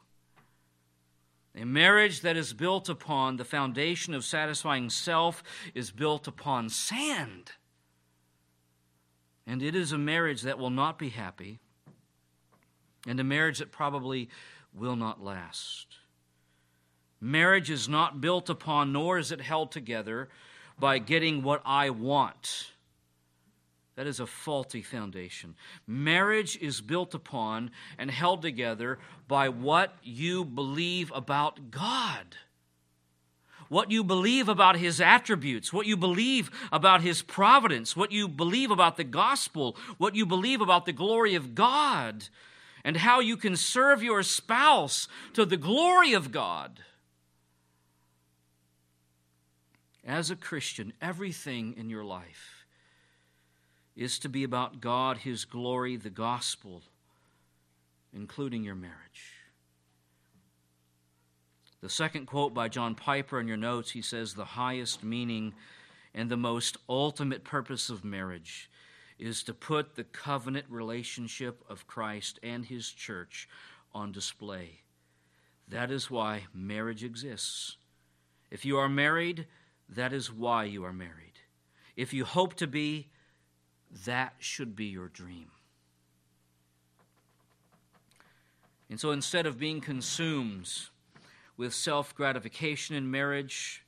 A 1.60 1.66
marriage 1.66 2.22
that 2.22 2.38
is 2.38 2.54
built 2.54 2.90
upon 2.90 3.38
the 3.38 3.44
foundation 3.44 4.14
of 4.14 4.24
satisfying 4.24 4.92
self 4.92 5.42
is 5.74 5.90
built 5.90 6.28
upon 6.28 6.70
sand. 6.70 7.54
And 9.48 9.64
it 9.64 9.74
is 9.74 9.92
a 9.92 9.98
marriage 9.98 10.44
that 10.44 10.60
will 10.60 10.70
not 10.70 11.00
be 11.00 11.10
happy, 11.10 11.60
and 13.08 13.20
a 13.20 13.24
marriage 13.24 13.60
that 13.60 13.72
probably 13.72 14.30
will 14.74 14.96
not 14.96 15.24
last. 15.24 15.98
Marriage 17.20 17.72
is 17.72 17.90
not 17.90 18.22
built 18.22 18.50
upon, 18.50 18.94
nor 18.94 19.18
is 19.18 19.32
it 19.32 19.42
held 19.42 19.72
together 19.72 20.30
by 20.80 21.00
getting 21.00 21.42
what 21.42 21.62
I 21.66 21.90
want 21.90 22.72
that 23.98 24.06
is 24.06 24.20
a 24.20 24.28
faulty 24.28 24.84
foundation. 24.84 25.56
Marriage 25.88 26.56
is 26.62 26.82
built 26.82 27.16
upon 27.16 27.72
and 27.98 28.12
held 28.12 28.44
together 28.44 29.00
by 29.28 29.50
what 29.50 29.96
you 30.04 30.46
believe 30.46 31.12
about 31.16 31.72
God. 31.72 32.38
What 33.70 33.90
you 33.90 34.04
believe 34.04 34.48
about 34.48 34.78
his 34.78 35.02
attributes, 35.02 35.74
what 35.74 35.88
you 35.88 35.98
believe 35.98 36.52
about 36.72 37.02
his 37.02 37.24
providence, 37.24 37.98
what 37.98 38.12
you 38.12 38.28
believe 38.28 38.70
about 38.70 38.98
the 38.98 39.04
gospel, 39.04 39.76
what 39.98 40.16
you 40.16 40.28
believe 40.28 40.62
about 40.62 40.86
the 40.86 40.94
glory 40.94 41.34
of 41.34 41.56
God, 41.56 42.30
and 42.88 42.96
how 42.96 43.20
you 43.20 43.36
can 43.36 43.58
serve 43.58 44.02
your 44.02 44.24
spouse 44.24 45.10
to 45.34 45.46
the 45.46 45.58
glory 45.58 46.14
of 46.14 46.32
God. 46.32 46.80
As 50.06 50.32
a 50.32 50.38
Christian, 50.38 50.94
everything 51.02 51.76
in 51.76 51.90
your 51.90 52.06
life 52.06 52.66
is 53.98 54.18
to 54.20 54.30
be 54.30 54.46
about 54.46 54.80
God, 54.80 55.18
His 55.18 55.44
glory, 55.44 55.98
the 55.98 56.10
gospel, 56.10 56.82
including 58.14 58.64
your 58.64 58.74
marriage. 58.74 59.34
The 61.82 61.90
second 61.90 62.26
quote 62.26 62.54
by 62.54 62.70
John 62.70 62.96
Piper 62.96 63.42
in 63.42 63.50
your 63.50 63.58
notes, 63.58 63.92
he 63.92 64.02
says, 64.02 64.34
The 64.34 64.46
highest 64.46 65.04
meaning 65.04 65.54
and 66.14 66.32
the 66.32 66.38
most 66.38 66.78
ultimate 66.88 67.44
purpose 67.44 67.90
of 67.90 68.06
marriage 68.06 68.70
is 69.20 69.44
to 69.44 69.54
put 69.54 69.96
the 69.96 70.04
covenant 70.04 70.66
relationship 70.70 71.64
of 71.70 71.88
Christ 71.88 72.40
and 72.44 72.66
His 72.66 72.90
church 72.90 73.48
on 73.94 74.12
display. 74.12 74.82
That 75.68 75.92
is 75.92 76.10
why 76.10 76.46
marriage 76.54 77.04
exists. 77.04 77.78
If 78.52 78.64
you 78.64 78.78
are 78.78 78.90
married, 78.90 79.48
that 79.90 80.14
is 80.14 80.32
why 80.32 80.66
you 80.66 80.84
are 80.86 80.94
married. 80.94 81.40
If 81.96 82.14
you 82.14 82.26
hope 82.26 82.54
to 82.56 82.68
be, 82.68 83.10
that 84.06 84.36
should 84.40 84.76
be 84.76 84.86
your 84.86 85.08
dream. 85.08 85.52
And 88.90 89.00
so 89.00 89.12
instead 89.12 89.46
of 89.46 89.60
being 89.60 89.82
consumed 89.82 90.72
with 91.58 91.74
self 91.74 92.16
gratification 92.16 92.96
in 92.96 93.12
marriage, 93.12 93.84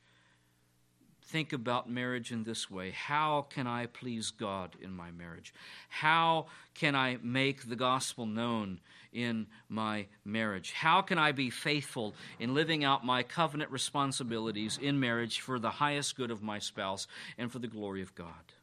think 1.30 1.54
about 1.54 1.90
marriage 1.90 2.32
in 2.32 2.44
this 2.44 2.70
way 2.70 2.92
How 2.92 3.46
can 3.50 3.68
I 3.68 3.86
please 3.86 4.32
God 4.32 4.76
in 4.82 4.92
my 4.92 5.12
marriage? 5.12 5.54
How 5.88 6.48
can 6.74 6.96
I 6.96 7.18
make 7.22 7.70
the 7.70 7.76
gospel 7.76 8.26
known 8.26 8.80
in 9.14 9.48
my 9.70 10.08
marriage? 10.26 10.72
How 10.72 11.02
can 11.02 11.18
I 11.18 11.32
be 11.32 11.50
faithful 11.50 12.16
in 12.40 12.54
living 12.54 12.84
out 12.84 13.06
my 13.06 13.24
covenant 13.24 13.72
responsibilities 13.72 14.80
in 14.82 15.00
marriage 15.00 15.40
for 15.40 15.60
the 15.60 15.70
highest 15.70 16.16
good 16.16 16.32
of 16.32 16.42
my 16.42 16.60
spouse 16.60 17.08
and 17.38 17.52
for 17.52 17.60
the 17.60 17.68
glory 17.68 18.02
of 18.02 18.16
God? 18.16 18.54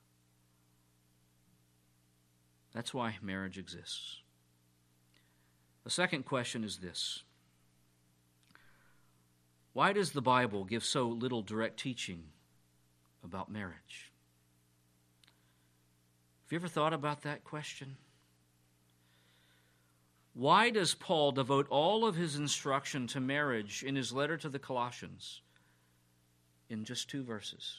That's 2.75 2.93
why 2.93 3.17
marriage 3.23 3.59
exists. 3.59 4.21
The 5.85 5.91
second 5.91 6.25
question 6.25 6.65
is 6.65 6.79
this 6.79 7.23
Why 9.73 9.93
does 9.93 10.11
the 10.11 10.21
Bible 10.21 10.65
give 10.65 10.85
so 10.85 11.07
little 11.07 11.43
direct 11.43 11.79
teaching 11.79 12.25
about 13.27 13.51
marriage? 13.51 14.13
Have 16.45 16.53
you 16.53 16.57
ever 16.57 16.69
thought 16.69 16.95
about 16.95 17.23
that 17.23 17.45
question? 17.45 17.97
Why 20.33 20.71
does 20.71 20.95
Paul 20.95 21.33
devote 21.33 21.67
all 21.71 22.07
of 22.07 22.15
his 22.15 22.37
instruction 22.37 23.07
to 23.09 23.21
marriage 23.21 23.83
in 23.83 23.97
his 23.97 24.13
letter 24.13 24.37
to 24.37 24.49
the 24.49 24.59
Colossians 24.59 25.41
in 26.69 26.85
just 26.85 27.11
two 27.11 27.23
verses? 27.23 27.79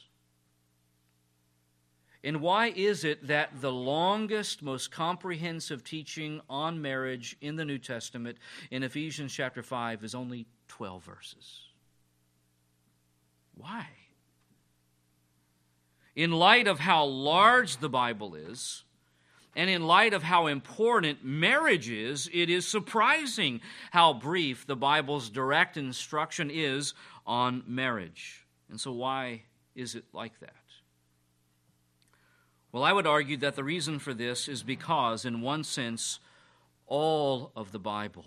And 2.23 2.41
why 2.41 2.73
is 2.75 3.03
it 3.03 3.27
that 3.27 3.61
the 3.61 3.71
longest, 3.71 4.61
most 4.61 4.91
comprehensive 4.91 5.83
teaching 5.83 6.41
on 6.49 6.81
marriage 6.81 7.37
in 7.41 7.55
the 7.55 7.63
New 7.63 7.77
Testament, 7.77 8.37
in 8.69 8.83
Ephesians 8.83 9.31
chapter 9.31 9.63
5, 9.63 10.03
is 10.03 10.13
only 10.13 10.45
12 10.67 11.03
verses? 11.03 11.61
Why? 13.53 13.87
In 16.17 16.31
light 16.31 16.67
of 16.67 16.79
how 16.79 17.05
large 17.05 17.77
the 17.77 17.89
Bible 17.89 18.33
is, 18.33 18.83
and 19.55 19.69
in 19.69 19.85
light 19.85 20.15
of 20.15 20.23
how 20.23 20.47
important 20.47 21.23
marriage 21.23 21.91
is, 21.91 22.27
it 22.33 22.49
is 22.49 22.67
surprising 22.67 23.61
how 23.91 24.13
brief 24.15 24.65
the 24.65 24.75
Bible's 24.75 25.29
direct 25.29 25.77
instruction 25.77 26.49
is 26.51 26.95
on 27.27 27.61
marriage. 27.67 28.47
And 28.67 28.81
so, 28.81 28.91
why 28.93 29.43
is 29.75 29.93
it 29.93 30.05
like 30.11 30.39
that? 30.39 30.55
Well, 32.71 32.83
I 32.83 32.93
would 32.93 33.05
argue 33.05 33.37
that 33.37 33.55
the 33.55 33.63
reason 33.63 33.99
for 33.99 34.15
this 34.15 34.47
is 34.47 34.63
because, 34.63 35.23
in 35.23 35.41
one 35.41 35.63
sense, 35.63 36.19
all 36.87 37.51
of 37.55 37.71
the 37.71 37.79
Bible 37.79 38.25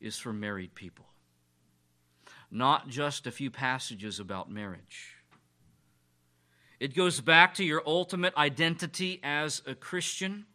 is 0.00 0.18
for 0.18 0.32
married 0.32 0.76
people, 0.76 1.06
not 2.48 2.88
just 2.88 3.26
a 3.26 3.32
few 3.32 3.50
passages 3.50 4.20
about 4.20 4.48
marriage. 4.48 5.16
It 6.82 6.96
goes 6.96 7.20
back 7.20 7.54
to 7.54 7.64
your 7.64 7.80
ultimate 7.86 8.36
identity 8.36 9.20
as 9.22 9.62
a 9.68 9.74
Christian. 9.76 10.46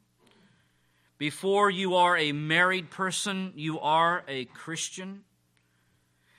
Before 1.17 1.69
you 1.69 1.95
are 1.95 2.17
a 2.17 2.33
married 2.33 2.91
person, 2.91 3.53
you 3.55 3.79
are 3.79 4.25
a 4.27 4.43
Christian. 4.43 5.21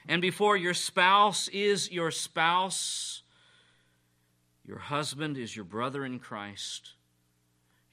And 0.06 0.20
before 0.20 0.58
your 0.58 0.74
spouse 0.74 1.48
is 1.48 1.90
your 1.90 2.10
spouse, 2.10 3.22
your 4.62 4.76
husband 4.76 5.38
is 5.38 5.56
your 5.56 5.64
brother 5.64 6.04
in 6.04 6.18
Christ. 6.18 6.90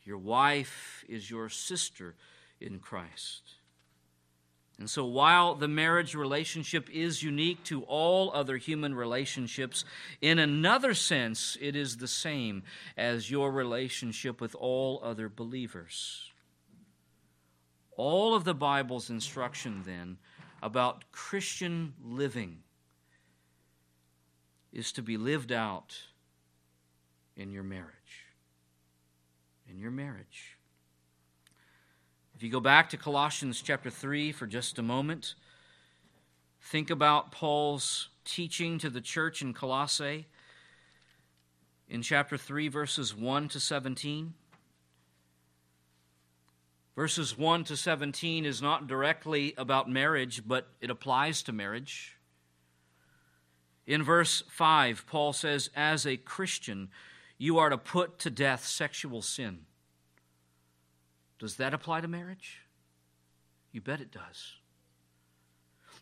Your 0.03 0.17
wife 0.17 1.05
is 1.07 1.31
your 1.31 1.47
sister 1.47 2.15
in 2.59 2.79
Christ. 2.79 3.54
And 4.77 4.89
so, 4.89 5.05
while 5.05 5.55
the 5.55 5.69
marriage 5.69 6.15
relationship 6.15 6.89
is 6.89 7.23
unique 7.23 7.63
to 7.65 7.83
all 7.83 8.31
other 8.33 8.57
human 8.57 8.93
relationships, 8.93 9.85
in 10.21 10.37
another 10.37 10.93
sense, 10.93 11.57
it 11.61 11.77
is 11.77 11.97
the 11.97 12.09
same 12.09 12.63
as 12.97 13.31
your 13.31 13.51
relationship 13.51 14.41
with 14.41 14.53
all 14.53 14.99
other 15.01 15.29
believers. 15.29 16.29
All 17.95 18.35
of 18.35 18.43
the 18.43 18.53
Bible's 18.53 19.09
instruction, 19.09 19.83
then, 19.85 20.17
about 20.61 21.09
Christian 21.13 21.93
living 22.03 22.57
is 24.73 24.91
to 24.91 25.01
be 25.01 25.15
lived 25.15 25.53
out 25.53 25.95
in 27.37 27.49
your 27.49 27.63
marriage. 27.63 28.25
In 29.69 29.79
your 29.79 29.91
marriage. 29.91 30.54
You 32.45 32.51
go 32.51 32.59
back 32.59 32.91
to 32.91 32.97
Colossians 32.97 33.59
chapter 33.59 33.89
3 33.89 34.31
for 34.31 34.45
just 34.45 34.77
a 34.77 34.83
moment, 34.83 35.33
think 36.61 36.91
about 36.91 37.31
Paul's 37.31 38.09
teaching 38.23 38.77
to 38.77 38.91
the 38.91 39.01
church 39.01 39.41
in 39.41 39.51
Colossae 39.51 40.27
in 41.89 42.03
chapter 42.03 42.37
3, 42.37 42.67
verses 42.67 43.15
1 43.15 43.49
to 43.49 43.59
17. 43.59 44.35
Verses 46.95 47.35
1 47.35 47.63
to 47.63 47.75
17 47.75 48.45
is 48.45 48.61
not 48.61 48.85
directly 48.85 49.55
about 49.57 49.89
marriage, 49.89 50.43
but 50.47 50.67
it 50.79 50.91
applies 50.91 51.41
to 51.41 51.51
marriage. 51.51 52.15
In 53.87 54.03
verse 54.03 54.43
5, 54.51 55.07
Paul 55.07 55.33
says, 55.33 55.71
As 55.75 56.05
a 56.05 56.15
Christian, 56.15 56.89
you 57.39 57.57
are 57.57 57.71
to 57.71 57.77
put 57.79 58.19
to 58.19 58.29
death 58.29 58.67
sexual 58.67 59.23
sin. 59.23 59.61
Does 61.39 61.57
that 61.57 61.73
apply 61.73 62.01
to 62.01 62.07
marriage? 62.07 62.61
You 63.71 63.81
bet 63.81 63.99
it 63.99 64.11
does. 64.11 64.53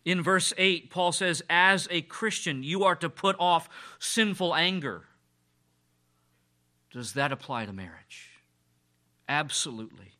In 0.05 0.21
verse 0.21 0.53
8, 0.57 0.89
Paul 0.89 1.11
says, 1.11 1.41
As 1.49 1.87
a 1.89 2.01
Christian, 2.01 2.61
you 2.61 2.83
are 2.83 2.95
to 2.95 3.09
put 3.09 3.35
off 3.39 3.69
sinful 3.99 4.53
anger. 4.53 5.03
Does 6.91 7.13
that 7.13 7.31
apply 7.31 7.65
to 7.65 7.73
marriage? 7.73 8.29
Absolutely. 9.27 10.11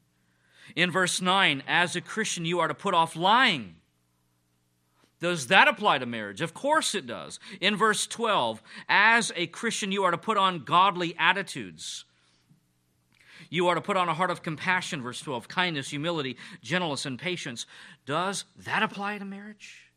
In 0.76 0.90
verse 0.90 1.22
9, 1.22 1.64
as 1.68 1.96
a 1.96 2.02
Christian, 2.02 2.46
you 2.46 2.60
are 2.60 2.68
to 2.68 2.74
put 2.74 2.94
off 2.94 3.16
lying. 3.16 3.76
Does 5.20 5.48
that 5.48 5.68
apply 5.68 6.00
to 6.00 6.06
marriage? 6.06 6.42
Of 6.42 6.54
course 6.54 6.96
it 6.96 7.06
does. 7.06 7.40
In 7.62 7.76
verse 7.76 8.08
12, 8.08 8.62
as 8.90 9.32
a 9.36 9.48
Christian, 9.48 9.92
you 9.92 10.04
are 10.04 10.12
to 10.12 10.18
put 10.18 10.38
on 10.38 10.64
godly 10.64 11.16
attitudes. 11.18 12.06
You 13.54 13.68
are 13.68 13.76
to 13.76 13.82
put 13.82 13.98
on 13.98 14.10
a 14.10 14.16
heart 14.16 14.32
of 14.32 14.42
compassion, 14.42 15.04
verse 15.04 15.22
12, 15.22 15.48
kindness, 15.48 15.92
humility, 15.92 16.38
gentleness, 16.64 17.06
and 17.06 17.20
patience. 17.20 17.68
Does 18.08 18.46
that 18.58 18.82
apply 18.82 19.20
to 19.20 19.26
marriage? 19.26 19.92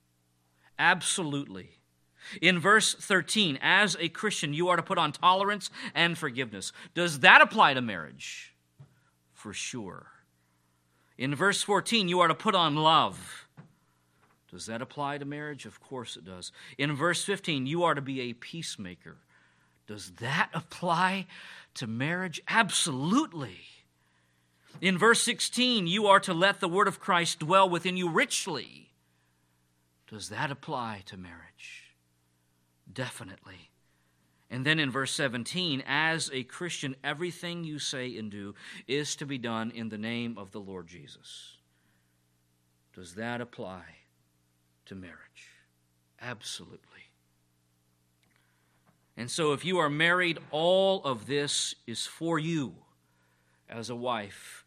Absolutely. 0.78 1.70
In 2.42 2.58
verse 2.58 2.92
13, 2.92 3.58
as 3.62 3.96
a 3.98 4.10
Christian, 4.10 4.52
you 4.52 4.68
are 4.68 4.76
to 4.76 4.82
put 4.82 4.98
on 4.98 5.10
tolerance 5.10 5.70
and 5.94 6.18
forgiveness. 6.18 6.70
Does 6.92 7.20
that 7.20 7.40
apply 7.40 7.72
to 7.72 7.80
marriage? 7.80 8.54
For 9.32 9.54
sure. 9.54 10.08
In 11.16 11.34
verse 11.34 11.62
14, 11.62 12.08
you 12.08 12.20
are 12.20 12.28
to 12.28 12.34
put 12.34 12.54
on 12.54 12.76
love. 12.76 13.48
Does 14.50 14.66
that 14.66 14.82
apply 14.82 15.16
to 15.16 15.24
marriage? 15.24 15.64
Of 15.64 15.80
course 15.80 16.18
it 16.18 16.26
does. 16.26 16.52
In 16.76 16.94
verse 16.94 17.24
15, 17.24 17.66
you 17.66 17.84
are 17.84 17.94
to 17.94 18.02
be 18.02 18.20
a 18.20 18.34
peacemaker. 18.34 19.16
Does 19.86 20.10
that 20.20 20.50
apply 20.52 21.26
to 21.76 21.86
marriage? 21.86 22.40
Absolutely. 22.48 23.58
In 24.80 24.98
verse 24.98 25.22
16, 25.22 25.86
you 25.86 26.06
are 26.06 26.20
to 26.20 26.34
let 26.34 26.60
the 26.60 26.68
word 26.68 26.88
of 26.88 27.00
Christ 27.00 27.38
dwell 27.38 27.68
within 27.68 27.96
you 27.96 28.10
richly. 28.10 28.90
Does 30.08 30.28
that 30.28 30.50
apply 30.50 31.02
to 31.06 31.16
marriage? 31.16 31.94
Definitely. 32.92 33.70
And 34.50 34.64
then 34.64 34.78
in 34.78 34.90
verse 34.90 35.12
17, 35.12 35.82
as 35.86 36.30
a 36.32 36.44
Christian, 36.44 36.94
everything 37.02 37.64
you 37.64 37.78
say 37.78 38.16
and 38.16 38.30
do 38.30 38.54
is 38.86 39.16
to 39.16 39.26
be 39.26 39.38
done 39.38 39.72
in 39.72 39.88
the 39.88 39.98
name 39.98 40.36
of 40.38 40.52
the 40.52 40.60
Lord 40.60 40.86
Jesus. 40.86 41.56
Does 42.94 43.14
that 43.14 43.40
apply 43.40 43.82
to 44.86 44.94
marriage. 44.94 45.50
Absolutely. 46.20 46.95
And 49.16 49.30
so, 49.30 49.52
if 49.52 49.64
you 49.64 49.78
are 49.78 49.88
married, 49.88 50.38
all 50.50 51.02
of 51.04 51.26
this 51.26 51.74
is 51.86 52.04
for 52.04 52.38
you 52.38 52.74
as 53.68 53.88
a 53.88 53.96
wife 53.96 54.64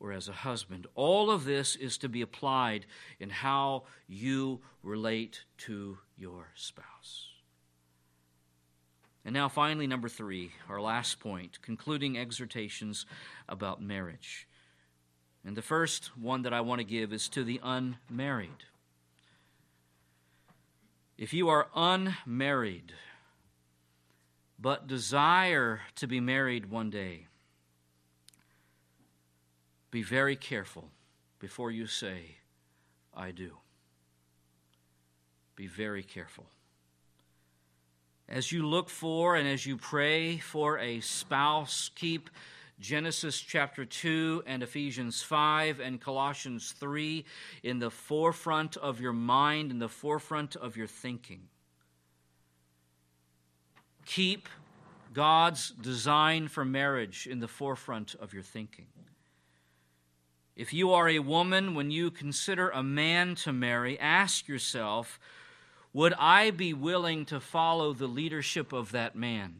or 0.00 0.12
as 0.12 0.28
a 0.28 0.32
husband. 0.32 0.86
All 0.94 1.30
of 1.30 1.44
this 1.44 1.76
is 1.76 1.98
to 1.98 2.08
be 2.08 2.22
applied 2.22 2.86
in 3.20 3.30
how 3.30 3.84
you 4.08 4.60
relate 4.82 5.42
to 5.58 5.98
your 6.16 6.48
spouse. 6.54 7.28
And 9.24 9.34
now, 9.34 9.48
finally, 9.48 9.86
number 9.86 10.08
three, 10.08 10.52
our 10.68 10.80
last 10.80 11.20
point, 11.20 11.62
concluding 11.62 12.18
exhortations 12.18 13.06
about 13.48 13.80
marriage. 13.80 14.48
And 15.44 15.56
the 15.56 15.62
first 15.62 16.16
one 16.16 16.42
that 16.42 16.52
I 16.52 16.60
want 16.60 16.80
to 16.80 16.84
give 16.84 17.12
is 17.12 17.28
to 17.30 17.44
the 17.44 17.60
unmarried. 17.62 18.64
If 21.16 21.32
you 21.32 21.48
are 21.48 21.68
unmarried, 21.76 22.92
but 24.62 24.86
desire 24.86 25.80
to 25.96 26.06
be 26.06 26.20
married 26.20 26.70
one 26.70 26.88
day, 26.88 27.26
be 29.90 30.02
very 30.02 30.36
careful 30.36 30.88
before 31.40 31.72
you 31.72 31.88
say, 31.88 32.36
I 33.12 33.32
do. 33.32 33.56
Be 35.56 35.66
very 35.66 36.04
careful. 36.04 36.46
As 38.28 38.52
you 38.52 38.64
look 38.64 38.88
for 38.88 39.34
and 39.34 39.48
as 39.48 39.66
you 39.66 39.76
pray 39.76 40.38
for 40.38 40.78
a 40.78 41.00
spouse, 41.00 41.90
keep 41.96 42.30
Genesis 42.78 43.40
chapter 43.40 43.84
2 43.84 44.44
and 44.46 44.62
Ephesians 44.62 45.22
5 45.22 45.80
and 45.80 46.00
Colossians 46.00 46.70
3 46.78 47.24
in 47.64 47.80
the 47.80 47.90
forefront 47.90 48.76
of 48.76 49.00
your 49.00 49.12
mind, 49.12 49.72
in 49.72 49.80
the 49.80 49.88
forefront 49.88 50.54
of 50.54 50.76
your 50.76 50.86
thinking. 50.86 51.48
Keep 54.06 54.48
God's 55.12 55.70
design 55.70 56.48
for 56.48 56.64
marriage 56.64 57.26
in 57.26 57.40
the 57.40 57.48
forefront 57.48 58.14
of 58.14 58.32
your 58.32 58.42
thinking. 58.42 58.86
If 60.54 60.72
you 60.72 60.92
are 60.92 61.08
a 61.08 61.18
woman, 61.18 61.74
when 61.74 61.90
you 61.90 62.10
consider 62.10 62.68
a 62.70 62.82
man 62.82 63.34
to 63.36 63.52
marry, 63.52 63.98
ask 63.98 64.48
yourself, 64.48 65.18
would 65.92 66.14
I 66.18 66.50
be 66.50 66.72
willing 66.72 67.24
to 67.26 67.40
follow 67.40 67.92
the 67.92 68.06
leadership 68.06 68.72
of 68.72 68.92
that 68.92 69.14
man? 69.14 69.56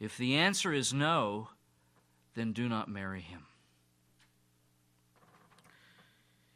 If 0.00 0.16
the 0.16 0.34
answer 0.34 0.72
is 0.72 0.92
no, 0.92 1.48
then 2.34 2.52
do 2.52 2.68
not 2.68 2.88
marry 2.88 3.20
him. 3.20 3.46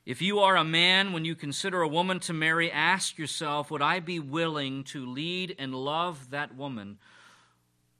If 0.08 0.22
you 0.22 0.38
are 0.38 0.56
a 0.56 0.64
man, 0.64 1.12
when 1.12 1.26
you 1.26 1.34
consider 1.34 1.82
a 1.82 1.86
woman 1.86 2.18
to 2.20 2.32
marry, 2.32 2.72
ask 2.72 3.18
yourself, 3.18 3.70
would 3.70 3.82
I 3.82 4.00
be 4.00 4.18
willing 4.18 4.84
to 4.84 5.04
lead 5.04 5.54
and 5.58 5.74
love 5.74 6.30
that 6.30 6.56
woman 6.56 6.96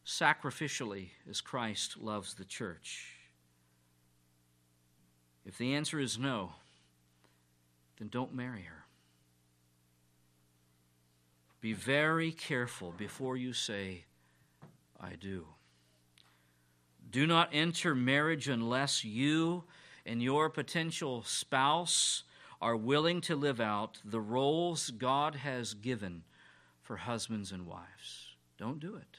sacrificially 0.07 1.11
as 1.29 1.43
Christ 1.43 1.99
loves 1.99 2.33
the 2.33 2.47
church? 2.47 3.13
If 5.45 5.59
the 5.59 5.75
answer 5.75 6.01
is 6.01 6.19
no, 6.19 6.53
then 7.99 8.09
don't 8.09 8.35
marry 8.35 8.63
her. 8.63 8.87
Be 11.61 11.75
very 11.75 12.33
careful 12.33 12.95
before 12.97 13.37
you 13.37 13.53
say, 13.53 14.07
I 14.99 15.11
do. 15.21 15.45
Do 17.11 17.27
not 17.27 17.51
enter 17.53 17.95
marriage 17.95 18.49
unless 18.49 19.05
you 19.05 19.65
and 20.09 20.23
your 20.23 20.49
potential 20.49 21.23
spouse 21.23 22.23
are 22.63 22.77
willing 22.77 23.21
to 23.21 23.37
live 23.37 23.61
out 23.61 23.99
the 24.03 24.21
roles 24.21 24.89
God 24.91 25.35
has 25.37 25.75
given 25.75 26.23
for 26.81 26.97
husbands 26.97 27.53
and 27.53 27.67
wives. 27.67 28.35
Don't 28.57 28.81
do 28.81 28.97
it. 28.97 29.19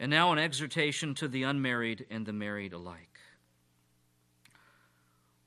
And 0.00 0.10
now, 0.10 0.32
an 0.32 0.38
exhortation 0.38 1.14
to 1.16 1.28
the 1.28 1.42
unmarried 1.42 2.06
and 2.10 2.24
the 2.24 2.32
married 2.32 2.72
alike. 2.72 3.20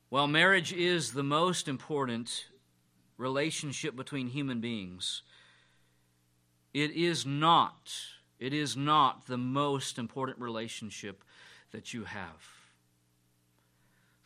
While 0.09 0.27
marriage 0.27 0.71
is 0.71 1.11
the 1.11 1.23
most 1.23 1.67
important 1.67 2.45
relationship 3.17 3.95
between 3.95 4.27
human 4.27 4.61
beings, 4.61 5.23
it 6.73 6.91
is 6.91 7.25
not, 7.25 7.91
it 8.39 8.53
is 8.53 8.77
not 8.77 9.25
the 9.25 9.37
most 9.37 9.97
important 9.97 10.39
relationship 10.39 11.23
that 11.71 11.91
you 11.93 12.03
have. 12.03 12.54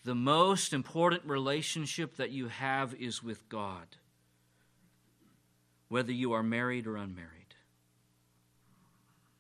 The 0.10 0.16
most 0.16 0.74
important 0.74 1.22
relationship 1.26 2.16
that 2.16 2.32
you 2.32 2.48
have 2.48 2.96
is 2.96 3.22
with 3.22 3.48
God, 3.48 3.86
whether 5.88 6.12
you 6.12 6.34
are 6.34 6.42
married 6.42 6.88
or 6.88 6.98
unmarried. 6.98 7.54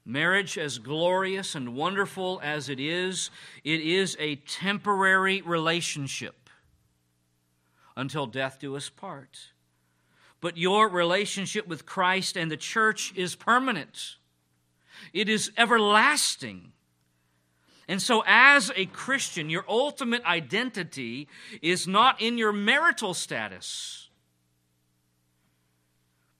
Marriage, 0.05 0.59
as 0.59 0.78
glorious 0.78 1.55
and 1.55 1.74
wonderful 1.74 2.39
as 2.43 2.70
it 2.70 2.80
is, 2.80 3.32
it 3.63 3.82
is 3.82 4.15
a 4.20 4.36
temporary 4.36 5.41
relationship 5.41 6.51
until 7.97 8.28
death 8.28 8.59
do 8.59 8.76
us 8.76 8.89
part. 8.89 9.39
But 10.39 10.55
your 10.55 10.88
relationship 10.88 11.67
with 11.67 11.88
Christ 11.88 12.38
and 12.38 12.51
the 12.51 12.57
church 12.57 13.11
is 13.15 13.36
permanent, 13.36 14.17
it 15.13 15.30
is 15.30 15.51
everlasting. 15.57 16.74
And 17.90 18.00
so, 18.00 18.24
as 18.28 18.72
a 18.76 18.86
Christian, 18.86 19.50
your 19.50 19.66
ultimate 19.68 20.24
identity 20.24 21.28
is 21.60 21.88
not 21.88 22.22
in 22.22 22.38
your 22.38 22.54
marital 22.54 23.16
status, 23.16 24.10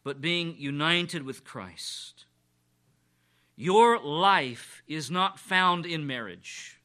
but 0.04 0.22
being 0.22 0.56
united 0.60 1.24
with 1.24 1.44
Christ. 1.44 2.26
Your 3.56 3.98
life 4.00 4.84
is 4.88 5.10
not 5.10 5.40
found 5.40 5.88
in 5.88 6.06
marriage, 6.06 6.80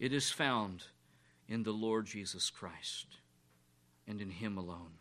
it 0.00 0.12
is 0.12 0.32
found 0.32 0.82
in 1.46 1.62
the 1.62 1.70
Lord 1.70 2.06
Jesus 2.06 2.50
Christ 2.50 3.06
and 4.04 4.20
in 4.20 4.30
Him 4.30 4.58
alone. 4.58 4.98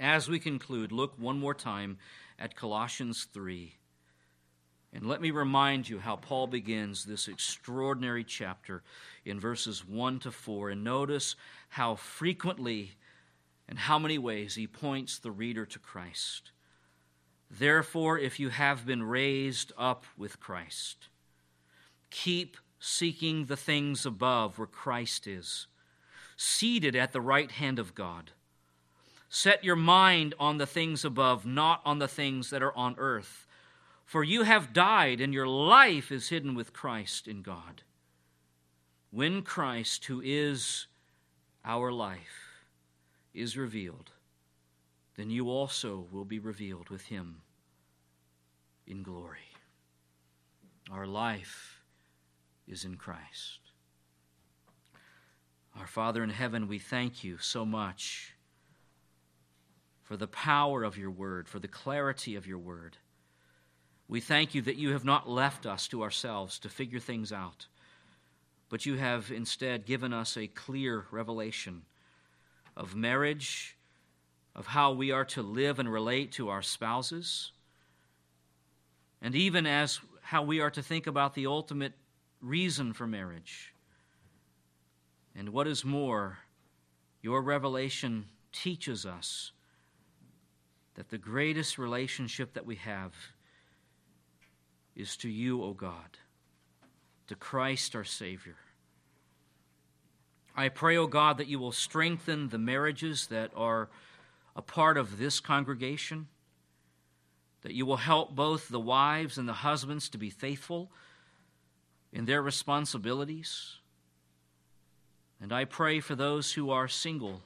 As 0.00 0.28
we 0.28 0.40
conclude, 0.40 0.90
look 0.90 1.14
one 1.16 1.38
more 1.38 1.54
time 1.54 1.98
at 2.40 2.56
Colossians 2.56 3.28
3. 3.32 3.76
And 4.94 5.08
let 5.08 5.20
me 5.20 5.32
remind 5.32 5.88
you 5.88 5.98
how 5.98 6.14
Paul 6.14 6.46
begins 6.46 7.04
this 7.04 7.26
extraordinary 7.26 8.22
chapter 8.22 8.84
in 9.24 9.40
verses 9.40 9.84
1 9.84 10.20
to 10.20 10.30
4. 10.30 10.70
And 10.70 10.84
notice 10.84 11.34
how 11.70 11.96
frequently 11.96 12.92
and 13.68 13.76
how 13.76 13.98
many 13.98 14.18
ways 14.18 14.54
he 14.54 14.68
points 14.68 15.18
the 15.18 15.32
reader 15.32 15.66
to 15.66 15.80
Christ. 15.80 16.52
Therefore, 17.50 18.18
if 18.18 18.38
you 18.38 18.50
have 18.50 18.86
been 18.86 19.02
raised 19.02 19.72
up 19.76 20.04
with 20.16 20.38
Christ, 20.38 21.08
keep 22.10 22.56
seeking 22.78 23.46
the 23.46 23.56
things 23.56 24.06
above 24.06 24.58
where 24.58 24.66
Christ 24.66 25.26
is, 25.26 25.66
seated 26.36 26.94
at 26.94 27.12
the 27.12 27.20
right 27.20 27.50
hand 27.50 27.80
of 27.80 27.94
God. 27.94 28.30
Set 29.28 29.64
your 29.64 29.76
mind 29.76 30.34
on 30.38 30.58
the 30.58 30.66
things 30.66 31.04
above, 31.04 31.44
not 31.44 31.80
on 31.84 31.98
the 31.98 32.06
things 32.06 32.50
that 32.50 32.62
are 32.62 32.76
on 32.76 32.94
earth. 32.98 33.43
For 34.04 34.22
you 34.22 34.42
have 34.42 34.72
died, 34.72 35.20
and 35.20 35.32
your 35.32 35.46
life 35.46 36.12
is 36.12 36.28
hidden 36.28 36.54
with 36.54 36.72
Christ 36.72 37.26
in 37.26 37.42
God. 37.42 37.82
When 39.10 39.42
Christ, 39.42 40.04
who 40.06 40.20
is 40.24 40.86
our 41.64 41.90
life, 41.90 42.62
is 43.32 43.56
revealed, 43.56 44.10
then 45.16 45.30
you 45.30 45.48
also 45.48 46.06
will 46.10 46.24
be 46.24 46.38
revealed 46.38 46.90
with 46.90 47.06
him 47.06 47.42
in 48.86 49.02
glory. 49.02 49.38
Our 50.90 51.06
life 51.06 51.80
is 52.68 52.84
in 52.84 52.96
Christ. 52.96 53.60
Our 55.78 55.86
Father 55.86 56.22
in 56.22 56.30
heaven, 56.30 56.68
we 56.68 56.78
thank 56.78 57.24
you 57.24 57.38
so 57.38 57.64
much 57.64 58.34
for 60.02 60.16
the 60.16 60.26
power 60.26 60.84
of 60.84 60.98
your 60.98 61.10
word, 61.10 61.48
for 61.48 61.58
the 61.58 61.68
clarity 61.68 62.36
of 62.36 62.46
your 62.46 62.58
word. 62.58 62.98
We 64.08 64.20
thank 64.20 64.54
you 64.54 64.62
that 64.62 64.76
you 64.76 64.92
have 64.92 65.04
not 65.04 65.28
left 65.28 65.66
us 65.66 65.88
to 65.88 66.02
ourselves 66.02 66.58
to 66.60 66.68
figure 66.68 67.00
things 67.00 67.32
out, 67.32 67.66
but 68.68 68.86
you 68.86 68.96
have 68.96 69.30
instead 69.30 69.86
given 69.86 70.12
us 70.12 70.36
a 70.36 70.46
clear 70.46 71.06
revelation 71.10 71.82
of 72.76 72.94
marriage, 72.94 73.76
of 74.54 74.66
how 74.66 74.92
we 74.92 75.10
are 75.10 75.24
to 75.24 75.42
live 75.42 75.78
and 75.78 75.90
relate 75.90 76.32
to 76.32 76.48
our 76.48 76.62
spouses 76.62 77.52
and 79.24 79.34
even 79.34 79.66
as 79.66 80.00
how 80.20 80.42
we 80.42 80.60
are 80.60 80.70
to 80.70 80.82
think 80.82 81.06
about 81.06 81.32
the 81.32 81.46
ultimate 81.46 81.94
reason 82.42 82.92
for 82.92 83.06
marriage. 83.06 83.72
And 85.34 85.48
what 85.48 85.66
is 85.66 85.82
more, 85.82 86.40
your 87.22 87.40
revelation 87.40 88.26
teaches 88.52 89.06
us 89.06 89.52
that 90.94 91.08
the 91.08 91.16
greatest 91.16 91.78
relationship 91.78 92.52
that 92.52 92.66
we 92.66 92.76
have 92.76 93.14
is 94.96 95.16
to 95.18 95.28
you, 95.28 95.62
O 95.62 95.72
God, 95.72 96.18
to 97.26 97.34
Christ 97.34 97.94
our 97.96 98.04
Savior. 98.04 98.56
I 100.56 100.68
pray, 100.68 100.96
O 100.96 101.06
God, 101.06 101.38
that 101.38 101.48
you 101.48 101.58
will 101.58 101.72
strengthen 101.72 102.48
the 102.48 102.58
marriages 102.58 103.26
that 103.26 103.50
are 103.56 103.88
a 104.54 104.62
part 104.62 104.96
of 104.96 105.18
this 105.18 105.40
congregation 105.40 106.28
that 107.64 107.72
you 107.72 107.86
will 107.86 107.96
help 107.96 108.34
both 108.36 108.68
the 108.68 108.78
wives 108.78 109.38
and 109.38 109.48
the 109.48 109.54
husbands 109.54 110.10
to 110.10 110.18
be 110.18 110.28
faithful 110.28 110.92
in 112.12 112.26
their 112.26 112.42
responsibilities. 112.42 113.78
And 115.40 115.50
I 115.50 115.64
pray 115.64 116.00
for 116.00 116.14
those 116.14 116.52
who 116.52 116.70
are 116.70 116.86
single. 116.88 117.42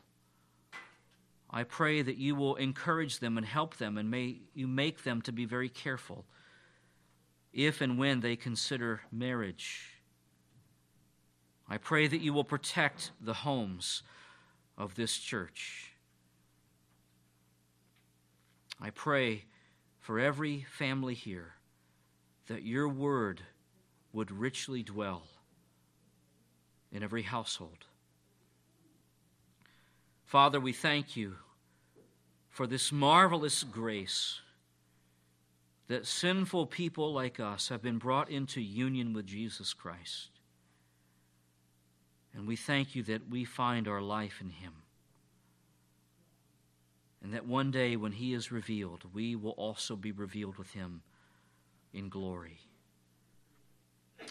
I 1.49 1.63
pray 1.63 2.03
that 2.03 2.19
you 2.19 2.35
will 2.35 2.57
encourage 2.57 3.21
them 3.21 3.39
and 3.39 3.47
help 3.47 3.77
them, 3.77 3.97
and 3.97 4.11
may 4.11 4.41
you 4.55 4.67
make 4.67 5.05
them 5.05 5.23
to 5.23 5.33
be 5.33 5.45
very 5.45 5.69
careful 5.69 6.25
if 7.59 7.81
and 7.81 7.99
when 7.99 8.21
they 8.21 8.37
consider 8.37 9.01
marriage. 9.11 10.01
I 11.69 11.77
pray 11.77 12.07
that 12.07 12.21
you 12.21 12.33
will 12.33 12.45
protect 12.45 13.11
the 13.21 13.35
homes 13.35 14.05
of 14.79 14.95
this 14.95 15.19
church. 15.19 15.93
I 18.81 18.91
pray 18.91 19.47
for 19.99 20.21
every 20.21 20.67
family 20.71 21.15
here 21.15 21.55
that 22.47 22.63
your 22.63 22.89
word 22.89 23.43
would 24.13 24.31
richly 24.31 24.85
dwell 24.85 25.25
in 26.93 27.03
every 27.03 27.23
household. 27.23 27.87
Father, 30.25 30.61
we 30.61 30.73
thank 30.73 31.17
you 31.17 31.35
for 32.49 32.69
this 32.69 32.93
marvelous 32.93 33.65
grace 33.65 34.43
that 35.89 36.07
sinful 36.07 36.67
people 36.67 37.13
like 37.13 37.41
us 37.41 37.69
have 37.69 37.83
been 37.83 37.99
brought 37.99 38.31
into 38.31 38.61
union 38.61 39.13
with 39.13 39.27
Jesus 39.27 39.73
Christ. 39.73 40.31
And 42.35 42.47
we 42.47 42.57
thank 42.57 42.95
you 42.95 43.03
that 43.05 43.29
we 43.29 43.45
find 43.45 43.89
our 43.89 44.03
life 44.03 44.41
in 44.41 44.51
Him 44.51 44.73
and 47.23 47.35
that 47.35 47.47
one 47.47 47.71
day 47.71 47.97
when 47.97 48.13
he 48.13 48.33
is 48.33 48.53
revealed, 48.53 49.05
we 49.13 49.35
will 49.35 49.53
also 49.53 49.97
be 49.97 50.13
revealed 50.13 50.57
with 50.57 50.73
him 50.73 51.03
in 51.93 52.09
glory. 52.09 52.61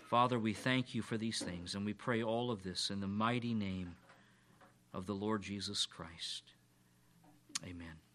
Father, 0.09 0.39
we 0.39 0.53
thank 0.53 0.95
you 0.95 1.01
for 1.01 1.17
these 1.17 1.39
things, 1.39 1.75
and 1.75 1.85
we 1.85 1.93
pray 1.93 2.23
all 2.23 2.49
of 2.49 2.63
this 2.63 2.89
in 2.89 2.99
the 2.99 3.07
mighty 3.07 3.53
name 3.53 3.95
of 4.93 5.05
the 5.05 5.13
Lord 5.13 5.41
Jesus 5.41 5.85
Christ. 5.85 6.43
Amen. 7.65 8.06